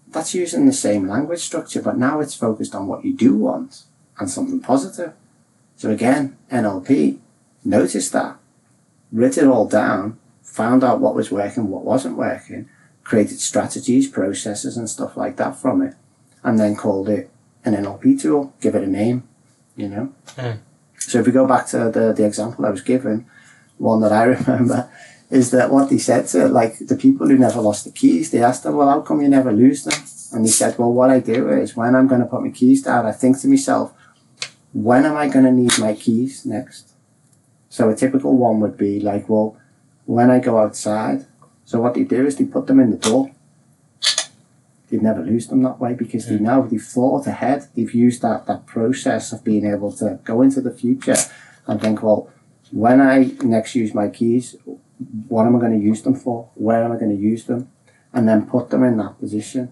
That's 0.08 0.36
using 0.36 0.68
the 0.68 0.74
same 0.74 1.08
language 1.08 1.40
structure, 1.40 1.82
but 1.82 1.98
now 1.98 2.20
it's 2.20 2.36
focused 2.36 2.76
on 2.76 2.86
what 2.86 3.04
you 3.04 3.14
do 3.14 3.36
want 3.36 3.86
and 4.20 4.30
something 4.30 4.60
positive. 4.60 5.14
So 5.76 5.90
again, 5.90 6.38
NLP 6.52 7.18
noticed 7.66 8.14
that, 8.14 8.38
wrote 9.12 9.40
it 9.40 9.48
all 9.48 9.68
down, 9.68 10.20
found 10.44 10.84
out 10.84 11.02
what 11.02 11.16
was 11.16 11.32
working, 11.32 11.68
what 11.68 11.84
wasn't 11.84 12.16
working, 12.16 12.70
created 13.04 13.40
strategies, 13.40 14.08
processes, 14.08 14.78
and 14.78 14.88
stuff 14.88 15.18
like 15.18 15.38
that 15.38 15.56
from 15.56 15.82
it, 15.82 15.96
and 16.44 16.60
then 16.60 16.76
called 16.76 17.10
it 17.10 17.32
an 17.66 17.74
NLP 17.74 18.22
tool, 18.22 18.54
give 18.62 18.76
it 18.76 18.84
a 18.84 18.88
name, 18.88 19.28
you 19.76 19.90
know. 19.90 20.14
Mm. 20.36 20.60
So 21.08 21.20
if 21.20 21.26
we 21.26 21.32
go 21.32 21.48
back 21.48 21.68
to 21.68 21.90
the, 21.90 22.14
the 22.14 22.26
example 22.26 22.66
I 22.66 22.70
was 22.70 22.82
given, 22.82 23.26
one 23.78 24.02
that 24.02 24.12
I 24.12 24.24
remember 24.38 24.90
is 25.30 25.52
that 25.52 25.72
what 25.72 25.90
they 25.90 25.98
said 25.98 26.28
to 26.28 26.48
like 26.48 26.78
the 26.80 26.96
people 26.96 27.28
who 27.28 27.38
never 27.38 27.62
lost 27.62 27.86
the 27.86 27.92
keys, 27.92 28.32
they 28.32 28.44
asked 28.44 28.64
them, 28.64 28.76
well, 28.76 28.90
how 28.90 29.02
come 29.02 29.22
you 29.22 29.30
never 29.30 29.52
lose 29.52 29.84
them? 29.84 30.00
And 30.34 30.46
he 30.46 30.52
said, 30.52 30.78
well, 30.78 30.92
what 30.92 31.10
I 31.10 31.20
do 31.20 31.50
is 31.50 31.76
when 31.76 31.96
I'm 31.96 32.08
going 32.08 32.22
to 32.22 32.28
put 32.28 32.44
my 32.44 32.52
keys 32.52 32.84
down, 32.84 33.06
I 33.06 33.12
think 33.12 33.40
to 33.42 33.48
myself, 33.48 33.94
when 34.74 35.06
am 35.06 35.18
I 35.18 35.28
going 35.28 35.46
to 35.46 35.52
need 35.52 35.78
my 35.80 35.94
keys 35.94 36.46
next? 36.46 36.94
So 37.70 37.90
a 37.90 37.96
typical 37.96 38.38
one 38.38 38.60
would 38.60 38.78
be 38.78 39.00
like, 39.00 39.28
well, 39.28 39.58
when 40.06 40.30
I 40.30 40.40
go 40.40 40.60
outside. 40.60 41.26
So 41.66 41.80
what 41.80 41.94
they 41.94 42.04
do 42.04 42.26
is 42.26 42.36
they 42.36 42.46
put 42.46 42.68
them 42.68 42.80
in 42.80 42.92
the 42.92 42.98
door. 42.98 43.32
They'd 44.92 45.02
never 45.02 45.22
lose 45.24 45.48
them 45.48 45.64
that 45.64 45.80
way 45.80 45.94
because 45.94 46.28
they 46.28 46.38
know 46.38 46.68
they've 46.68 46.82
thought 46.84 47.26
ahead. 47.26 47.68
They've 47.76 47.94
used 47.94 48.22
that, 48.24 48.46
that 48.48 48.66
process 48.66 49.32
of 49.32 49.42
being 49.44 49.66
able 49.66 49.94
to 49.94 50.20
go 50.26 50.42
into 50.42 50.60
the 50.60 50.72
future 50.72 51.16
and 51.66 51.80
think, 51.80 52.04
well, 52.04 52.30
when 52.72 53.00
I 53.00 53.32
next 53.42 53.74
use 53.74 53.94
my 53.94 54.10
keys, 54.10 54.58
what 55.30 55.46
am 55.48 55.56
I 55.56 55.60
going 55.60 55.80
to 55.80 55.84
use 55.84 56.02
them 56.02 56.14
for? 56.16 56.50
Where 56.56 56.84
am 56.84 56.92
I 56.92 56.98
going 56.98 57.16
to 57.16 57.22
use 57.22 57.46
them? 57.46 57.72
And 58.14 58.28
then 58.28 58.46
put 58.46 58.70
them 58.70 58.84
in 58.84 58.98
that 58.98 59.18
position. 59.18 59.72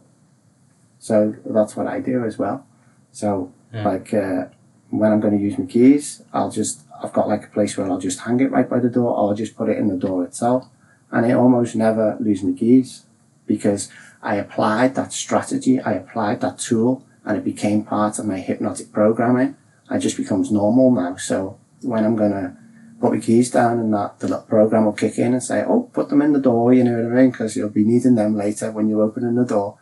So 1.00 1.36
that's 1.46 1.76
what 1.76 1.88
I 1.88 2.00
do 2.00 2.24
as 2.24 2.38
well. 2.38 2.66
So, 3.12 3.52
Yeah. 3.74 3.84
like, 3.88 4.14
uh, 4.14 4.46
when 4.90 5.12
I'm 5.12 5.20
going 5.20 5.38
to 5.38 5.44
use 5.44 5.58
my 5.58 5.66
keys, 5.66 6.24
I'll 6.34 6.50
just, 6.50 6.82
I've 7.04 7.14
got 7.14 7.28
like 7.28 7.44
a 7.46 7.50
place 7.50 7.78
where 7.78 7.90
I'll 7.90 8.00
just 8.00 8.22
hang 8.22 8.40
it 8.40 8.52
right 8.52 8.70
by 8.70 8.80
the 8.80 8.90
door 8.90 9.12
or 9.12 9.30
I'll 9.30 9.36
just 9.36 9.56
put 9.58 9.68
it 9.70 9.78
in 9.78 9.88
the 9.90 9.98
door 9.98 10.24
itself. 10.24 10.68
And 11.12 11.26
I 11.26 11.34
almost 11.34 11.76
never 11.76 12.18
lose 12.20 12.42
my 12.44 12.54
keys 12.58 13.06
because 13.46 13.90
I 14.22 14.36
applied 14.36 14.96
that 14.96 15.14
strategy, 15.14 15.80
I 15.80 15.94
applied 15.94 16.42
that 16.42 16.60
tool, 16.60 17.06
and 17.24 17.38
it 17.38 17.44
became 17.44 17.84
part 17.84 18.20
of 18.20 18.26
my 18.26 18.40
hypnotic 18.40 18.92
programming. 18.92 19.56
It 19.92 20.00
just 20.00 20.18
becomes 20.18 20.52
normal 20.52 20.92
now. 20.92 21.16
So 21.16 21.58
when 21.82 22.06
I'm 22.06 22.16
going 22.16 22.32
to 22.32 22.56
put 23.00 23.14
my 23.14 23.20
keys 23.20 23.50
down 23.52 23.80
and 23.80 23.94
that, 23.94 24.20
the 24.20 24.38
program 24.38 24.86
will 24.86 24.94
kick 24.94 25.18
in 25.18 25.34
and 25.34 25.44
say, 25.44 25.64
oh, 25.64 25.90
put 25.94 26.10
them 26.10 26.22
in 26.22 26.34
the 26.34 26.40
door, 26.40 26.74
you 26.74 26.84
know 26.84 27.02
what 27.02 27.12
I 27.12 27.22
mean? 27.22 27.32
Because 27.32 27.56
you'll 27.56 27.70
be 27.70 27.86
needing 27.86 28.16
them 28.16 28.36
later 28.36 28.72
when 28.72 28.90
you're 28.90 29.02
opening 29.02 29.36
the 29.36 29.46
door. 29.46 29.78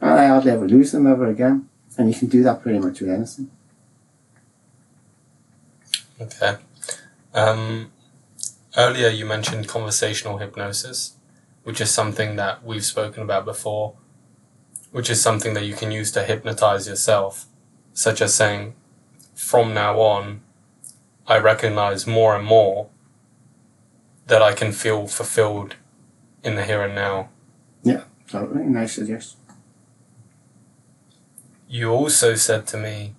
And 0.00 0.10
I 0.10 0.26
hardly 0.26 0.52
ever 0.52 0.68
lose 0.68 0.92
them 0.92 1.06
ever 1.06 1.26
again. 1.26 1.68
And 1.96 2.12
you 2.12 2.18
can 2.18 2.28
do 2.28 2.42
that 2.42 2.62
pretty 2.62 2.78
much 2.78 3.00
with 3.00 3.10
anything. 3.10 3.50
Okay. 6.20 6.56
Um, 7.34 7.92
earlier, 8.76 9.08
you 9.08 9.24
mentioned 9.24 9.68
conversational 9.68 10.38
hypnosis, 10.38 11.14
which 11.62 11.80
is 11.80 11.90
something 11.90 12.36
that 12.36 12.64
we've 12.64 12.84
spoken 12.84 13.22
about 13.22 13.44
before, 13.44 13.94
which 14.90 15.10
is 15.10 15.20
something 15.20 15.54
that 15.54 15.64
you 15.64 15.74
can 15.74 15.90
use 15.90 16.10
to 16.12 16.24
hypnotize 16.24 16.88
yourself, 16.88 17.46
such 17.92 18.20
as 18.20 18.34
saying, 18.34 18.74
from 19.34 19.74
now 19.74 20.00
on, 20.00 20.40
I 21.26 21.38
recognize 21.38 22.06
more 22.06 22.34
and 22.34 22.44
more 22.44 22.88
that 24.26 24.42
I 24.42 24.52
can 24.52 24.72
feel 24.72 25.06
fulfilled 25.06 25.76
in 26.42 26.54
the 26.56 26.64
here 26.64 26.82
and 26.82 26.94
now. 26.94 27.28
Yeah, 27.82 28.04
totally 28.28 28.64
nice 28.64 28.94
suggestion. 28.94 29.38
You 31.68 31.90
also 31.90 32.34
said 32.34 32.66
to 32.68 32.76
me 32.76 33.14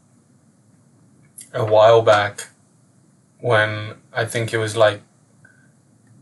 a 1.53 1.65
while 1.65 2.01
back 2.01 2.49
when 3.39 3.95
I 4.13 4.25
think 4.25 4.53
it 4.53 4.57
was 4.57 4.75
like 4.75 5.01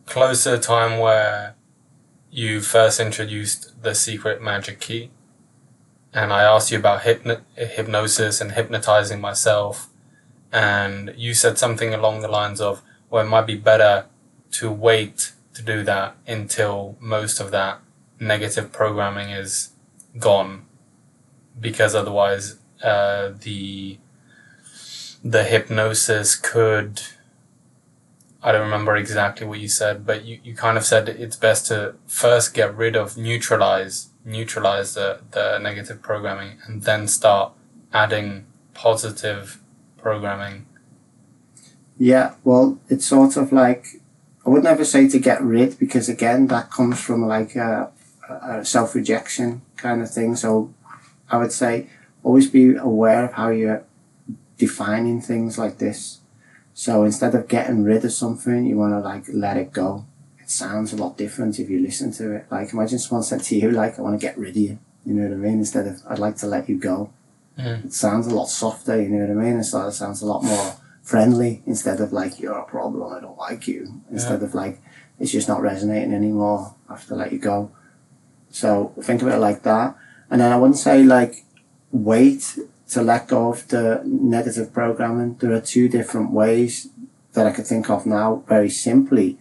closer 0.06 0.58
time 0.58 1.00
where 1.00 1.56
you 2.32 2.62
first 2.62 3.00
introduced 3.00 3.82
the 3.82 3.96
secret 3.96 4.42
magic 4.42 4.80
key 4.80 5.10
and 6.14 6.34
I 6.34 6.44
asked 6.44 6.72
you 6.72 6.80
about 6.80 7.04
hypno- 7.04 7.42
hypnosis 7.56 8.42
and 8.42 8.52
hypnotizing 8.52 9.22
myself 9.22 9.88
and 10.52 11.14
you 11.16 11.34
said 11.34 11.58
something 11.58 11.94
along 11.94 12.22
the 12.22 12.28
lines 12.28 12.62
of 12.62 12.82
well 13.10 13.26
it 13.26 13.30
might 13.30 13.48
be 13.48 13.56
better 13.56 14.06
to 14.52 14.72
wait 14.72 15.32
to 15.54 15.62
do 15.62 15.84
that 15.84 16.16
until 16.28 16.96
most 17.00 17.40
of 17.40 17.52
that 17.52 17.80
negative 18.20 18.72
programming 18.72 19.30
is 19.30 19.72
gone 20.20 20.66
because 21.60 21.96
otherwise 21.96 22.58
uh, 22.84 23.32
the 23.42 23.98
the 25.24 25.44
hypnosis 25.44 26.36
could 26.36 27.02
I 28.42 28.52
don't 28.52 28.62
remember 28.62 28.96
exactly 28.96 29.46
what 29.46 29.60
you 29.60 29.68
said, 29.68 30.06
but 30.06 30.24
you, 30.24 30.40
you 30.44 30.56
kind 30.56 30.78
of 30.78 30.86
said 30.86 31.10
it's 31.10 31.36
best 31.36 31.68
to 31.68 31.96
first 32.08 32.54
get 32.54 32.76
rid 32.76 32.96
of 32.96 33.18
neutralize 33.18 34.10
neutralize 34.26 34.94
the, 34.94 35.22
the 35.32 35.58
negative 35.60 36.02
programming 36.02 36.58
and 36.66 36.84
then 36.84 37.08
start 37.08 37.54
adding 37.94 38.46
positive 38.74 39.60
programming. 39.98 40.66
Yeah, 41.98 42.36
well, 42.44 42.80
it's 42.88 43.06
sort 43.06 43.36
of 43.36 43.52
like 43.52 44.02
I 44.46 44.50
would 44.50 44.64
never 44.64 44.86
say 44.86 45.08
to 45.10 45.20
get 45.20 45.42
rid 45.42 45.78
because 45.78 46.08
again 46.08 46.48
that 46.48 46.72
comes 46.72 47.02
from 47.02 47.28
like 47.28 47.56
a, 47.56 47.92
a 48.30 48.64
self 48.64 48.96
rejection 48.96 49.62
kind 49.76 50.02
of 50.02 50.10
thing. 50.10 50.36
So 50.38 50.74
I 51.30 51.38
would 51.38 51.52
say 51.52 51.90
always 52.24 52.50
be 52.50 52.76
aware 52.76 53.26
of 53.26 53.34
how 53.34 53.50
you're 53.50 53.84
defining 54.58 55.20
things 55.22 55.58
like 55.58 55.78
this. 55.78 56.19
So 56.80 57.04
instead 57.04 57.36
of 57.36 57.50
getting 57.50 57.84
rid 57.84 58.06
of 58.06 58.14
something, 58.14 58.66
you 58.66 58.78
want 58.78 58.94
to 58.94 59.00
like 59.00 59.26
let 59.34 59.58
it 59.58 59.74
go. 59.74 60.06
It 60.40 60.50
sounds 60.50 60.94
a 60.94 60.96
lot 60.96 61.18
different 61.18 61.60
if 61.60 61.70
you 61.70 61.82
listen 61.82 62.14
to 62.14 62.32
it. 62.32 62.46
Like 62.50 62.72
imagine 62.72 63.00
someone 63.00 63.24
said 63.24 63.44
to 63.44 63.58
you, 63.58 63.70
like, 63.70 64.00
I 64.00 64.02
want 64.02 64.18
to 64.18 64.26
get 64.26 64.38
rid 64.38 64.52
of 64.52 64.56
you. 64.56 64.80
You 65.06 65.14
know 65.16 65.24
what 65.28 65.34
I 65.34 65.36
mean? 65.36 65.60
Instead 65.60 65.88
of, 65.88 66.02
I'd 66.08 66.20
like 66.20 66.38
to 66.38 66.48
let 66.48 66.70
you 66.70 66.80
go. 66.80 67.12
Mm. 67.58 67.88
It 67.88 67.94
sounds 67.94 68.28
a 68.28 68.34
lot 68.34 68.46
softer, 68.46 68.96
you 68.96 69.10
know 69.10 69.26
what 69.26 69.44
I 69.44 69.46
mean? 69.46 69.60
It 69.60 69.66
sort 69.66 69.88
of 69.88 69.94
sounds 69.94 70.22
a 70.22 70.26
lot 70.26 70.42
more 70.42 70.78
friendly 71.04 71.62
instead 71.66 72.00
of 72.00 72.14
like, 72.14 72.40
you're 72.40 72.58
a 72.58 72.64
problem, 72.64 73.12
I 73.12 73.20
don't 73.20 73.38
like 73.38 73.68
you. 73.68 74.02
Instead 74.10 74.42
of 74.42 74.56
like, 74.56 74.82
it's 75.20 75.34
just 75.34 75.50
not 75.50 75.62
resonating 75.62 76.14
anymore. 76.14 76.76
I 76.88 76.94
have 76.94 77.06
to 77.08 77.16
let 77.16 77.34
you 77.34 77.40
go. 77.40 77.72
So 78.52 78.94
think 79.02 79.22
of 79.22 79.28
it 79.28 79.40
like 79.40 79.64
that. 79.64 79.98
And 80.30 80.40
then 80.40 80.54
I 80.54 80.56
wouldn't 80.56 80.80
say 80.80 81.04
like, 81.04 81.44
wait 81.92 82.58
to 82.90 83.02
let 83.02 83.28
go 83.28 83.52
of 83.52 83.68
the 83.68 84.02
negative 84.06 84.74
programming. 84.74 85.36
There 85.36 85.54
are 85.54 85.62
two 85.62 85.88
different 85.88 86.32
ways 86.32 86.90
that 87.34 87.46
I 87.46 87.52
could 87.52 87.68
think 87.68 87.90
of 87.90 88.06
now, 88.06 88.44
very 88.48 88.70
simply, 88.70 89.38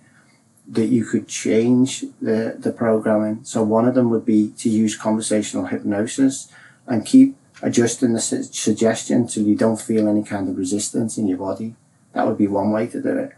that 0.66 0.86
you 0.86 1.04
could 1.04 1.28
change 1.28 2.04
the, 2.20 2.56
the 2.58 2.72
programming. 2.72 3.44
So 3.44 3.62
one 3.62 3.88
of 3.88 3.94
them 3.94 4.10
would 4.10 4.26
be 4.26 4.50
to 4.58 4.68
use 4.68 4.96
conversational 4.96 5.66
hypnosis 5.66 6.52
and 6.86 7.06
keep 7.06 7.36
adjusting 7.62 8.12
the 8.12 8.20
su- 8.20 8.42
suggestion 8.42 9.26
till 9.26 9.44
you 9.44 9.56
don't 9.56 9.80
feel 9.80 10.08
any 10.08 10.22
kind 10.22 10.48
of 10.48 10.58
resistance 10.58 11.16
in 11.16 11.26
your 11.26 11.38
body. 11.38 11.74
That 12.12 12.26
would 12.26 12.38
be 12.38 12.46
one 12.46 12.70
way 12.70 12.86
to 12.88 13.00
do 13.00 13.16
it. 13.16 13.32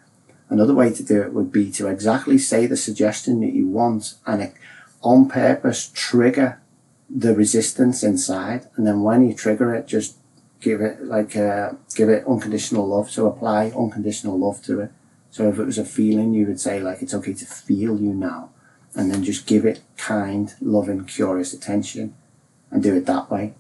Another 0.49 0.75
way 0.75 0.93
to 0.93 1.05
do 1.05 1.23
it 1.23 1.33
would 1.33 1.53
be 1.53 1.71
to 1.73 1.87
exactly 1.87 2.37
say 2.37 2.67
the 2.67 2.77
suggestion 2.77 3.41
that 3.41 3.53
you 3.53 3.69
want 3.69 4.15
and 4.27 4.53
on 5.03 5.29
purpose 5.29 5.91
trigger 5.95 6.60
the 7.15 7.35
resistance 7.35 8.03
inside, 8.03 8.67
and 8.77 8.87
then 8.87 9.03
when 9.03 9.27
you 9.27 9.35
trigger 9.35 9.75
it, 9.75 9.87
just 9.87 10.17
give 10.61 10.81
it 10.81 11.03
like 11.05 11.37
uh, 11.37 11.73
give 11.95 12.09
it 12.09 12.27
unconditional 12.27 12.87
love. 12.87 13.11
So 13.11 13.27
apply 13.27 13.73
unconditional 13.77 14.39
love 14.39 14.63
to 14.65 14.81
it. 14.81 14.93
So 15.31 15.49
if 15.49 15.59
it 15.59 15.65
was 15.65 15.79
a 15.79 15.85
feeling, 15.85 16.33
you 16.33 16.47
would 16.47 16.61
say 16.61 16.81
like 16.81 17.03
it's 17.03 17.15
okay 17.15 17.35
to 17.35 17.45
feel 17.45 18.01
you 18.01 18.15
now, 18.15 18.51
and 18.95 19.11
then 19.11 19.25
just 19.25 19.47
give 19.47 19.65
it 19.65 19.81
kind, 19.97 20.55
loving, 20.61 21.05
curious 21.05 21.53
attention, 21.53 22.15
and 22.71 22.83
do 22.83 22.95
it 22.95 23.07
that 23.07 23.31
way. 23.31 23.55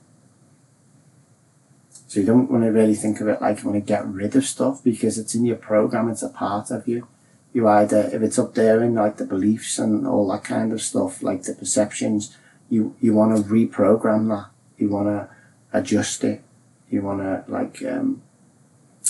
So 2.07 2.20
you 2.20 2.26
don't 2.26 2.51
want 2.51 2.64
to 2.64 2.70
really 2.70 2.96
think 2.96 3.20
of 3.20 3.28
it 3.28 3.40
like 3.40 3.62
you 3.62 3.70
want 3.70 3.84
to 3.84 3.88
get 3.88 4.07
rid 4.07 4.34
of 4.34 4.44
stuff 4.44 4.82
because 4.82 5.16
it's 5.16 5.34
in 5.34 5.44
your 5.44 5.57
program. 5.57 6.09
It's 6.09 6.22
a 6.22 6.28
part 6.28 6.70
of 6.70 6.88
you. 6.88 7.07
You 7.53 7.66
either 7.68 8.11
if 8.12 8.22
it's 8.22 8.38
up 8.38 8.55
there 8.55 8.82
in 8.82 8.94
like 8.94 9.16
the 9.16 9.24
beliefs 9.24 9.78
and 9.78 10.07
all 10.07 10.28
that 10.28 10.44
kind 10.44 10.72
of 10.72 10.82
stuff, 10.82 11.22
like 11.22 11.42
the 11.42 11.55
perceptions 11.55 12.36
you 12.71 12.95
you 13.01 13.12
want 13.12 13.37
to 13.37 13.43
reprogram 13.43 14.29
that. 14.29 14.47
You 14.79 14.89
want 14.89 15.09
to 15.09 15.29
adjust 15.73 16.25
it. 16.25 16.43
You 16.89 17.03
want 17.03 17.21
to 17.21 17.45
like 17.47 17.83
um, 17.85 18.23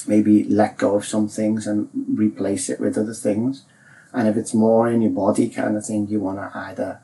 maybe 0.07 0.45
let 0.45 0.77
go 0.79 0.97
of 0.97 1.05
some 1.05 1.29
things 1.29 1.67
and 1.67 1.89
replace 2.15 2.69
it 2.69 2.81
with 2.81 2.99
other 2.99 3.15
things. 3.15 3.65
And 4.13 4.27
if 4.27 4.37
it's 4.37 4.53
more 4.55 4.89
in 4.91 5.03
your 5.03 5.13
body 5.13 5.49
kind 5.49 5.77
of 5.77 5.87
thing, 5.87 6.09
you 6.09 6.21
want 6.21 6.39
to 6.39 6.51
either 6.59 7.01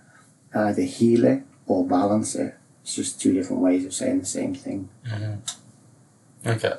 either 0.55 0.83
heal 0.83 1.25
it 1.25 1.43
or 1.67 1.87
balance 1.87 2.35
it. 2.35 2.55
It's 2.83 2.95
just 2.95 3.21
two 3.21 3.33
different 3.33 3.63
ways 3.63 3.85
of 3.85 3.93
saying 3.95 4.21
the 4.21 4.27
same 4.27 4.55
thing. 4.55 4.89
Okay. 6.45 6.75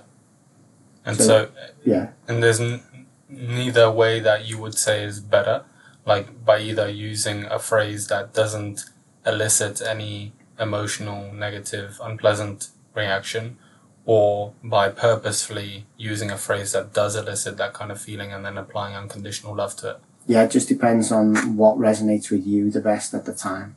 And 1.06 1.18
So- 1.18 1.24
so, 1.24 1.50
Yeah. 1.86 2.10
and 2.28 2.42
there's 2.44 2.60
n- 2.60 2.82
neither 3.30 3.90
way 3.92 4.20
that 4.20 4.46
you 4.46 4.58
would 4.58 4.76
say 4.76 5.04
is 5.04 5.20
better, 5.20 5.64
like 6.06 6.44
by 6.46 6.60
either 6.60 6.90
using 6.90 7.46
a 7.46 7.60
phrase 7.60 8.08
that 8.08 8.34
doesn't 8.34 8.86
elicit 9.28 9.82
any 9.82 10.34
emotional, 10.60 11.32
negative, 11.34 12.00
unpleasant 12.02 12.70
reaction, 12.96 13.58
or 14.06 14.54
by 14.64 14.90
purposefully 14.90 15.86
using 15.98 16.32
a 16.32 16.38
phrase 16.38 16.72
that 16.72 16.94
does 16.94 17.16
elicit 17.16 17.58
that 17.58 17.74
kind 17.74 17.92
of 17.92 18.00
feeling 18.00 18.32
and 18.32 18.46
then 18.46 18.58
applying 18.58 18.96
unconditional 18.96 19.54
love 19.54 19.76
to 19.76 19.92
it. 19.92 20.00
Yeah, 20.26 20.44
it 20.44 20.52
just 20.52 20.68
depends 20.68 21.12
on 21.12 21.56
what 21.58 21.78
resonates 21.78 22.32
with 22.32 22.46
you 22.48 22.72
the 22.72 22.82
best 22.82 23.14
at 23.14 23.26
the 23.26 23.34
time. 23.34 23.76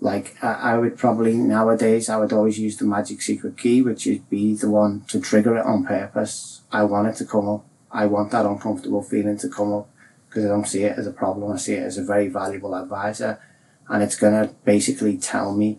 Like 0.00 0.36
I, 0.42 0.72
I 0.72 0.78
would 0.78 0.98
probably 0.98 1.34
nowadays 1.34 2.08
I 2.08 2.16
would 2.16 2.32
always 2.32 2.58
use 2.58 2.76
the 2.76 2.84
magic 2.84 3.22
secret 3.22 3.56
key, 3.56 3.82
which 3.82 4.04
would 4.06 4.28
be 4.28 4.54
the 4.54 4.68
one 4.68 5.02
to 5.08 5.20
trigger 5.20 5.56
it 5.56 5.64
on 5.64 5.84
purpose. 5.84 6.62
I 6.72 6.84
want 6.84 7.08
it 7.08 7.16
to 7.16 7.24
come 7.24 7.48
up. 7.48 7.64
I 7.90 8.06
want 8.06 8.32
that 8.32 8.46
uncomfortable 8.46 9.02
feeling 9.02 9.38
to 9.38 9.48
come 9.48 9.72
up 9.72 9.88
because 10.28 10.44
I 10.44 10.48
don't 10.48 10.66
see 10.66 10.82
it 10.84 10.98
as 10.98 11.06
a 11.06 11.12
problem. 11.12 11.52
I 11.52 11.56
see 11.56 11.74
it 11.74 11.84
as 11.84 11.98
a 11.98 12.04
very 12.04 12.28
valuable 12.28 12.74
advisor, 12.74 13.38
and 13.88 14.02
it's 14.02 14.16
gonna 14.16 14.54
basically 14.64 15.16
tell 15.16 15.54
me 15.54 15.78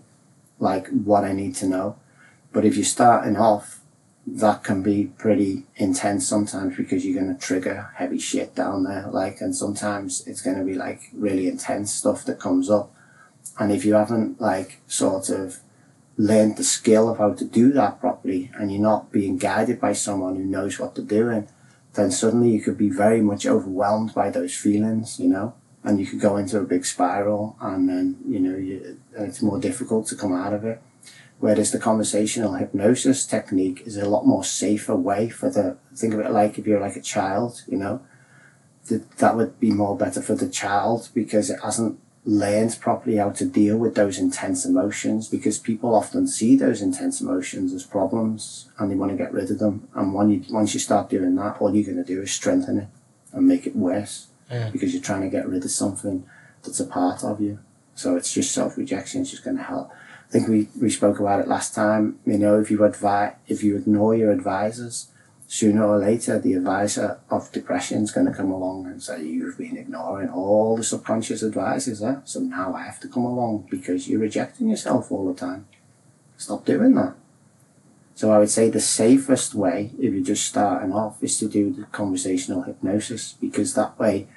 like 0.59 0.87
what 0.89 1.23
I 1.23 1.33
need 1.33 1.55
to 1.55 1.67
know. 1.67 1.97
But 2.51 2.65
if 2.65 2.75
you're 2.75 2.85
starting 2.85 3.35
off, 3.35 3.81
that 4.25 4.63
can 4.63 4.81
be 4.81 5.11
pretty 5.17 5.65
intense 5.75 6.27
sometimes 6.27 6.77
because 6.77 7.05
you're 7.05 7.21
going 7.21 7.35
to 7.35 7.41
trigger 7.41 7.89
heavy 7.95 8.19
shit 8.19 8.55
down 8.55 8.83
there. 8.83 9.07
Like, 9.11 9.41
and 9.41 9.55
sometimes 9.55 10.25
it's 10.25 10.41
going 10.41 10.57
to 10.57 10.63
be 10.63 10.75
like 10.75 11.01
really 11.11 11.47
intense 11.47 11.93
stuff 11.93 12.23
that 12.25 12.39
comes 12.39 12.69
up. 12.69 12.95
And 13.59 13.71
if 13.71 13.83
you 13.83 13.95
haven't 13.95 14.39
like 14.39 14.79
sort 14.87 15.29
of 15.29 15.59
learned 16.15 16.57
the 16.57 16.63
skill 16.63 17.09
of 17.09 17.17
how 17.17 17.33
to 17.33 17.43
do 17.43 17.73
that 17.73 17.99
properly 17.99 18.51
and 18.55 18.71
you're 18.71 18.81
not 18.81 19.11
being 19.11 19.37
guided 19.37 19.81
by 19.81 19.93
someone 19.93 20.35
who 20.35 20.45
knows 20.45 20.79
what 20.79 20.95
they're 20.95 21.03
doing, 21.03 21.49
then 21.95 22.09
suddenly 22.09 22.51
you 22.51 22.61
could 22.61 22.77
be 22.77 22.89
very 22.89 23.19
much 23.19 23.45
overwhelmed 23.45 24.13
by 24.13 24.29
those 24.29 24.55
feelings, 24.55 25.19
you 25.19 25.27
know, 25.27 25.53
and 25.83 25.99
you 25.99 26.05
could 26.05 26.19
go 26.19 26.37
into 26.37 26.57
a 26.57 26.63
big 26.63 26.85
spiral 26.85 27.57
and 27.59 27.89
then, 27.89 28.17
you 28.25 28.39
know, 28.39 28.57
you, 28.57 28.99
it's 29.13 29.41
more 29.41 29.59
difficult 29.59 30.07
to 30.07 30.15
come 30.15 30.33
out 30.33 30.53
of 30.53 30.63
it. 30.63 30.81
Whereas 31.39 31.71
the 31.71 31.79
conversational 31.79 32.53
hypnosis 32.53 33.25
technique 33.25 33.83
is 33.85 33.97
a 33.97 34.07
lot 34.07 34.25
more 34.25 34.45
safer 34.45 34.95
way 34.95 35.27
for 35.29 35.49
the, 35.49 35.77
think 35.93 36.13
of 36.13 36.21
it 36.21 36.31
like 36.31 36.57
if 36.57 36.65
you're 36.65 36.79
like 36.79 36.95
a 36.95 37.01
child, 37.01 37.63
you 37.67 37.77
know, 37.77 38.01
that, 38.87 39.17
that 39.17 39.35
would 39.35 39.59
be 39.59 39.71
more 39.71 39.97
better 39.97 40.21
for 40.21 40.35
the 40.35 40.47
child 40.47 41.09
because 41.13 41.49
it 41.49 41.59
hasn't 41.61 41.99
learned 42.25 42.77
properly 42.79 43.17
how 43.17 43.31
to 43.31 43.43
deal 43.43 43.77
with 43.77 43.95
those 43.95 44.17
intense 44.17 44.63
emotions 44.63 45.27
because 45.27 45.59
people 45.59 45.93
often 45.93 46.25
see 46.25 46.55
those 46.55 46.81
intense 46.81 47.19
emotions 47.19 47.73
as 47.73 47.83
problems 47.83 48.69
and 48.77 48.89
they 48.89 48.95
want 48.95 49.11
to 49.11 49.17
get 49.17 49.33
rid 49.33 49.51
of 49.51 49.59
them. 49.59 49.85
And 49.93 50.13
when 50.13 50.29
you, 50.29 50.45
once 50.49 50.73
you 50.73 50.79
start 50.79 51.09
doing 51.09 51.35
that, 51.35 51.57
all 51.59 51.75
you're 51.75 51.83
going 51.83 52.05
to 52.05 52.15
do 52.15 52.21
is 52.21 52.31
strengthen 52.31 52.77
it 52.77 52.87
and 53.33 53.45
make 53.45 53.67
it 53.67 53.75
worse 53.75 54.27
Mm. 54.51 54.71
because 54.71 54.93
you're 54.93 55.01
trying 55.01 55.21
to 55.21 55.29
get 55.29 55.47
rid 55.47 55.63
of 55.63 55.71
something 55.71 56.25
that's 56.63 56.79
a 56.79 56.85
part 56.85 57.23
of 57.23 57.41
you. 57.41 57.59
So 57.95 58.15
it's 58.15 58.33
just 58.33 58.51
self 58.51 58.77
rejection. 58.77 59.21
It's 59.21 59.31
just 59.31 59.43
going 59.43 59.57
to 59.57 59.63
help. 59.63 59.91
I 59.91 60.31
think 60.31 60.47
we, 60.47 60.67
we 60.79 60.89
spoke 60.89 61.19
about 61.19 61.39
it 61.39 61.47
last 61.47 61.75
time. 61.75 62.19
You 62.25 62.37
know, 62.37 62.59
if 62.59 62.71
you 62.71 62.83
advise, 62.83 63.33
if 63.47 63.63
you 63.63 63.77
ignore 63.77 64.15
your 64.15 64.31
advisors, 64.31 65.07
sooner 65.47 65.85
or 65.85 65.99
later 65.99 66.39
the 66.39 66.53
advisor 66.53 67.19
of 67.29 67.51
depression 67.51 68.01
is 68.01 68.11
going 68.11 68.25
to 68.25 68.33
come 68.33 68.51
along 68.51 68.87
and 68.87 69.03
say 69.03 69.23
you've 69.23 69.57
been 69.57 69.77
ignoring 69.77 70.29
all 70.29 70.75
the 70.75 70.83
subconscious 70.83 71.43
advisors. 71.43 72.01
So 72.25 72.39
now 72.39 72.73
I 72.73 72.83
have 72.83 72.99
to 73.01 73.07
come 73.07 73.25
along 73.25 73.67
because 73.69 74.07
you're 74.07 74.19
rejecting 74.19 74.69
yourself 74.69 75.11
all 75.11 75.31
the 75.31 75.39
time. 75.39 75.67
Stop 76.37 76.65
doing 76.65 76.95
that. 76.95 77.13
So 78.15 78.31
I 78.31 78.37
would 78.37 78.49
say 78.49 78.69
the 78.69 78.79
safest 78.79 79.55
way, 79.55 79.91
if 79.99 80.13
you're 80.13 80.23
just 80.23 80.45
starting 80.45 80.93
off, 80.93 81.21
is 81.23 81.37
to 81.39 81.47
do 81.47 81.71
the 81.71 81.85
conversational 81.85 82.63
hypnosis 82.63 83.33
because 83.33 83.73
that 83.73 83.97
way 83.97 84.27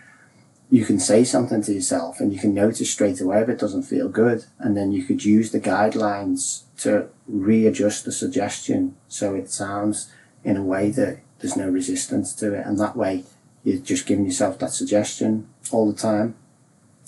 you 0.70 0.84
can 0.84 0.98
say 0.98 1.22
something 1.24 1.62
to 1.62 1.72
yourself 1.72 2.18
and 2.18 2.32
you 2.32 2.38
can 2.38 2.54
notice 2.54 2.90
straight 2.90 3.20
away 3.20 3.40
if 3.42 3.48
it 3.48 3.58
doesn't 3.58 3.82
feel 3.82 4.08
good. 4.08 4.44
And 4.58 4.76
then 4.76 4.92
you 4.92 5.04
could 5.04 5.24
use 5.24 5.52
the 5.52 5.60
guidelines 5.60 6.62
to 6.78 7.08
readjust 7.26 8.04
the 8.04 8.12
suggestion 8.12 8.96
so 9.08 9.34
it 9.34 9.50
sounds 9.50 10.12
in 10.42 10.56
a 10.56 10.62
way 10.62 10.90
that 10.90 11.20
there's 11.38 11.56
no 11.56 11.68
resistance 11.68 12.34
to 12.34 12.54
it. 12.54 12.66
And 12.66 12.78
that 12.80 12.96
way 12.96 13.24
you're 13.62 13.78
just 13.78 14.06
giving 14.06 14.24
yourself 14.24 14.58
that 14.58 14.72
suggestion 14.72 15.48
all 15.70 15.90
the 15.90 15.98
time. 15.98 16.34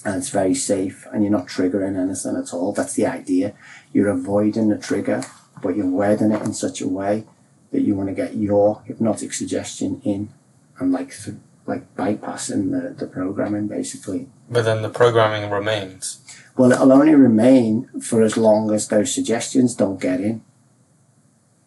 And 0.04 0.16
it's 0.16 0.30
very 0.30 0.54
safe 0.54 1.06
and 1.12 1.22
you're 1.22 1.32
not 1.32 1.48
triggering 1.48 1.96
anything 1.96 2.36
at 2.36 2.54
all. 2.54 2.72
That's 2.72 2.94
the 2.94 3.06
idea. 3.06 3.54
You're 3.92 4.08
avoiding 4.08 4.68
the 4.68 4.78
trigger, 4.78 5.24
but 5.62 5.76
you're 5.76 5.86
wording 5.86 6.32
it 6.32 6.42
in 6.42 6.52
such 6.54 6.80
a 6.80 6.88
way 6.88 7.24
that 7.70 7.82
you 7.82 7.94
want 7.94 8.08
to 8.08 8.14
get 8.14 8.34
your 8.34 8.82
hypnotic 8.86 9.32
suggestion 9.32 10.00
in 10.04 10.30
and 10.78 10.92
like 10.92 11.10
th- 11.14 11.36
like 11.66 11.94
bypassing 11.96 12.70
the, 12.70 12.94
the 12.94 13.06
programming 13.06 13.66
basically. 13.68 14.26
But 14.48 14.64
then 14.64 14.80
the 14.82 14.88
programming 14.88 15.50
remains. 15.50 16.20
Well, 16.56 16.72
it'll 16.72 16.92
only 16.92 17.14
remain 17.14 17.88
for 18.00 18.22
as 18.22 18.36
long 18.36 18.72
as 18.72 18.88
those 18.88 19.12
suggestions 19.14 19.74
don't 19.74 20.00
get 20.00 20.20
in. 20.20 20.40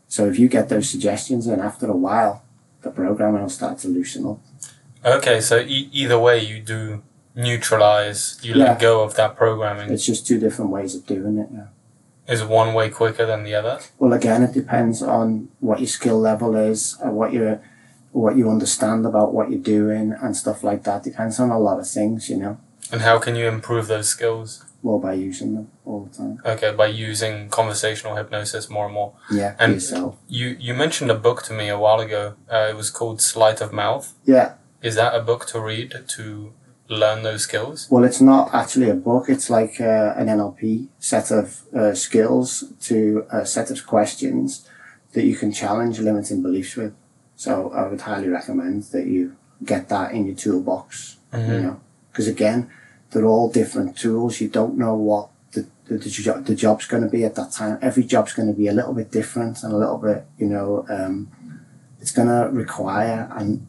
So 0.07 0.25
if 0.25 0.37
you 0.39 0.49
get 0.49 0.69
those 0.69 0.89
suggestions 0.89 1.47
in 1.47 1.59
after 1.59 1.85
a 1.87 1.95
while, 1.95 2.43
the 2.81 2.89
programming 2.89 3.43
will 3.43 3.49
start 3.49 3.77
to 3.79 3.87
loosen 3.87 4.25
up. 4.25 4.39
Okay, 5.05 5.39
so 5.39 5.59
e- 5.59 5.89
either 5.93 6.19
way, 6.19 6.43
you 6.43 6.59
do 6.59 7.03
neutralize, 7.35 8.39
you 8.41 8.55
Yeah. 8.55 8.65
let 8.65 8.79
go 8.79 9.03
of 9.03 9.15
that 9.15 9.35
programming. 9.37 9.89
It's 9.91 10.05
just 10.05 10.25
two 10.27 10.39
different 10.39 10.71
ways 10.71 10.95
of 10.95 11.05
doing 11.05 11.37
it. 11.37 11.47
Yeah. 11.53 11.67
Is 12.27 12.43
one 12.43 12.73
way 12.73 12.89
quicker 12.89 13.25
than 13.25 13.43
the 13.43 13.55
other? 13.55 13.79
Well, 13.97 14.13
again, 14.13 14.43
it 14.43 14.53
depends 14.53 15.01
on 15.01 15.49
what 15.59 15.79
your 15.79 15.87
skill 15.87 16.19
level 16.19 16.55
is, 16.55 16.97
and 17.01 17.15
what 17.15 17.33
you 17.33 17.59
what 18.11 18.35
you 18.35 18.49
understand 18.49 19.05
about 19.05 19.33
what 19.33 19.49
you're 19.49 19.59
doing, 19.61 20.13
and 20.21 20.35
stuff 20.35 20.63
like 20.63 20.83
that. 20.83 21.03
Depends 21.03 21.39
on 21.39 21.49
a 21.49 21.59
lot 21.59 21.79
of 21.79 21.87
things, 21.89 22.29
you 22.29 22.37
know. 22.37 22.57
And 22.91 23.01
how 23.01 23.19
can 23.19 23.35
you 23.35 23.47
improve 23.47 23.87
those 23.87 24.09
skills? 24.09 24.65
Well, 24.83 24.99
by 24.99 25.13
using 25.13 25.53
them 25.55 25.71
all 25.85 26.05
the 26.11 26.17
time. 26.17 26.39
Okay, 26.45 26.71
by 26.73 26.87
using 26.87 27.49
conversational 27.49 28.15
hypnosis 28.15 28.69
more 28.69 28.85
and 28.85 28.93
more. 28.93 29.13
Yeah, 29.31 29.55
And- 29.59 29.73
yourself. 29.73 30.17
You 30.27 30.55
you 30.59 30.73
mentioned 30.73 31.11
a 31.11 31.15
book 31.15 31.43
to 31.43 31.53
me 31.53 31.69
a 31.69 31.77
while 31.77 31.99
ago. 31.99 32.33
Uh, 32.51 32.67
it 32.69 32.75
was 32.75 32.89
called 32.89 33.21
Sleight 33.21 33.61
of 33.61 33.71
Mouth. 33.71 34.13
Yeah. 34.25 34.53
Is 34.81 34.95
that 34.95 35.13
a 35.13 35.21
book 35.21 35.45
to 35.47 35.59
read 35.59 35.93
to 36.07 36.53
learn 36.95 37.23
those 37.23 37.43
skills? 37.43 37.87
Well, 37.89 38.03
it's 38.03 38.21
not 38.21 38.53
actually 38.53 38.89
a 38.89 38.93
book. 38.95 39.29
It's 39.29 39.49
like 39.49 39.79
uh, 39.81 40.13
an 40.17 40.27
NLP 40.27 40.87
set 40.99 41.31
of 41.31 41.61
uh, 41.75 41.93
skills 41.93 42.63
to 42.81 43.25
a 43.31 43.45
set 43.45 43.71
of 43.71 43.85
questions 43.87 44.67
that 45.13 45.23
you 45.23 45.35
can 45.35 45.51
challenge 45.51 45.99
limiting 45.99 46.41
beliefs 46.41 46.75
with. 46.75 46.93
So 47.35 47.71
I 47.71 47.87
would 47.87 48.01
highly 48.01 48.29
recommend 48.29 48.83
that 48.93 49.07
you 49.07 49.35
get 49.63 49.89
that 49.89 50.11
in 50.13 50.25
your 50.25 50.35
toolbox. 50.35 51.17
You 51.33 51.39
Mhm. 51.39 51.61
know, 51.63 51.79
because 52.11 52.27
again, 52.27 52.69
they're 53.11 53.25
all 53.25 53.49
different 53.49 53.97
tools. 53.97 54.41
You 54.41 54.49
don't 54.49 54.77
know 54.77 54.95
what 54.95 55.29
the 55.53 55.65
the, 55.87 55.97
the, 55.97 56.09
jo- 56.09 56.41
the 56.41 56.55
job's 56.55 56.85
going 56.87 57.03
to 57.03 57.09
be 57.09 57.23
at 57.25 57.35
that 57.35 57.51
time. 57.51 57.77
Every 57.81 58.03
job's 58.03 58.33
going 58.33 58.47
to 58.47 58.57
be 58.57 58.67
a 58.67 58.73
little 58.73 58.93
bit 58.93 59.11
different 59.11 59.63
and 59.63 59.73
a 59.73 59.77
little 59.77 59.97
bit, 59.97 60.25
you 60.37 60.47
know, 60.47 60.85
um, 60.89 61.29
it's 62.01 62.11
going 62.11 62.27
to 62.29 62.49
require 62.51 63.29
and 63.37 63.67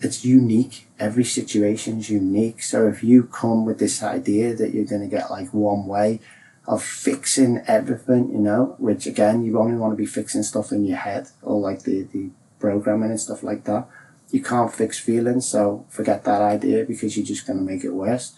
it's 0.00 0.24
unique. 0.24 0.86
Every 0.98 1.24
situation's 1.24 2.10
unique. 2.10 2.62
So 2.62 2.88
if 2.88 3.02
you 3.02 3.24
come 3.24 3.64
with 3.64 3.78
this 3.78 4.02
idea 4.02 4.54
that 4.54 4.72
you're 4.74 4.84
going 4.84 5.02
to 5.02 5.08
get 5.08 5.30
like 5.30 5.52
one 5.52 5.86
way 5.86 6.20
of 6.66 6.82
fixing 6.82 7.62
everything, 7.66 8.30
you 8.30 8.38
know, 8.38 8.76
which 8.78 9.06
again, 9.06 9.44
you 9.44 9.58
only 9.58 9.76
want 9.76 9.92
to 9.92 9.96
be 9.96 10.06
fixing 10.06 10.42
stuff 10.42 10.70
in 10.70 10.84
your 10.84 10.98
head 10.98 11.28
or 11.42 11.58
like 11.58 11.82
the, 11.82 12.02
the 12.02 12.30
programming 12.60 13.10
and 13.10 13.20
stuff 13.20 13.42
like 13.42 13.64
that. 13.64 13.88
You 14.30 14.42
can't 14.42 14.72
fix 14.72 14.98
feelings, 14.98 15.48
so 15.48 15.86
forget 15.88 16.24
that 16.24 16.42
idea 16.42 16.84
because 16.84 17.16
you're 17.16 17.24
just 17.24 17.46
going 17.46 17.58
to 17.58 17.64
make 17.64 17.84
it 17.84 17.94
worse. 17.94 18.34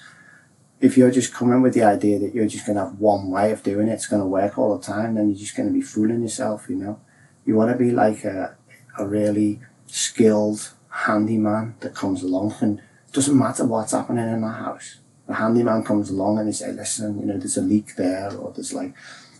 If 0.80 0.96
you're 0.96 1.10
just 1.10 1.34
coming 1.34 1.60
with 1.60 1.74
the 1.74 1.82
idea 1.82 2.20
that 2.20 2.32
you're 2.32 2.46
just 2.46 2.64
going 2.64 2.76
to 2.76 2.84
have 2.84 3.00
one 3.00 3.30
way 3.30 3.50
of 3.50 3.64
doing 3.64 3.88
it, 3.88 3.94
it's 3.94 4.06
going 4.06 4.22
to 4.22 4.26
work 4.26 4.56
all 4.56 4.78
the 4.78 4.84
time, 4.84 5.16
then 5.16 5.28
you're 5.28 5.38
just 5.38 5.56
going 5.56 5.68
to 5.68 5.74
be 5.74 5.82
fooling 5.82 6.22
yourself, 6.22 6.66
you 6.70 6.76
know. 6.76 7.00
You 7.44 7.56
want 7.56 7.72
to 7.72 7.76
be 7.76 7.90
like 7.90 8.24
a, 8.24 8.56
a 8.96 9.06
really 9.06 9.60
skilled 9.86 10.70
handyman 10.90 11.74
that 11.80 11.94
comes 11.94 12.22
along 12.22 12.54
and 12.60 12.80
doesn't 13.12 13.36
matter 13.38 13.64
what's 13.64 13.92
happening 13.92 14.28
in 14.28 14.40
the 14.40 14.48
house. 14.48 14.98
The 15.26 15.34
handyman 15.34 15.84
comes 15.84 16.10
along 16.10 16.38
and 16.38 16.48
they 16.48 16.52
say, 16.52 16.72
listen, 16.72 17.20
you 17.20 17.26
know, 17.26 17.38
there's 17.38 17.56
a 17.56 17.62
leak 17.62 17.96
there 17.96 18.32
or 18.36 18.52
there's 18.52 18.72
like 18.72 18.94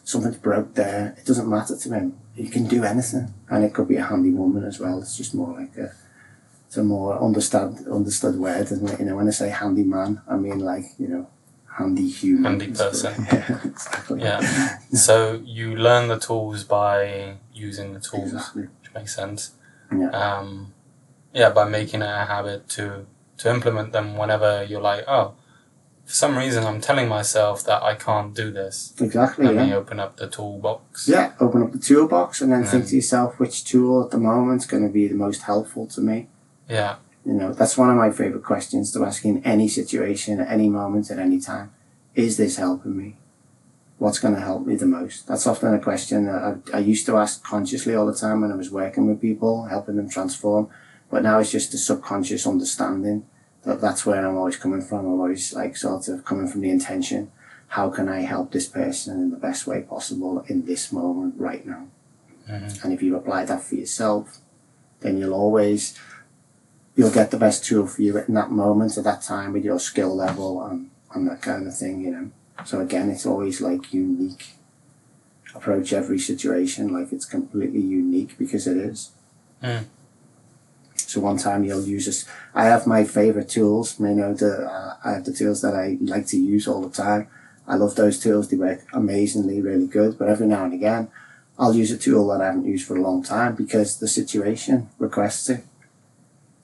something's 0.04 0.36
broke 0.36 0.74
there. 0.74 1.14
It 1.18 1.26
doesn't 1.26 1.48
matter 1.48 1.76
to 1.76 1.94
him. 1.94 2.18
He 2.34 2.48
can 2.48 2.66
do 2.66 2.84
anything. 2.84 3.34
And 3.48 3.64
it 3.64 3.74
could 3.74 3.88
be 3.88 3.96
a 3.96 4.04
handy 4.04 4.30
woman 4.30 4.64
as 4.64 4.78
well. 4.80 5.00
It's 5.00 5.16
just 5.16 5.34
more 5.34 5.52
like 5.58 5.76
a 5.76 5.92
it's 6.66 6.76
a 6.76 6.84
more 6.84 7.20
understand 7.20 7.84
understood 7.90 8.36
word, 8.36 8.62
isn't 8.70 8.88
it? 8.88 9.00
You 9.00 9.06
know, 9.06 9.16
when 9.16 9.26
I 9.26 9.30
say 9.32 9.48
handyman, 9.48 10.22
I 10.28 10.36
mean 10.36 10.60
like, 10.60 10.84
you 11.00 11.08
know, 11.08 11.28
handy 11.76 12.08
human. 12.08 12.60
Handy 12.60 12.66
person. 12.72 13.26
Yeah, 13.32 13.60
exactly. 13.64 14.20
Yeah. 14.20 14.78
So 14.92 15.42
you 15.44 15.74
learn 15.76 16.06
the 16.08 16.18
tools 16.20 16.62
by 16.62 17.34
using 17.52 17.92
the 17.94 17.98
tools, 18.00 18.32
Exactly. 18.32 18.62
which 18.62 18.94
makes 18.94 19.16
sense. 19.16 19.52
Yeah. 19.92 20.10
Um, 20.10 20.72
yeah, 21.32 21.50
by 21.50 21.68
making 21.68 22.02
it 22.02 22.10
a 22.10 22.26
habit 22.26 22.68
to 22.70 23.06
to 23.38 23.50
implement 23.50 23.92
them 23.92 24.16
whenever 24.16 24.64
you're 24.64 24.82
like, 24.82 25.04
oh, 25.08 25.34
for 26.04 26.12
some 26.12 26.36
reason 26.36 26.64
I'm 26.64 26.80
telling 26.80 27.08
myself 27.08 27.64
that 27.64 27.82
I 27.82 27.94
can't 27.94 28.34
do 28.34 28.50
this. 28.50 28.94
Exactly. 29.00 29.46
and 29.46 29.54
yeah. 29.54 29.60
then 29.60 29.70
you 29.70 29.76
open 29.76 30.00
up 30.00 30.16
the 30.16 30.28
toolbox. 30.28 31.08
Yeah, 31.08 31.32
open 31.40 31.62
up 31.62 31.72
the 31.72 31.78
toolbox 31.78 32.40
and 32.40 32.52
then 32.52 32.64
think 32.64 32.88
to 32.88 32.96
yourself 32.96 33.38
which 33.38 33.64
tool 33.64 34.04
at 34.04 34.10
the 34.10 34.18
moment 34.18 34.62
is 34.62 34.66
going 34.66 34.82
to 34.82 34.92
be 34.92 35.06
the 35.06 35.14
most 35.14 35.42
helpful 35.42 35.86
to 35.86 36.00
me. 36.00 36.28
Yeah. 36.68 36.96
You 37.24 37.34
know, 37.34 37.52
that's 37.52 37.78
one 37.78 37.90
of 37.90 37.96
my 37.96 38.10
favorite 38.10 38.42
questions 38.42 38.92
to 38.92 39.04
ask 39.04 39.24
in 39.24 39.42
any 39.44 39.68
situation, 39.68 40.40
at 40.40 40.50
any 40.50 40.68
moment, 40.68 41.10
at 41.10 41.18
any 41.18 41.40
time. 41.40 41.72
Is 42.14 42.36
this 42.36 42.56
helping 42.56 42.96
me? 42.96 43.16
What's 43.98 44.18
going 44.18 44.34
to 44.34 44.40
help 44.40 44.66
me 44.66 44.74
the 44.76 44.86
most? 44.86 45.28
That's 45.28 45.46
often 45.46 45.74
a 45.74 45.78
question 45.78 46.26
that 46.26 46.60
I, 46.72 46.78
I 46.78 46.80
used 46.80 47.06
to 47.06 47.18
ask 47.18 47.44
consciously 47.44 47.94
all 47.94 48.06
the 48.06 48.14
time 48.14 48.40
when 48.40 48.50
I 48.50 48.56
was 48.56 48.70
working 48.70 49.06
with 49.06 49.20
people, 49.20 49.66
helping 49.66 49.96
them 49.96 50.08
transform. 50.08 50.70
But 51.10 51.22
now 51.22 51.38
it's 51.38 51.50
just 51.50 51.74
a 51.74 51.78
subconscious 51.78 52.46
understanding 52.46 53.26
that 53.64 53.80
that's 53.80 54.06
where 54.06 54.24
I'm 54.26 54.36
always 54.36 54.56
coming 54.56 54.80
from. 54.80 55.00
I'm 55.00 55.20
always 55.20 55.52
like 55.52 55.76
sort 55.76 56.08
of 56.08 56.24
coming 56.24 56.48
from 56.48 56.60
the 56.60 56.70
intention. 56.70 57.30
How 57.68 57.90
can 57.90 58.08
I 58.08 58.20
help 58.20 58.52
this 58.52 58.68
person 58.68 59.20
in 59.20 59.30
the 59.30 59.36
best 59.36 59.66
way 59.66 59.82
possible 59.82 60.44
in 60.48 60.66
this 60.66 60.92
moment 60.92 61.34
right 61.38 61.66
now? 61.66 61.86
Mhm. 62.48 62.84
And 62.84 62.92
if 62.92 63.02
you 63.02 63.16
apply 63.16 63.44
that 63.44 63.62
for 63.62 63.74
yourself, 63.74 64.38
then 65.00 65.18
you'll 65.18 65.34
always 65.34 65.94
you'll 66.96 67.10
get 67.10 67.30
the 67.30 67.36
best 67.36 67.64
tool 67.64 67.86
for 67.86 68.02
you 68.02 68.18
in 68.18 68.34
that 68.34 68.50
moment 68.50 68.98
at 68.98 69.04
that 69.04 69.22
time 69.22 69.52
with 69.52 69.64
your 69.64 69.78
skill 69.78 70.14
level 70.14 70.62
and, 70.66 70.90
and 71.14 71.28
that 71.28 71.40
kind 71.40 71.66
of 71.66 71.76
thing, 71.76 72.00
you 72.00 72.10
know. 72.10 72.30
So 72.64 72.80
again 72.80 73.10
it's 73.10 73.26
always 73.26 73.60
like 73.60 73.92
unique. 73.92 74.54
Approach 75.54 75.92
every 75.92 76.18
situation 76.18 76.92
like 76.92 77.12
it's 77.12 77.24
completely 77.24 77.80
unique 77.80 78.36
because 78.38 78.66
it 78.66 78.76
is. 78.76 79.10
Mm. 79.62 79.84
So 81.10 81.18
one 81.18 81.38
time 81.38 81.64
you'll 81.64 81.82
use 81.82 82.06
this. 82.06 82.24
I 82.54 82.66
have 82.66 82.86
my 82.86 83.02
favorite 83.02 83.48
tools. 83.48 83.98
You 83.98 84.14
know, 84.14 84.32
the 84.32 84.70
uh, 84.70 84.96
I 85.04 85.14
have 85.14 85.24
the 85.24 85.32
tools 85.32 85.60
that 85.62 85.74
I 85.74 85.98
like 86.00 86.26
to 86.28 86.36
use 86.36 86.68
all 86.68 86.82
the 86.82 86.96
time. 87.04 87.26
I 87.66 87.74
love 87.74 87.96
those 87.96 88.20
tools. 88.20 88.48
They 88.48 88.56
work 88.56 88.86
amazingly, 88.92 89.60
really 89.60 89.88
good. 89.88 90.16
But 90.16 90.28
every 90.28 90.46
now 90.46 90.62
and 90.66 90.72
again, 90.72 91.08
I'll 91.58 91.74
use 91.74 91.90
a 91.90 91.98
tool 91.98 92.28
that 92.28 92.40
I 92.40 92.46
haven't 92.46 92.66
used 92.66 92.86
for 92.86 92.96
a 92.96 93.02
long 93.02 93.24
time 93.24 93.56
because 93.56 93.98
the 93.98 94.06
situation 94.06 94.88
requests 95.00 95.50
it. 95.50 95.64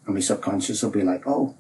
And 0.06 0.14
my 0.14 0.20
subconscious 0.20 0.80
will 0.80 0.92
be 0.92 1.02
like, 1.02 1.26
oh, 1.26 1.56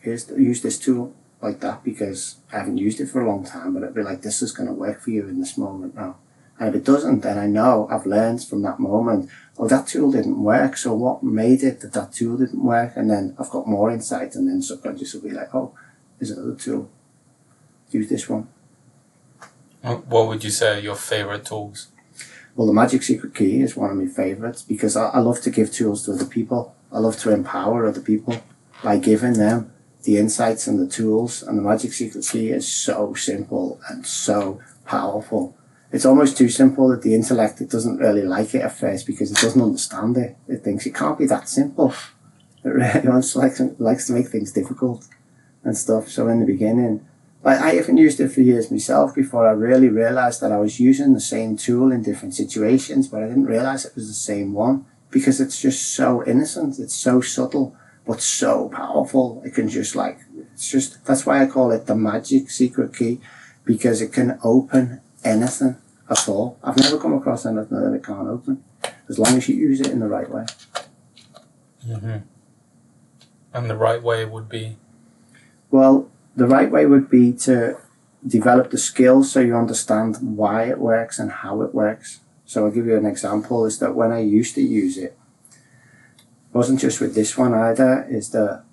here's 0.00 0.26
the, 0.26 0.34
use 0.36 0.60
this 0.60 0.78
tool 0.78 1.14
like 1.40 1.60
that 1.60 1.84
because 1.84 2.36
I 2.52 2.58
haven't 2.58 2.76
used 2.76 3.00
it 3.00 3.06
for 3.06 3.22
a 3.22 3.28
long 3.30 3.46
time. 3.46 3.72
But 3.72 3.82
it'll 3.82 3.94
be 3.94 4.02
like, 4.02 4.20
this 4.20 4.42
is 4.42 4.52
going 4.52 4.68
to 4.68 4.74
work 4.74 5.00
for 5.00 5.08
you 5.08 5.26
in 5.26 5.40
this 5.40 5.56
moment 5.56 5.94
now. 5.94 6.16
And 6.58 6.70
if 6.70 6.74
it 6.74 6.84
doesn't, 6.84 7.20
then 7.20 7.38
I 7.38 7.46
know 7.46 7.88
I've 7.90 8.06
learned 8.06 8.42
from 8.44 8.62
that 8.62 8.78
moment 8.78 9.30
oh, 9.58 9.68
that 9.68 9.86
tool 9.86 10.12
didn't 10.12 10.42
work. 10.42 10.76
So 10.76 10.94
what 10.94 11.22
made 11.22 11.62
it 11.62 11.80
that 11.80 11.92
that 11.92 12.12
tool 12.12 12.36
didn't 12.36 12.62
work? 12.62 12.92
And 12.96 13.10
then 13.10 13.34
I've 13.38 13.50
got 13.50 13.66
more 13.66 13.90
insight, 13.90 14.34
and 14.34 14.48
then 14.48 14.62
subconscious 14.62 15.14
will 15.14 15.22
be 15.22 15.30
like, 15.30 15.54
oh, 15.54 15.72
there's 16.18 16.30
another 16.30 16.54
tool. 16.54 16.90
Use 17.90 18.08
this 18.08 18.28
one. 18.28 18.48
What 19.82 20.26
would 20.28 20.42
you 20.42 20.50
say 20.50 20.78
are 20.78 20.80
your 20.80 20.96
favorite 20.96 21.44
tools? 21.44 21.88
Well, 22.56 22.66
the 22.66 22.72
Magic 22.72 23.02
Secret 23.02 23.34
Key 23.34 23.60
is 23.60 23.76
one 23.76 23.90
of 23.90 23.96
my 23.96 24.06
favorites 24.06 24.62
because 24.62 24.96
I, 24.96 25.08
I 25.10 25.18
love 25.18 25.40
to 25.42 25.50
give 25.50 25.72
tools 25.72 26.06
to 26.06 26.12
other 26.12 26.24
people. 26.24 26.74
I 26.90 26.98
love 26.98 27.18
to 27.18 27.32
empower 27.32 27.86
other 27.86 28.00
people 28.00 28.42
by 28.82 28.98
giving 28.98 29.34
them 29.34 29.72
the 30.02 30.16
insights 30.16 30.66
and 30.66 30.80
the 30.80 30.90
tools. 30.90 31.42
And 31.42 31.58
the 31.58 31.62
Magic 31.62 31.92
Secret 31.92 32.26
Key 32.26 32.50
is 32.50 32.66
so 32.66 33.14
simple 33.14 33.78
and 33.88 34.06
so 34.06 34.60
powerful. 34.86 35.56
It's 35.96 36.04
almost 36.04 36.36
too 36.36 36.50
simple 36.50 36.88
that 36.90 37.00
the 37.00 37.14
intellect 37.14 37.62
it 37.62 37.70
doesn't 37.70 37.96
really 37.96 38.20
like 38.20 38.54
it 38.54 38.60
at 38.60 38.76
first 38.76 39.06
because 39.06 39.30
it 39.30 39.38
doesn't 39.38 39.62
understand 39.62 40.18
it. 40.18 40.36
It 40.46 40.62
thinks 40.62 40.84
it 40.84 40.94
can't 40.94 41.18
be 41.18 41.24
that 41.24 41.48
simple. 41.48 41.94
It 42.62 42.68
really 42.68 43.00
wants 43.08 43.34
likes 43.34 43.62
likes 43.78 44.06
to 44.08 44.12
make 44.12 44.28
things 44.28 44.52
difficult 44.52 45.08
and 45.64 45.74
stuff. 45.74 46.08
So 46.08 46.28
in 46.28 46.40
the 46.40 46.44
beginning, 46.44 47.08
like 47.42 47.60
I 47.60 47.70
haven't 47.76 47.96
used 47.96 48.20
it 48.20 48.28
for 48.28 48.42
years 48.42 48.70
myself 48.70 49.14
before 49.14 49.48
I 49.48 49.52
really 49.52 49.88
realized 49.88 50.42
that 50.42 50.52
I 50.52 50.58
was 50.58 50.78
using 50.78 51.14
the 51.14 51.28
same 51.34 51.56
tool 51.56 51.90
in 51.90 52.02
different 52.02 52.34
situations, 52.34 53.08
but 53.08 53.22
I 53.22 53.28
didn't 53.28 53.46
realize 53.46 53.86
it 53.86 53.96
was 53.96 54.08
the 54.08 54.12
same 54.32 54.52
one 54.52 54.84
because 55.10 55.40
it's 55.40 55.62
just 55.62 55.94
so 55.94 56.22
innocent. 56.26 56.78
It's 56.78 56.94
so 56.94 57.22
subtle, 57.22 57.74
but 58.06 58.20
so 58.20 58.68
powerful. 58.68 59.40
It 59.46 59.54
can 59.54 59.70
just 59.70 59.96
like 59.96 60.18
It's 60.52 60.70
just 60.70 61.02
that's 61.06 61.24
why 61.24 61.42
I 61.42 61.46
call 61.46 61.72
it 61.72 61.86
the 61.86 61.96
magic 61.96 62.50
secret 62.50 62.94
key, 62.94 63.18
because 63.64 64.02
it 64.02 64.12
can 64.12 64.38
open 64.44 65.00
anything 65.24 65.76
at 66.08 66.28
all. 66.28 66.58
I've 66.62 66.78
never 66.78 66.98
come 66.98 67.14
across 67.14 67.46
anything 67.46 67.80
that 67.80 67.94
it 67.94 68.04
can't 68.04 68.28
open, 68.28 68.62
as 69.08 69.18
long 69.18 69.36
as 69.36 69.48
you 69.48 69.56
use 69.56 69.80
it 69.80 69.88
in 69.88 70.00
the 70.00 70.08
right 70.08 70.30
way. 70.30 70.46
Mm-hmm. 71.86 72.18
And 73.52 73.70
the 73.70 73.76
right 73.76 74.02
way 74.02 74.24
would 74.24 74.48
be 74.48 74.76
Well, 75.70 76.10
the 76.34 76.46
right 76.46 76.70
way 76.70 76.86
would 76.86 77.08
be 77.08 77.32
to 77.32 77.78
develop 78.26 78.70
the 78.70 78.78
skills 78.78 79.30
so 79.30 79.40
you 79.40 79.56
understand 79.56 80.16
why 80.20 80.64
it 80.64 80.78
works 80.78 81.18
and 81.18 81.30
how 81.30 81.62
it 81.62 81.74
works. 81.74 82.20
So 82.44 82.64
I'll 82.64 82.70
give 82.70 82.86
you 82.86 82.96
an 82.96 83.06
example 83.06 83.64
is 83.64 83.78
that 83.78 83.94
when 83.94 84.12
I 84.12 84.20
used 84.20 84.54
to 84.56 84.62
use 84.62 84.98
it, 84.98 85.16
wasn't 86.52 86.80
just 86.80 87.00
with 87.00 87.14
this 87.14 87.36
one 87.36 87.54
either, 87.54 88.06
is 88.08 88.30
that 88.30 88.64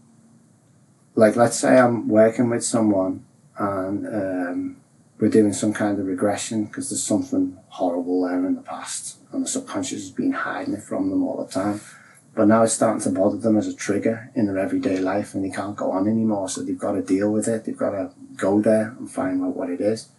like 1.15 1.35
let's 1.35 1.57
say 1.57 1.77
I'm 1.77 2.07
working 2.07 2.49
with 2.49 2.63
someone 2.63 3.25
and 3.57 4.07
um, 4.07 4.77
we're 5.23 5.29
doing 5.29 5.53
some 5.53 5.71
kind 5.71 5.97
of 5.99 6.05
regression 6.05 6.65
because 6.65 6.89
there's 6.89 7.01
something 7.01 7.57
horrible 7.69 8.27
there 8.27 8.45
in 8.45 8.55
the 8.55 8.61
past 8.61 9.19
and 9.31 9.45
the 9.45 9.47
subconscious 9.47 10.01
has 10.01 10.11
been 10.11 10.33
hiding 10.33 10.73
it 10.73 10.83
from 10.83 11.09
them 11.09 11.23
all 11.23 11.41
the 11.41 11.49
time. 11.49 11.79
But 12.35 12.49
now 12.49 12.63
it's 12.63 12.73
starting 12.73 13.01
to 13.03 13.09
bother 13.09 13.37
them 13.37 13.55
as 13.55 13.65
a 13.65 13.73
trigger 13.73 14.29
in 14.35 14.47
their 14.47 14.59
everyday 14.59 14.97
life 14.97 15.33
and 15.33 15.45
they 15.45 15.49
can't 15.49 15.77
go 15.77 15.91
on 15.91 16.09
anymore. 16.09 16.49
So 16.49 16.61
they've 16.61 16.77
got 16.77 16.91
to 16.91 17.01
deal 17.01 17.31
with 17.31 17.47
it. 17.47 17.63
They've 17.63 17.77
got 17.77 17.91
to 17.91 18.11
go 18.35 18.61
there 18.61 18.97
and 18.99 19.09
find 19.09 19.41
out 19.41 19.55
what 19.55 19.69
it 19.69 19.79
is. 19.79 20.09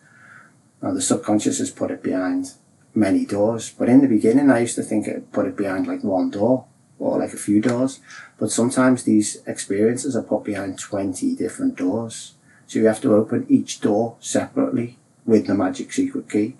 Now 0.80 0.94
the 0.94 1.02
subconscious 1.02 1.58
has 1.58 1.70
put 1.70 1.90
it 1.90 2.02
behind 2.02 2.52
many 2.94 3.26
doors. 3.26 3.74
But 3.78 3.90
in 3.90 4.00
the 4.00 4.08
beginning, 4.08 4.50
I 4.50 4.60
used 4.60 4.76
to 4.76 4.82
think 4.82 5.06
it 5.06 5.30
put 5.32 5.44
it 5.44 5.54
behind 5.54 5.86
like 5.86 6.02
one 6.02 6.30
door 6.30 6.64
or 6.98 7.18
like 7.18 7.34
a 7.34 7.36
few 7.36 7.60
doors. 7.60 8.00
But 8.38 8.50
sometimes 8.50 9.02
these 9.02 9.42
experiences 9.46 10.16
are 10.16 10.22
put 10.22 10.44
behind 10.44 10.78
20 10.78 11.36
different 11.36 11.76
doors. 11.76 12.36
So 12.74 12.80
you 12.80 12.86
have 12.86 13.02
to 13.02 13.14
open 13.14 13.46
each 13.48 13.80
door 13.80 14.16
separately 14.18 14.98
with 15.24 15.46
the 15.46 15.54
magic 15.54 15.92
secret 15.92 16.28
key. 16.28 16.56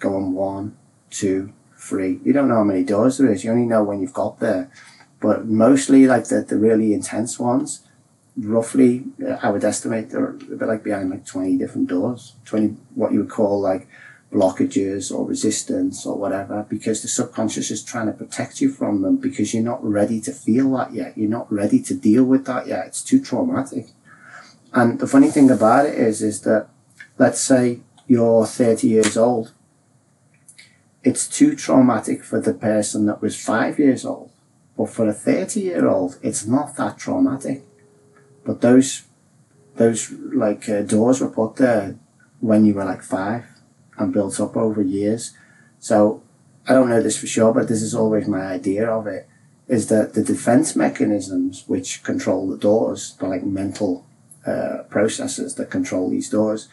Go 0.00 0.16
on 0.16 0.32
one, 0.32 0.76
two, 1.08 1.52
three. 1.76 2.18
You 2.24 2.32
don't 2.32 2.48
know 2.48 2.56
how 2.56 2.64
many 2.64 2.82
doors 2.82 3.18
there 3.18 3.30
is. 3.30 3.44
You 3.44 3.52
only 3.52 3.66
know 3.66 3.84
when 3.84 4.00
you've 4.00 4.12
got 4.12 4.40
there. 4.40 4.72
But 5.20 5.46
mostly 5.46 6.08
like 6.08 6.26
the, 6.26 6.42
the 6.42 6.56
really 6.56 6.92
intense 6.92 7.38
ones, 7.38 7.86
roughly, 8.36 9.04
uh, 9.24 9.38
I 9.40 9.50
would 9.50 9.62
estimate 9.62 10.10
they're 10.10 10.30
a 10.30 10.32
bit 10.32 10.66
like 10.66 10.82
behind 10.82 11.10
like 11.10 11.26
20 11.26 11.56
different 11.58 11.88
doors. 11.88 12.34
20, 12.46 12.74
what 12.96 13.12
you 13.12 13.20
would 13.20 13.30
call 13.30 13.60
like 13.60 13.86
blockages 14.32 15.16
or 15.16 15.28
resistance 15.28 16.04
or 16.04 16.18
whatever 16.18 16.66
because 16.68 17.02
the 17.02 17.08
subconscious 17.08 17.70
is 17.70 17.84
trying 17.84 18.06
to 18.06 18.12
protect 18.12 18.60
you 18.60 18.72
from 18.72 19.02
them 19.02 19.16
because 19.16 19.54
you're 19.54 19.62
not 19.62 19.84
ready 19.84 20.20
to 20.22 20.32
feel 20.32 20.72
that 20.72 20.92
yet. 20.92 21.16
You're 21.16 21.30
not 21.30 21.52
ready 21.52 21.80
to 21.84 21.94
deal 21.94 22.24
with 22.24 22.46
that 22.46 22.66
yet. 22.66 22.86
It's 22.88 23.04
too 23.04 23.22
traumatic. 23.22 23.90
And 24.72 24.98
the 24.98 25.06
funny 25.06 25.30
thing 25.30 25.50
about 25.50 25.86
it 25.86 25.94
is, 25.94 26.22
is 26.22 26.42
that 26.42 26.68
let's 27.18 27.40
say 27.40 27.80
you're 28.06 28.46
30 28.46 28.88
years 28.88 29.16
old. 29.16 29.52
It's 31.04 31.28
too 31.28 31.54
traumatic 31.56 32.24
for 32.24 32.40
the 32.40 32.54
person 32.54 33.06
that 33.06 33.20
was 33.20 33.42
five 33.42 33.78
years 33.78 34.04
old. 34.04 34.30
But 34.76 34.88
for 34.88 35.06
a 35.08 35.12
30 35.12 35.60
year 35.60 35.88
old, 35.88 36.18
it's 36.22 36.46
not 36.46 36.76
that 36.76 36.98
traumatic. 36.98 37.62
But 38.44 38.60
those, 38.60 39.02
those 39.76 40.10
like 40.10 40.68
uh, 40.68 40.82
doors 40.82 41.20
were 41.20 41.28
put 41.28 41.56
there 41.56 41.96
when 42.40 42.64
you 42.64 42.74
were 42.74 42.84
like 42.84 43.02
five 43.02 43.44
and 43.98 44.12
built 44.12 44.40
up 44.40 44.56
over 44.56 44.82
years. 44.82 45.32
So 45.78 46.22
I 46.66 46.72
don't 46.72 46.88
know 46.88 47.02
this 47.02 47.18
for 47.18 47.26
sure, 47.26 47.52
but 47.52 47.68
this 47.68 47.82
is 47.82 47.94
always 47.94 48.26
my 48.26 48.46
idea 48.46 48.88
of 48.88 49.06
it, 49.06 49.28
is 49.68 49.88
that 49.88 50.14
the 50.14 50.22
defense 50.22 50.74
mechanisms 50.74 51.64
which 51.66 52.02
control 52.02 52.48
the 52.48 52.56
doors, 52.56 53.16
the 53.18 53.26
like 53.26 53.44
mental 53.44 54.06
uh, 54.46 54.84
processes 54.88 55.54
that 55.54 55.70
control 55.70 56.10
these 56.10 56.28
doors, 56.28 56.68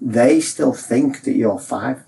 they 0.00 0.40
still 0.40 0.72
think 0.72 1.22
that 1.22 1.34
you're 1.34 1.58
five. 1.58 2.02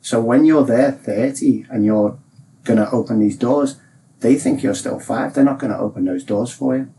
So 0.00 0.20
when 0.20 0.44
you're 0.44 0.64
there 0.64 0.92
30 0.92 1.66
and 1.70 1.84
you're 1.84 2.18
going 2.64 2.78
to 2.78 2.90
open 2.90 3.20
these 3.20 3.36
doors, 3.36 3.76
they 4.20 4.36
think 4.36 4.62
you're 4.62 4.74
still 4.74 5.00
five. 5.00 5.34
They're 5.34 5.44
not 5.44 5.58
going 5.58 5.72
to 5.72 5.78
open 5.78 6.04
those 6.04 6.24
doors 6.24 6.52
for 6.52 6.76
you. 6.76 6.92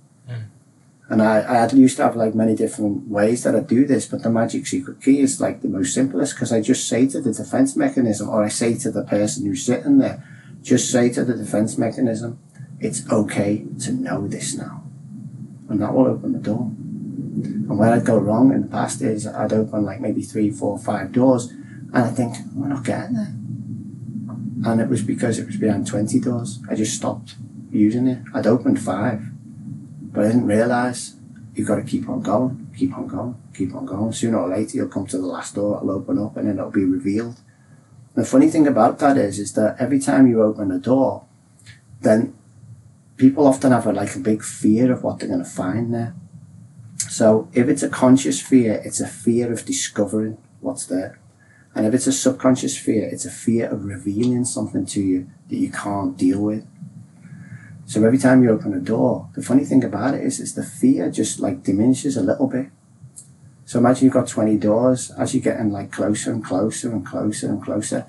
And 1.11 1.21
I, 1.21 1.41
I 1.41 1.69
used 1.71 1.97
to 1.97 2.03
have 2.03 2.15
like 2.15 2.33
many 2.33 2.55
different 2.55 3.09
ways 3.09 3.43
that 3.43 3.53
I 3.53 3.59
do 3.59 3.85
this, 3.85 4.07
but 4.07 4.23
the 4.23 4.29
magic 4.29 4.65
secret 4.65 5.01
key 5.01 5.19
is 5.19 5.41
like 5.41 5.61
the 5.61 5.67
most 5.67 5.93
simplest 5.93 6.35
because 6.35 6.53
I 6.53 6.61
just 6.61 6.87
say 6.87 7.05
to 7.07 7.19
the 7.19 7.33
defense 7.33 7.75
mechanism, 7.75 8.29
or 8.29 8.45
I 8.45 8.47
say 8.47 8.77
to 8.77 8.91
the 8.91 9.03
person 9.03 9.45
who's 9.45 9.65
sitting 9.65 9.97
there, 9.97 10.23
just 10.63 10.89
say 10.89 11.09
to 11.09 11.25
the 11.25 11.33
defense 11.33 11.77
mechanism, 11.77 12.39
it's 12.79 13.09
okay 13.11 13.65
to 13.81 13.91
know 13.91 14.25
this 14.25 14.55
now. 14.55 14.80
And 15.71 15.81
that 15.81 15.93
will 15.93 16.07
open 16.07 16.33
the 16.33 16.39
door. 16.39 16.69
And 16.69 17.79
where 17.79 17.93
I'd 17.93 18.05
go 18.05 18.17
wrong 18.17 18.51
in 18.51 18.63
the 18.63 18.67
past 18.67 19.01
is 19.01 19.25
I'd 19.25 19.53
open 19.53 19.85
like 19.85 20.01
maybe 20.01 20.21
three, 20.21 20.51
four, 20.51 20.77
five 20.77 21.13
doors, 21.13 21.47
and 21.47 21.97
I 21.97 22.09
think, 22.09 22.35
we're 22.53 22.67
not 22.67 22.83
getting 22.83 23.15
there. 23.15 23.33
And 24.69 24.81
it 24.81 24.89
was 24.89 25.01
because 25.01 25.39
it 25.39 25.47
was 25.47 25.55
behind 25.55 25.87
20 25.87 26.19
doors. 26.19 26.59
I 26.69 26.75
just 26.75 26.95
stopped 26.95 27.35
using 27.71 28.07
it. 28.07 28.21
I'd 28.33 28.47
opened 28.47 28.81
five, 28.81 29.21
but 30.11 30.25
I 30.25 30.27
didn't 30.27 30.47
realise 30.47 31.15
you've 31.55 31.67
got 31.67 31.77
to 31.77 31.83
keep 31.83 32.09
on 32.09 32.21
going, 32.21 32.69
keep 32.77 32.95
on 32.97 33.07
going, 33.07 33.41
keep 33.53 33.73
on 33.73 33.85
going. 33.85 34.11
Sooner 34.11 34.39
or 34.39 34.49
later, 34.49 34.75
you'll 34.75 34.89
come 34.89 35.07
to 35.07 35.17
the 35.17 35.25
last 35.25 35.55
door, 35.55 35.77
it'll 35.77 35.91
open 35.91 36.19
up, 36.19 36.35
and 36.35 36.47
then 36.47 36.57
it'll 36.57 36.69
be 36.69 36.83
revealed. 36.83 37.39
The 38.15 38.25
funny 38.25 38.49
thing 38.49 38.67
about 38.67 38.99
that 38.99 39.17
is, 39.17 39.39
is 39.39 39.53
that 39.53 39.77
every 39.79 39.99
time 39.99 40.27
you 40.27 40.43
open 40.43 40.69
a 40.69 40.79
door, 40.79 41.23
then 42.01 42.35
people 43.17 43.47
often 43.47 43.71
have 43.71 43.85
a, 43.85 43.93
like 43.93 44.15
a 44.15 44.19
big 44.19 44.43
fear 44.43 44.91
of 44.91 45.03
what 45.03 45.19
they're 45.19 45.29
going 45.29 45.43
to 45.43 45.49
find 45.49 45.93
there. 45.93 46.15
So 46.97 47.49
if 47.53 47.67
it's 47.67 47.83
a 47.83 47.89
conscious 47.89 48.41
fear, 48.41 48.81
it's 48.83 48.99
a 48.99 49.07
fear 49.07 49.51
of 49.51 49.65
discovering 49.65 50.37
what's 50.59 50.85
there. 50.85 51.19
And 51.73 51.85
if 51.85 51.93
it's 51.93 52.07
a 52.07 52.11
subconscious 52.11 52.77
fear, 52.77 53.07
it's 53.07 53.25
a 53.25 53.31
fear 53.31 53.69
of 53.69 53.85
revealing 53.85 54.45
something 54.45 54.85
to 54.87 55.01
you 55.01 55.29
that 55.49 55.55
you 55.55 55.71
can't 55.71 56.17
deal 56.17 56.41
with. 56.41 56.67
So 57.85 58.03
every 58.05 58.17
time 58.17 58.43
you 58.43 58.51
open 58.51 58.73
a 58.73 58.79
door, 58.79 59.29
the 59.35 59.41
funny 59.41 59.65
thing 59.65 59.83
about 59.83 60.13
it 60.13 60.23
is, 60.23 60.39
is 60.39 60.55
the 60.55 60.63
fear 60.63 61.11
just 61.11 61.39
like 61.39 61.63
diminishes 61.63 62.15
a 62.15 62.23
little 62.23 62.47
bit. 62.47 62.67
So 63.65 63.79
imagine 63.79 64.05
you've 64.05 64.13
got 64.13 64.27
20 64.27 64.57
doors, 64.57 65.11
as 65.11 65.33
you're 65.33 65.43
getting 65.43 65.71
like 65.71 65.91
closer 65.91 66.31
and 66.31 66.43
closer 66.43 66.91
and 66.91 67.05
closer 67.05 67.47
and 67.47 67.61
closer, 67.63 68.05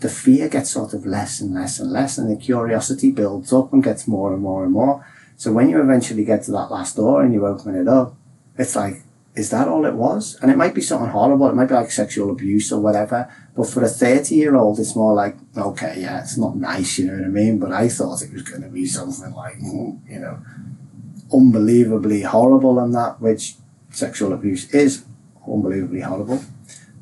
the 0.00 0.08
fear 0.08 0.48
gets 0.48 0.70
sort 0.70 0.92
of 0.92 1.06
less 1.06 1.40
and 1.40 1.54
less 1.54 1.80
and 1.80 1.90
less 1.90 2.18
and 2.18 2.30
the 2.30 2.36
curiosity 2.36 3.10
builds 3.10 3.52
up 3.52 3.72
and 3.72 3.82
gets 3.82 4.06
more 4.06 4.32
and 4.32 4.42
more 4.42 4.64
and 4.64 4.72
more. 4.72 5.06
So 5.36 5.52
when 5.52 5.68
you 5.68 5.80
eventually 5.80 6.24
get 6.24 6.42
to 6.44 6.52
that 6.52 6.70
last 6.70 6.96
door 6.96 7.22
and 7.22 7.32
you 7.32 7.46
open 7.46 7.74
it 7.74 7.88
up, 7.88 8.14
it's 8.58 8.76
like, 8.76 9.02
is 9.34 9.50
that 9.50 9.68
all 9.68 9.84
it 9.84 9.94
was? 9.94 10.38
And 10.40 10.50
it 10.50 10.56
might 10.56 10.74
be 10.74 10.80
something 10.80 11.10
horrible. 11.10 11.48
It 11.48 11.54
might 11.54 11.68
be 11.68 11.74
like 11.74 11.90
sexual 11.90 12.30
abuse 12.30 12.72
or 12.72 12.80
whatever. 12.80 13.30
But 13.54 13.68
for 13.68 13.84
a 13.84 13.88
30 13.88 14.34
year 14.34 14.56
old, 14.56 14.78
it's 14.78 14.96
more 14.96 15.14
like, 15.14 15.36
okay, 15.56 15.96
yeah, 16.00 16.20
it's 16.20 16.38
not 16.38 16.56
nice, 16.56 16.98
you 16.98 17.06
know 17.06 17.16
what 17.16 17.24
I 17.24 17.28
mean? 17.28 17.58
But 17.58 17.72
I 17.72 17.88
thought 17.88 18.22
it 18.22 18.32
was 18.32 18.42
going 18.42 18.62
to 18.62 18.68
be 18.68 18.86
something 18.86 19.32
like, 19.34 19.58
mm, 19.58 19.98
you 20.08 20.18
know, 20.20 20.38
unbelievably 21.32 22.22
horrible 22.22 22.78
and 22.78 22.94
that, 22.94 23.20
which 23.20 23.56
sexual 23.90 24.32
abuse 24.32 24.72
is 24.72 25.04
unbelievably 25.46 26.00
horrible. 26.00 26.42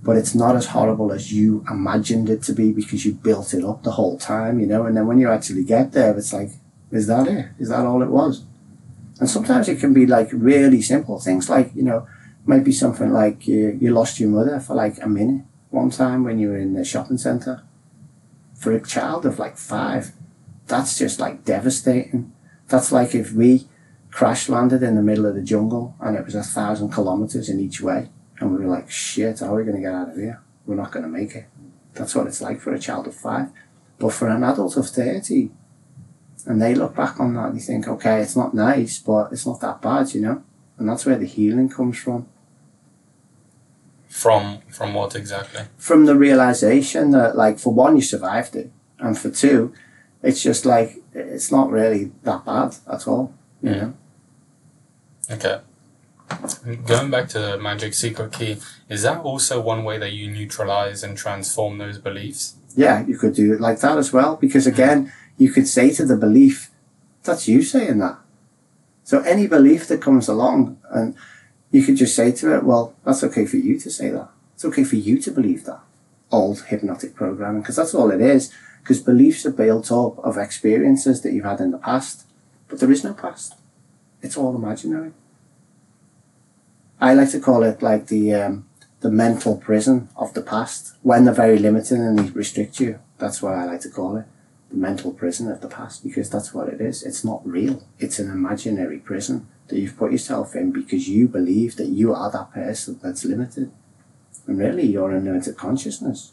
But 0.04 0.18
it's 0.18 0.34
not 0.34 0.54
as 0.54 0.66
horrible 0.66 1.12
as 1.12 1.32
you 1.32 1.64
imagined 1.70 2.28
it 2.28 2.42
to 2.42 2.52
be 2.52 2.72
because 2.72 3.06
you 3.06 3.14
built 3.14 3.54
it 3.54 3.64
up 3.64 3.82
the 3.82 3.92
whole 3.92 4.18
time, 4.18 4.60
you 4.60 4.66
know? 4.66 4.84
And 4.84 4.94
then 4.94 5.06
when 5.06 5.18
you 5.18 5.30
actually 5.30 5.64
get 5.64 5.92
there, 5.92 6.14
it's 6.16 6.32
like, 6.32 6.50
is 6.92 7.06
that 7.06 7.26
it? 7.26 7.46
Is 7.58 7.70
that 7.70 7.86
all 7.86 8.02
it 8.02 8.10
was? 8.10 8.44
And 9.18 9.30
sometimes 9.30 9.66
it 9.66 9.80
can 9.80 9.94
be 9.94 10.04
like 10.04 10.28
really 10.30 10.82
simple 10.82 11.18
things 11.18 11.48
like, 11.48 11.74
you 11.74 11.82
know, 11.82 12.06
might 12.44 12.64
be 12.64 12.72
something 12.72 13.12
like 13.12 13.48
you, 13.48 13.78
you 13.80 13.94
lost 13.94 14.20
your 14.20 14.28
mother 14.28 14.60
for 14.60 14.74
like 14.74 15.02
a 15.02 15.08
minute 15.08 15.46
one 15.70 15.88
time 15.88 16.22
when 16.22 16.38
you 16.38 16.50
were 16.50 16.58
in 16.58 16.74
the 16.74 16.84
shopping 16.84 17.16
centre. 17.16 17.62
For 18.54 18.72
a 18.72 18.84
child 18.84 19.24
of 19.24 19.38
like 19.38 19.56
five, 19.56 20.12
that's 20.66 20.98
just 20.98 21.18
like 21.18 21.46
devastating. 21.46 22.32
That's 22.68 22.92
like 22.92 23.14
if 23.14 23.32
we 23.32 23.68
crash 24.10 24.50
landed 24.50 24.82
in 24.82 24.96
the 24.96 25.02
middle 25.02 25.24
of 25.24 25.34
the 25.34 25.42
jungle 25.42 25.96
and 25.98 26.14
it 26.14 26.26
was 26.26 26.34
a 26.34 26.42
thousand 26.42 26.92
kilometres 26.92 27.48
in 27.48 27.58
each 27.58 27.80
way 27.80 28.10
and 28.44 28.52
we 28.52 28.62
were 28.64 28.70
like, 28.70 28.90
shit, 28.90 29.40
how 29.40 29.54
are 29.54 29.56
we 29.56 29.64
going 29.64 29.76
to 29.76 29.80
get 29.82 29.94
out 29.94 30.10
of 30.10 30.16
here? 30.16 30.40
We're 30.66 30.74
not 30.74 30.90
going 30.92 31.02
to 31.04 31.08
make 31.08 31.34
it. 31.34 31.46
That's 31.94 32.14
what 32.14 32.26
it's 32.26 32.42
like 32.42 32.60
for 32.60 32.74
a 32.74 32.78
child 32.78 33.06
of 33.06 33.14
five. 33.14 33.48
But 33.98 34.12
for 34.12 34.28
an 34.28 34.44
adult 34.44 34.76
of 34.76 34.86
30, 34.86 35.50
and 36.46 36.60
they 36.60 36.74
look 36.74 36.94
back 36.94 37.18
on 37.20 37.32
that 37.34 37.46
and 37.46 37.56
they 37.56 37.62
think, 37.62 37.88
okay, 37.88 38.20
it's 38.20 38.36
not 38.36 38.52
nice, 38.52 38.98
but 38.98 39.32
it's 39.32 39.46
not 39.46 39.60
that 39.62 39.80
bad, 39.80 40.12
you 40.12 40.20
know? 40.20 40.42
And 40.76 40.86
that's 40.86 41.06
where 41.06 41.16
the 41.16 41.26
healing 41.26 41.70
comes 41.70 41.96
from. 41.98 42.28
From 44.08 44.58
from 44.68 44.92
what 44.94 45.16
exactly? 45.16 45.62
From 45.78 46.04
the 46.04 46.14
realization 46.16 47.10
that, 47.12 47.36
like, 47.36 47.58
for 47.58 47.72
one, 47.72 47.96
you 47.96 48.02
survived 48.02 48.54
it. 48.56 48.70
And 48.98 49.18
for 49.18 49.30
two, 49.30 49.72
it's 50.22 50.42
just 50.42 50.66
like, 50.66 50.98
it's 51.14 51.50
not 51.50 51.70
really 51.70 52.12
that 52.24 52.44
bad 52.44 52.76
at 52.92 53.08
all, 53.08 53.32
you 53.62 53.70
Mm. 53.70 53.80
know? 53.80 53.92
Okay. 55.30 55.60
Going 56.86 57.10
back 57.10 57.28
to 57.30 57.38
the 57.38 57.58
magic 57.58 57.94
secret 57.94 58.32
key, 58.32 58.56
is 58.88 59.02
that 59.02 59.20
also 59.20 59.60
one 59.60 59.84
way 59.84 59.98
that 59.98 60.12
you 60.12 60.30
neutralize 60.30 61.02
and 61.02 61.16
transform 61.16 61.78
those 61.78 61.98
beliefs? 61.98 62.54
Yeah, 62.76 63.04
you 63.06 63.18
could 63.18 63.34
do 63.34 63.52
it 63.52 63.60
like 63.60 63.80
that 63.80 63.98
as 63.98 64.12
well. 64.12 64.36
Because 64.36 64.66
again, 64.66 65.12
you 65.38 65.50
could 65.50 65.68
say 65.68 65.90
to 65.92 66.04
the 66.04 66.16
belief, 66.16 66.70
that's 67.22 67.48
you 67.48 67.62
saying 67.62 67.98
that. 67.98 68.18
So 69.02 69.20
any 69.20 69.46
belief 69.46 69.86
that 69.88 70.00
comes 70.00 70.28
along, 70.28 70.78
and 70.90 71.14
you 71.70 71.82
could 71.82 71.96
just 71.96 72.16
say 72.16 72.32
to 72.32 72.56
it, 72.56 72.64
well, 72.64 72.94
that's 73.04 73.22
okay 73.24 73.46
for 73.46 73.56
you 73.56 73.78
to 73.80 73.90
say 73.90 74.10
that. 74.10 74.28
It's 74.54 74.64
okay 74.64 74.84
for 74.84 74.96
you 74.96 75.18
to 75.20 75.30
believe 75.30 75.64
that. 75.64 75.80
Old 76.30 76.62
hypnotic 76.62 77.14
programming, 77.14 77.62
because 77.62 77.76
that's 77.76 77.94
all 77.94 78.10
it 78.10 78.20
is. 78.20 78.52
Because 78.80 79.00
beliefs 79.00 79.46
are 79.46 79.50
built 79.50 79.90
up 79.90 80.18
of 80.18 80.36
experiences 80.36 81.22
that 81.22 81.32
you've 81.32 81.44
had 81.44 81.60
in 81.60 81.70
the 81.70 81.78
past, 81.78 82.26
but 82.68 82.80
there 82.80 82.90
is 82.90 83.04
no 83.04 83.14
past. 83.14 83.54
It's 84.22 84.36
all 84.36 84.54
imaginary. 84.54 85.12
I 87.00 87.14
like 87.14 87.30
to 87.30 87.40
call 87.40 87.62
it 87.62 87.82
like 87.82 88.06
the 88.06 88.34
um, 88.34 88.66
the 89.00 89.10
mental 89.10 89.56
prison 89.56 90.08
of 90.16 90.32
the 90.34 90.40
past 90.40 90.96
when 91.02 91.24
they're 91.24 91.34
very 91.34 91.58
limited 91.58 91.98
and 91.98 92.18
they 92.18 92.30
restrict 92.30 92.80
you. 92.80 93.00
That's 93.18 93.42
why 93.42 93.60
I 93.60 93.64
like 93.64 93.80
to 93.82 93.90
call 93.90 94.16
it 94.16 94.24
the 94.70 94.76
mental 94.76 95.12
prison 95.12 95.50
of 95.50 95.60
the 95.60 95.68
past 95.68 96.02
because 96.02 96.30
that's 96.30 96.54
what 96.54 96.68
it 96.68 96.80
is. 96.80 97.02
It's 97.02 97.24
not 97.24 97.46
real. 97.46 97.82
It's 97.98 98.18
an 98.18 98.30
imaginary 98.30 98.98
prison 98.98 99.46
that 99.68 99.78
you've 99.78 99.96
put 99.96 100.12
yourself 100.12 100.54
in 100.54 100.72
because 100.72 101.08
you 101.08 101.28
believe 101.28 101.76
that 101.76 101.88
you 101.88 102.14
are 102.14 102.30
that 102.30 102.52
person 102.52 102.98
that's 103.02 103.24
limited. 103.24 103.70
And 104.46 104.58
really, 104.58 104.86
you're 104.86 105.10
in 105.10 105.18
unlimited 105.18 105.56
consciousness. 105.56 106.32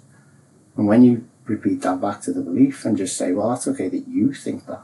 And 0.76 0.88
when 0.88 1.04
you 1.04 1.28
repeat 1.46 1.82
that 1.82 2.02
back 2.02 2.22
to 2.22 2.34
the 2.34 2.42
belief 2.42 2.86
and 2.86 2.98
just 2.98 3.18
say, 3.18 3.32
well, 3.32 3.50
that's 3.50 3.68
okay 3.68 3.90
that 3.90 4.08
you 4.08 4.34
think 4.34 4.66
that. 4.68 4.82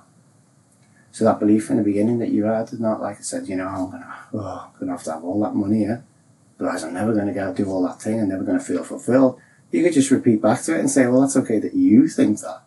So 1.18 1.26
that 1.26 1.40
belief 1.40 1.72
in 1.72 1.78
the 1.78 1.84
beginning 1.84 2.20
that 2.20 2.30
you 2.30 2.44
had, 2.44 2.72
is 2.72 2.80
not 2.80 3.02
like 3.02 3.18
I 3.18 3.22
said, 3.22 3.48
you 3.48 3.56
know, 3.56 3.68
I'm 3.68 3.90
gonna, 3.90 4.16
oh, 4.36 4.70
I'm 4.72 4.80
gonna 4.80 4.92
have 4.92 5.04
to 5.06 5.14
have 5.14 5.24
all 5.24 5.42
that 5.42 5.56
money, 5.56 5.82
yeah. 5.82 6.02
Otherwise, 6.60 6.84
I'm 6.84 6.94
never 6.94 7.12
gonna 7.12 7.34
go 7.34 7.52
do 7.52 7.68
all 7.72 7.82
that 7.88 8.00
thing. 8.00 8.20
I'm 8.22 8.30
never 8.30 8.44
gonna 8.44 8.60
feel 8.60 8.84
fulfilled. 8.84 9.42
You 9.72 9.82
could 9.84 9.94
just 9.94 10.12
repeat 10.12 10.44
back 10.44 10.62
to 10.62 10.76
it 10.76 10.80
and 10.80 10.92
say, 10.92 11.08
well, 11.08 11.22
that's 11.22 11.36
okay 11.38 11.58
that 11.58 11.74
you 11.74 12.08
think 12.08 12.40
that. 12.42 12.62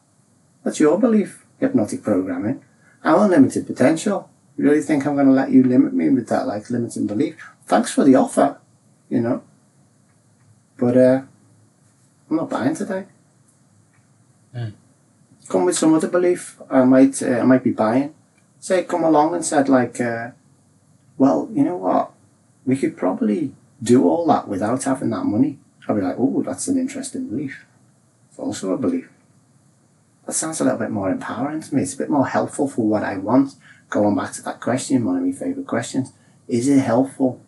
That's 0.64 0.80
your 0.80 0.98
belief, 0.98 1.46
hypnotic 1.61 2.03
programming. 2.03 2.61
I'm 3.05 3.20
unlimited 3.20 3.68
potential. 3.68 4.28
You 4.57 4.64
really 4.64 4.82
think 4.82 5.07
I'm 5.07 5.14
gonna 5.14 5.30
let 5.30 5.53
you 5.53 5.62
limit 5.62 5.94
me 5.94 6.09
with 6.09 6.26
that 6.30 6.48
like 6.48 6.68
limiting 6.70 7.07
belief? 7.07 7.36
Thanks 7.66 7.94
for 7.94 8.03
the 8.03 8.16
offer, 8.16 8.59
you 9.09 9.20
know. 9.20 9.44
But 10.76 10.96
uh, 10.96 11.22
I'm 12.28 12.36
not 12.36 12.51
buying 12.51 12.74
today. 12.74 13.05
Mm. 14.53 14.72
Come 15.48 15.66
with 15.66 15.78
some 15.78 15.94
other 15.94 16.09
belief. 16.09 16.61
I 16.68 16.82
might, 16.82 17.22
uh, 17.22 17.38
I 17.38 17.44
might 17.44 17.62
be 17.62 17.70
buying 17.70 18.12
say 18.61 18.84
come 18.84 19.02
along 19.02 19.34
and 19.34 19.44
said 19.44 19.68
like, 19.68 20.00
uh, 20.00 20.30
well, 21.18 21.48
you 21.52 21.64
know 21.64 21.76
what, 21.76 22.12
we 22.64 22.76
could 22.76 22.96
probably 22.96 23.54
do 23.82 24.06
all 24.08 24.26
that 24.26 24.46
without 24.46 24.84
having 24.84 25.11
that 25.11 25.24
money. 25.24 25.58
I'd 25.88 25.96
be 25.96 26.02
like, 26.02 26.16
oh, 26.18 26.42
that's 26.42 26.68
an 26.68 26.78
interesting 26.78 27.28
belief. 27.28 27.64
It's 28.28 28.38
also 28.38 28.72
a 28.72 28.78
belief. 28.78 29.08
That 30.26 30.34
sounds 30.34 30.61
a 30.61 30.64
little 30.64 30.78
bit 30.78 30.90
more 30.90 31.11
empowering 31.11 31.62
to 31.62 31.74
me. 31.74 31.82
It's 31.82 31.94
a 31.94 31.98
bit 31.98 32.11
more 32.11 32.26
helpful 32.26 32.68
for 32.68 32.86
what 32.86 33.02
I 33.02 33.16
want. 33.16 33.54
Going 33.88 34.14
back 34.14 34.32
to 34.34 34.42
that 34.42 34.61
question, 34.61 35.04
one 35.04 35.16
of 35.16 35.24
my 35.24 35.32
favourite 35.32 35.66
questions. 35.66 36.12
Is 36.46 36.68
it 36.68 36.78
helpful? 36.80 37.40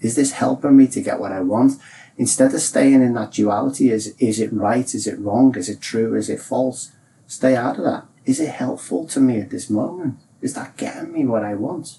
Is 0.00 0.16
this 0.16 0.32
helping 0.32 0.76
me 0.76 0.88
to 0.88 1.00
get 1.00 1.20
what 1.20 1.30
I 1.30 1.40
want? 1.40 1.74
Instead 2.16 2.52
of 2.54 2.60
staying 2.60 3.02
in 3.02 3.14
that 3.14 3.32
duality, 3.32 3.90
is, 3.90 4.14
is 4.18 4.40
it 4.40 4.52
right? 4.52 4.92
Is 4.92 5.06
it 5.06 5.20
wrong? 5.20 5.54
Is 5.56 5.68
it 5.68 5.80
true? 5.80 6.16
Is 6.16 6.28
it 6.28 6.40
false? 6.40 6.92
Stay 7.28 7.54
out 7.54 7.78
of 7.78 7.84
that. 7.84 8.06
Is 8.24 8.40
it 8.40 8.48
helpful 8.48 9.06
to 9.08 9.20
me 9.20 9.40
at 9.40 9.50
this 9.50 9.70
moment? 9.70 10.18
Is 10.40 10.54
that 10.54 10.76
getting 10.76 11.12
me 11.12 11.24
what 11.24 11.44
I 11.44 11.54
want? 11.54 11.98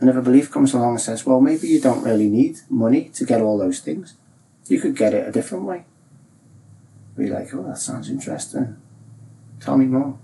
And 0.00 0.10
if 0.10 0.16
a 0.16 0.22
belief 0.22 0.50
comes 0.50 0.74
along 0.74 0.90
and 0.90 1.00
says, 1.00 1.24
well, 1.24 1.40
maybe 1.40 1.68
you 1.68 1.80
don't 1.80 2.04
really 2.04 2.28
need 2.28 2.58
money 2.68 3.10
to 3.14 3.24
get 3.24 3.40
all 3.40 3.56
those 3.56 3.80
things, 3.80 4.14
you 4.66 4.80
could 4.80 4.96
get 4.96 5.14
it 5.14 5.26
a 5.26 5.32
different 5.32 5.64
way. 5.64 5.84
Be 7.16 7.28
like, 7.28 7.54
oh, 7.54 7.62
that 7.62 7.78
sounds 7.78 8.10
interesting. 8.10 8.76
Tell 9.60 9.78
me 9.78 9.86
more. 9.86 10.18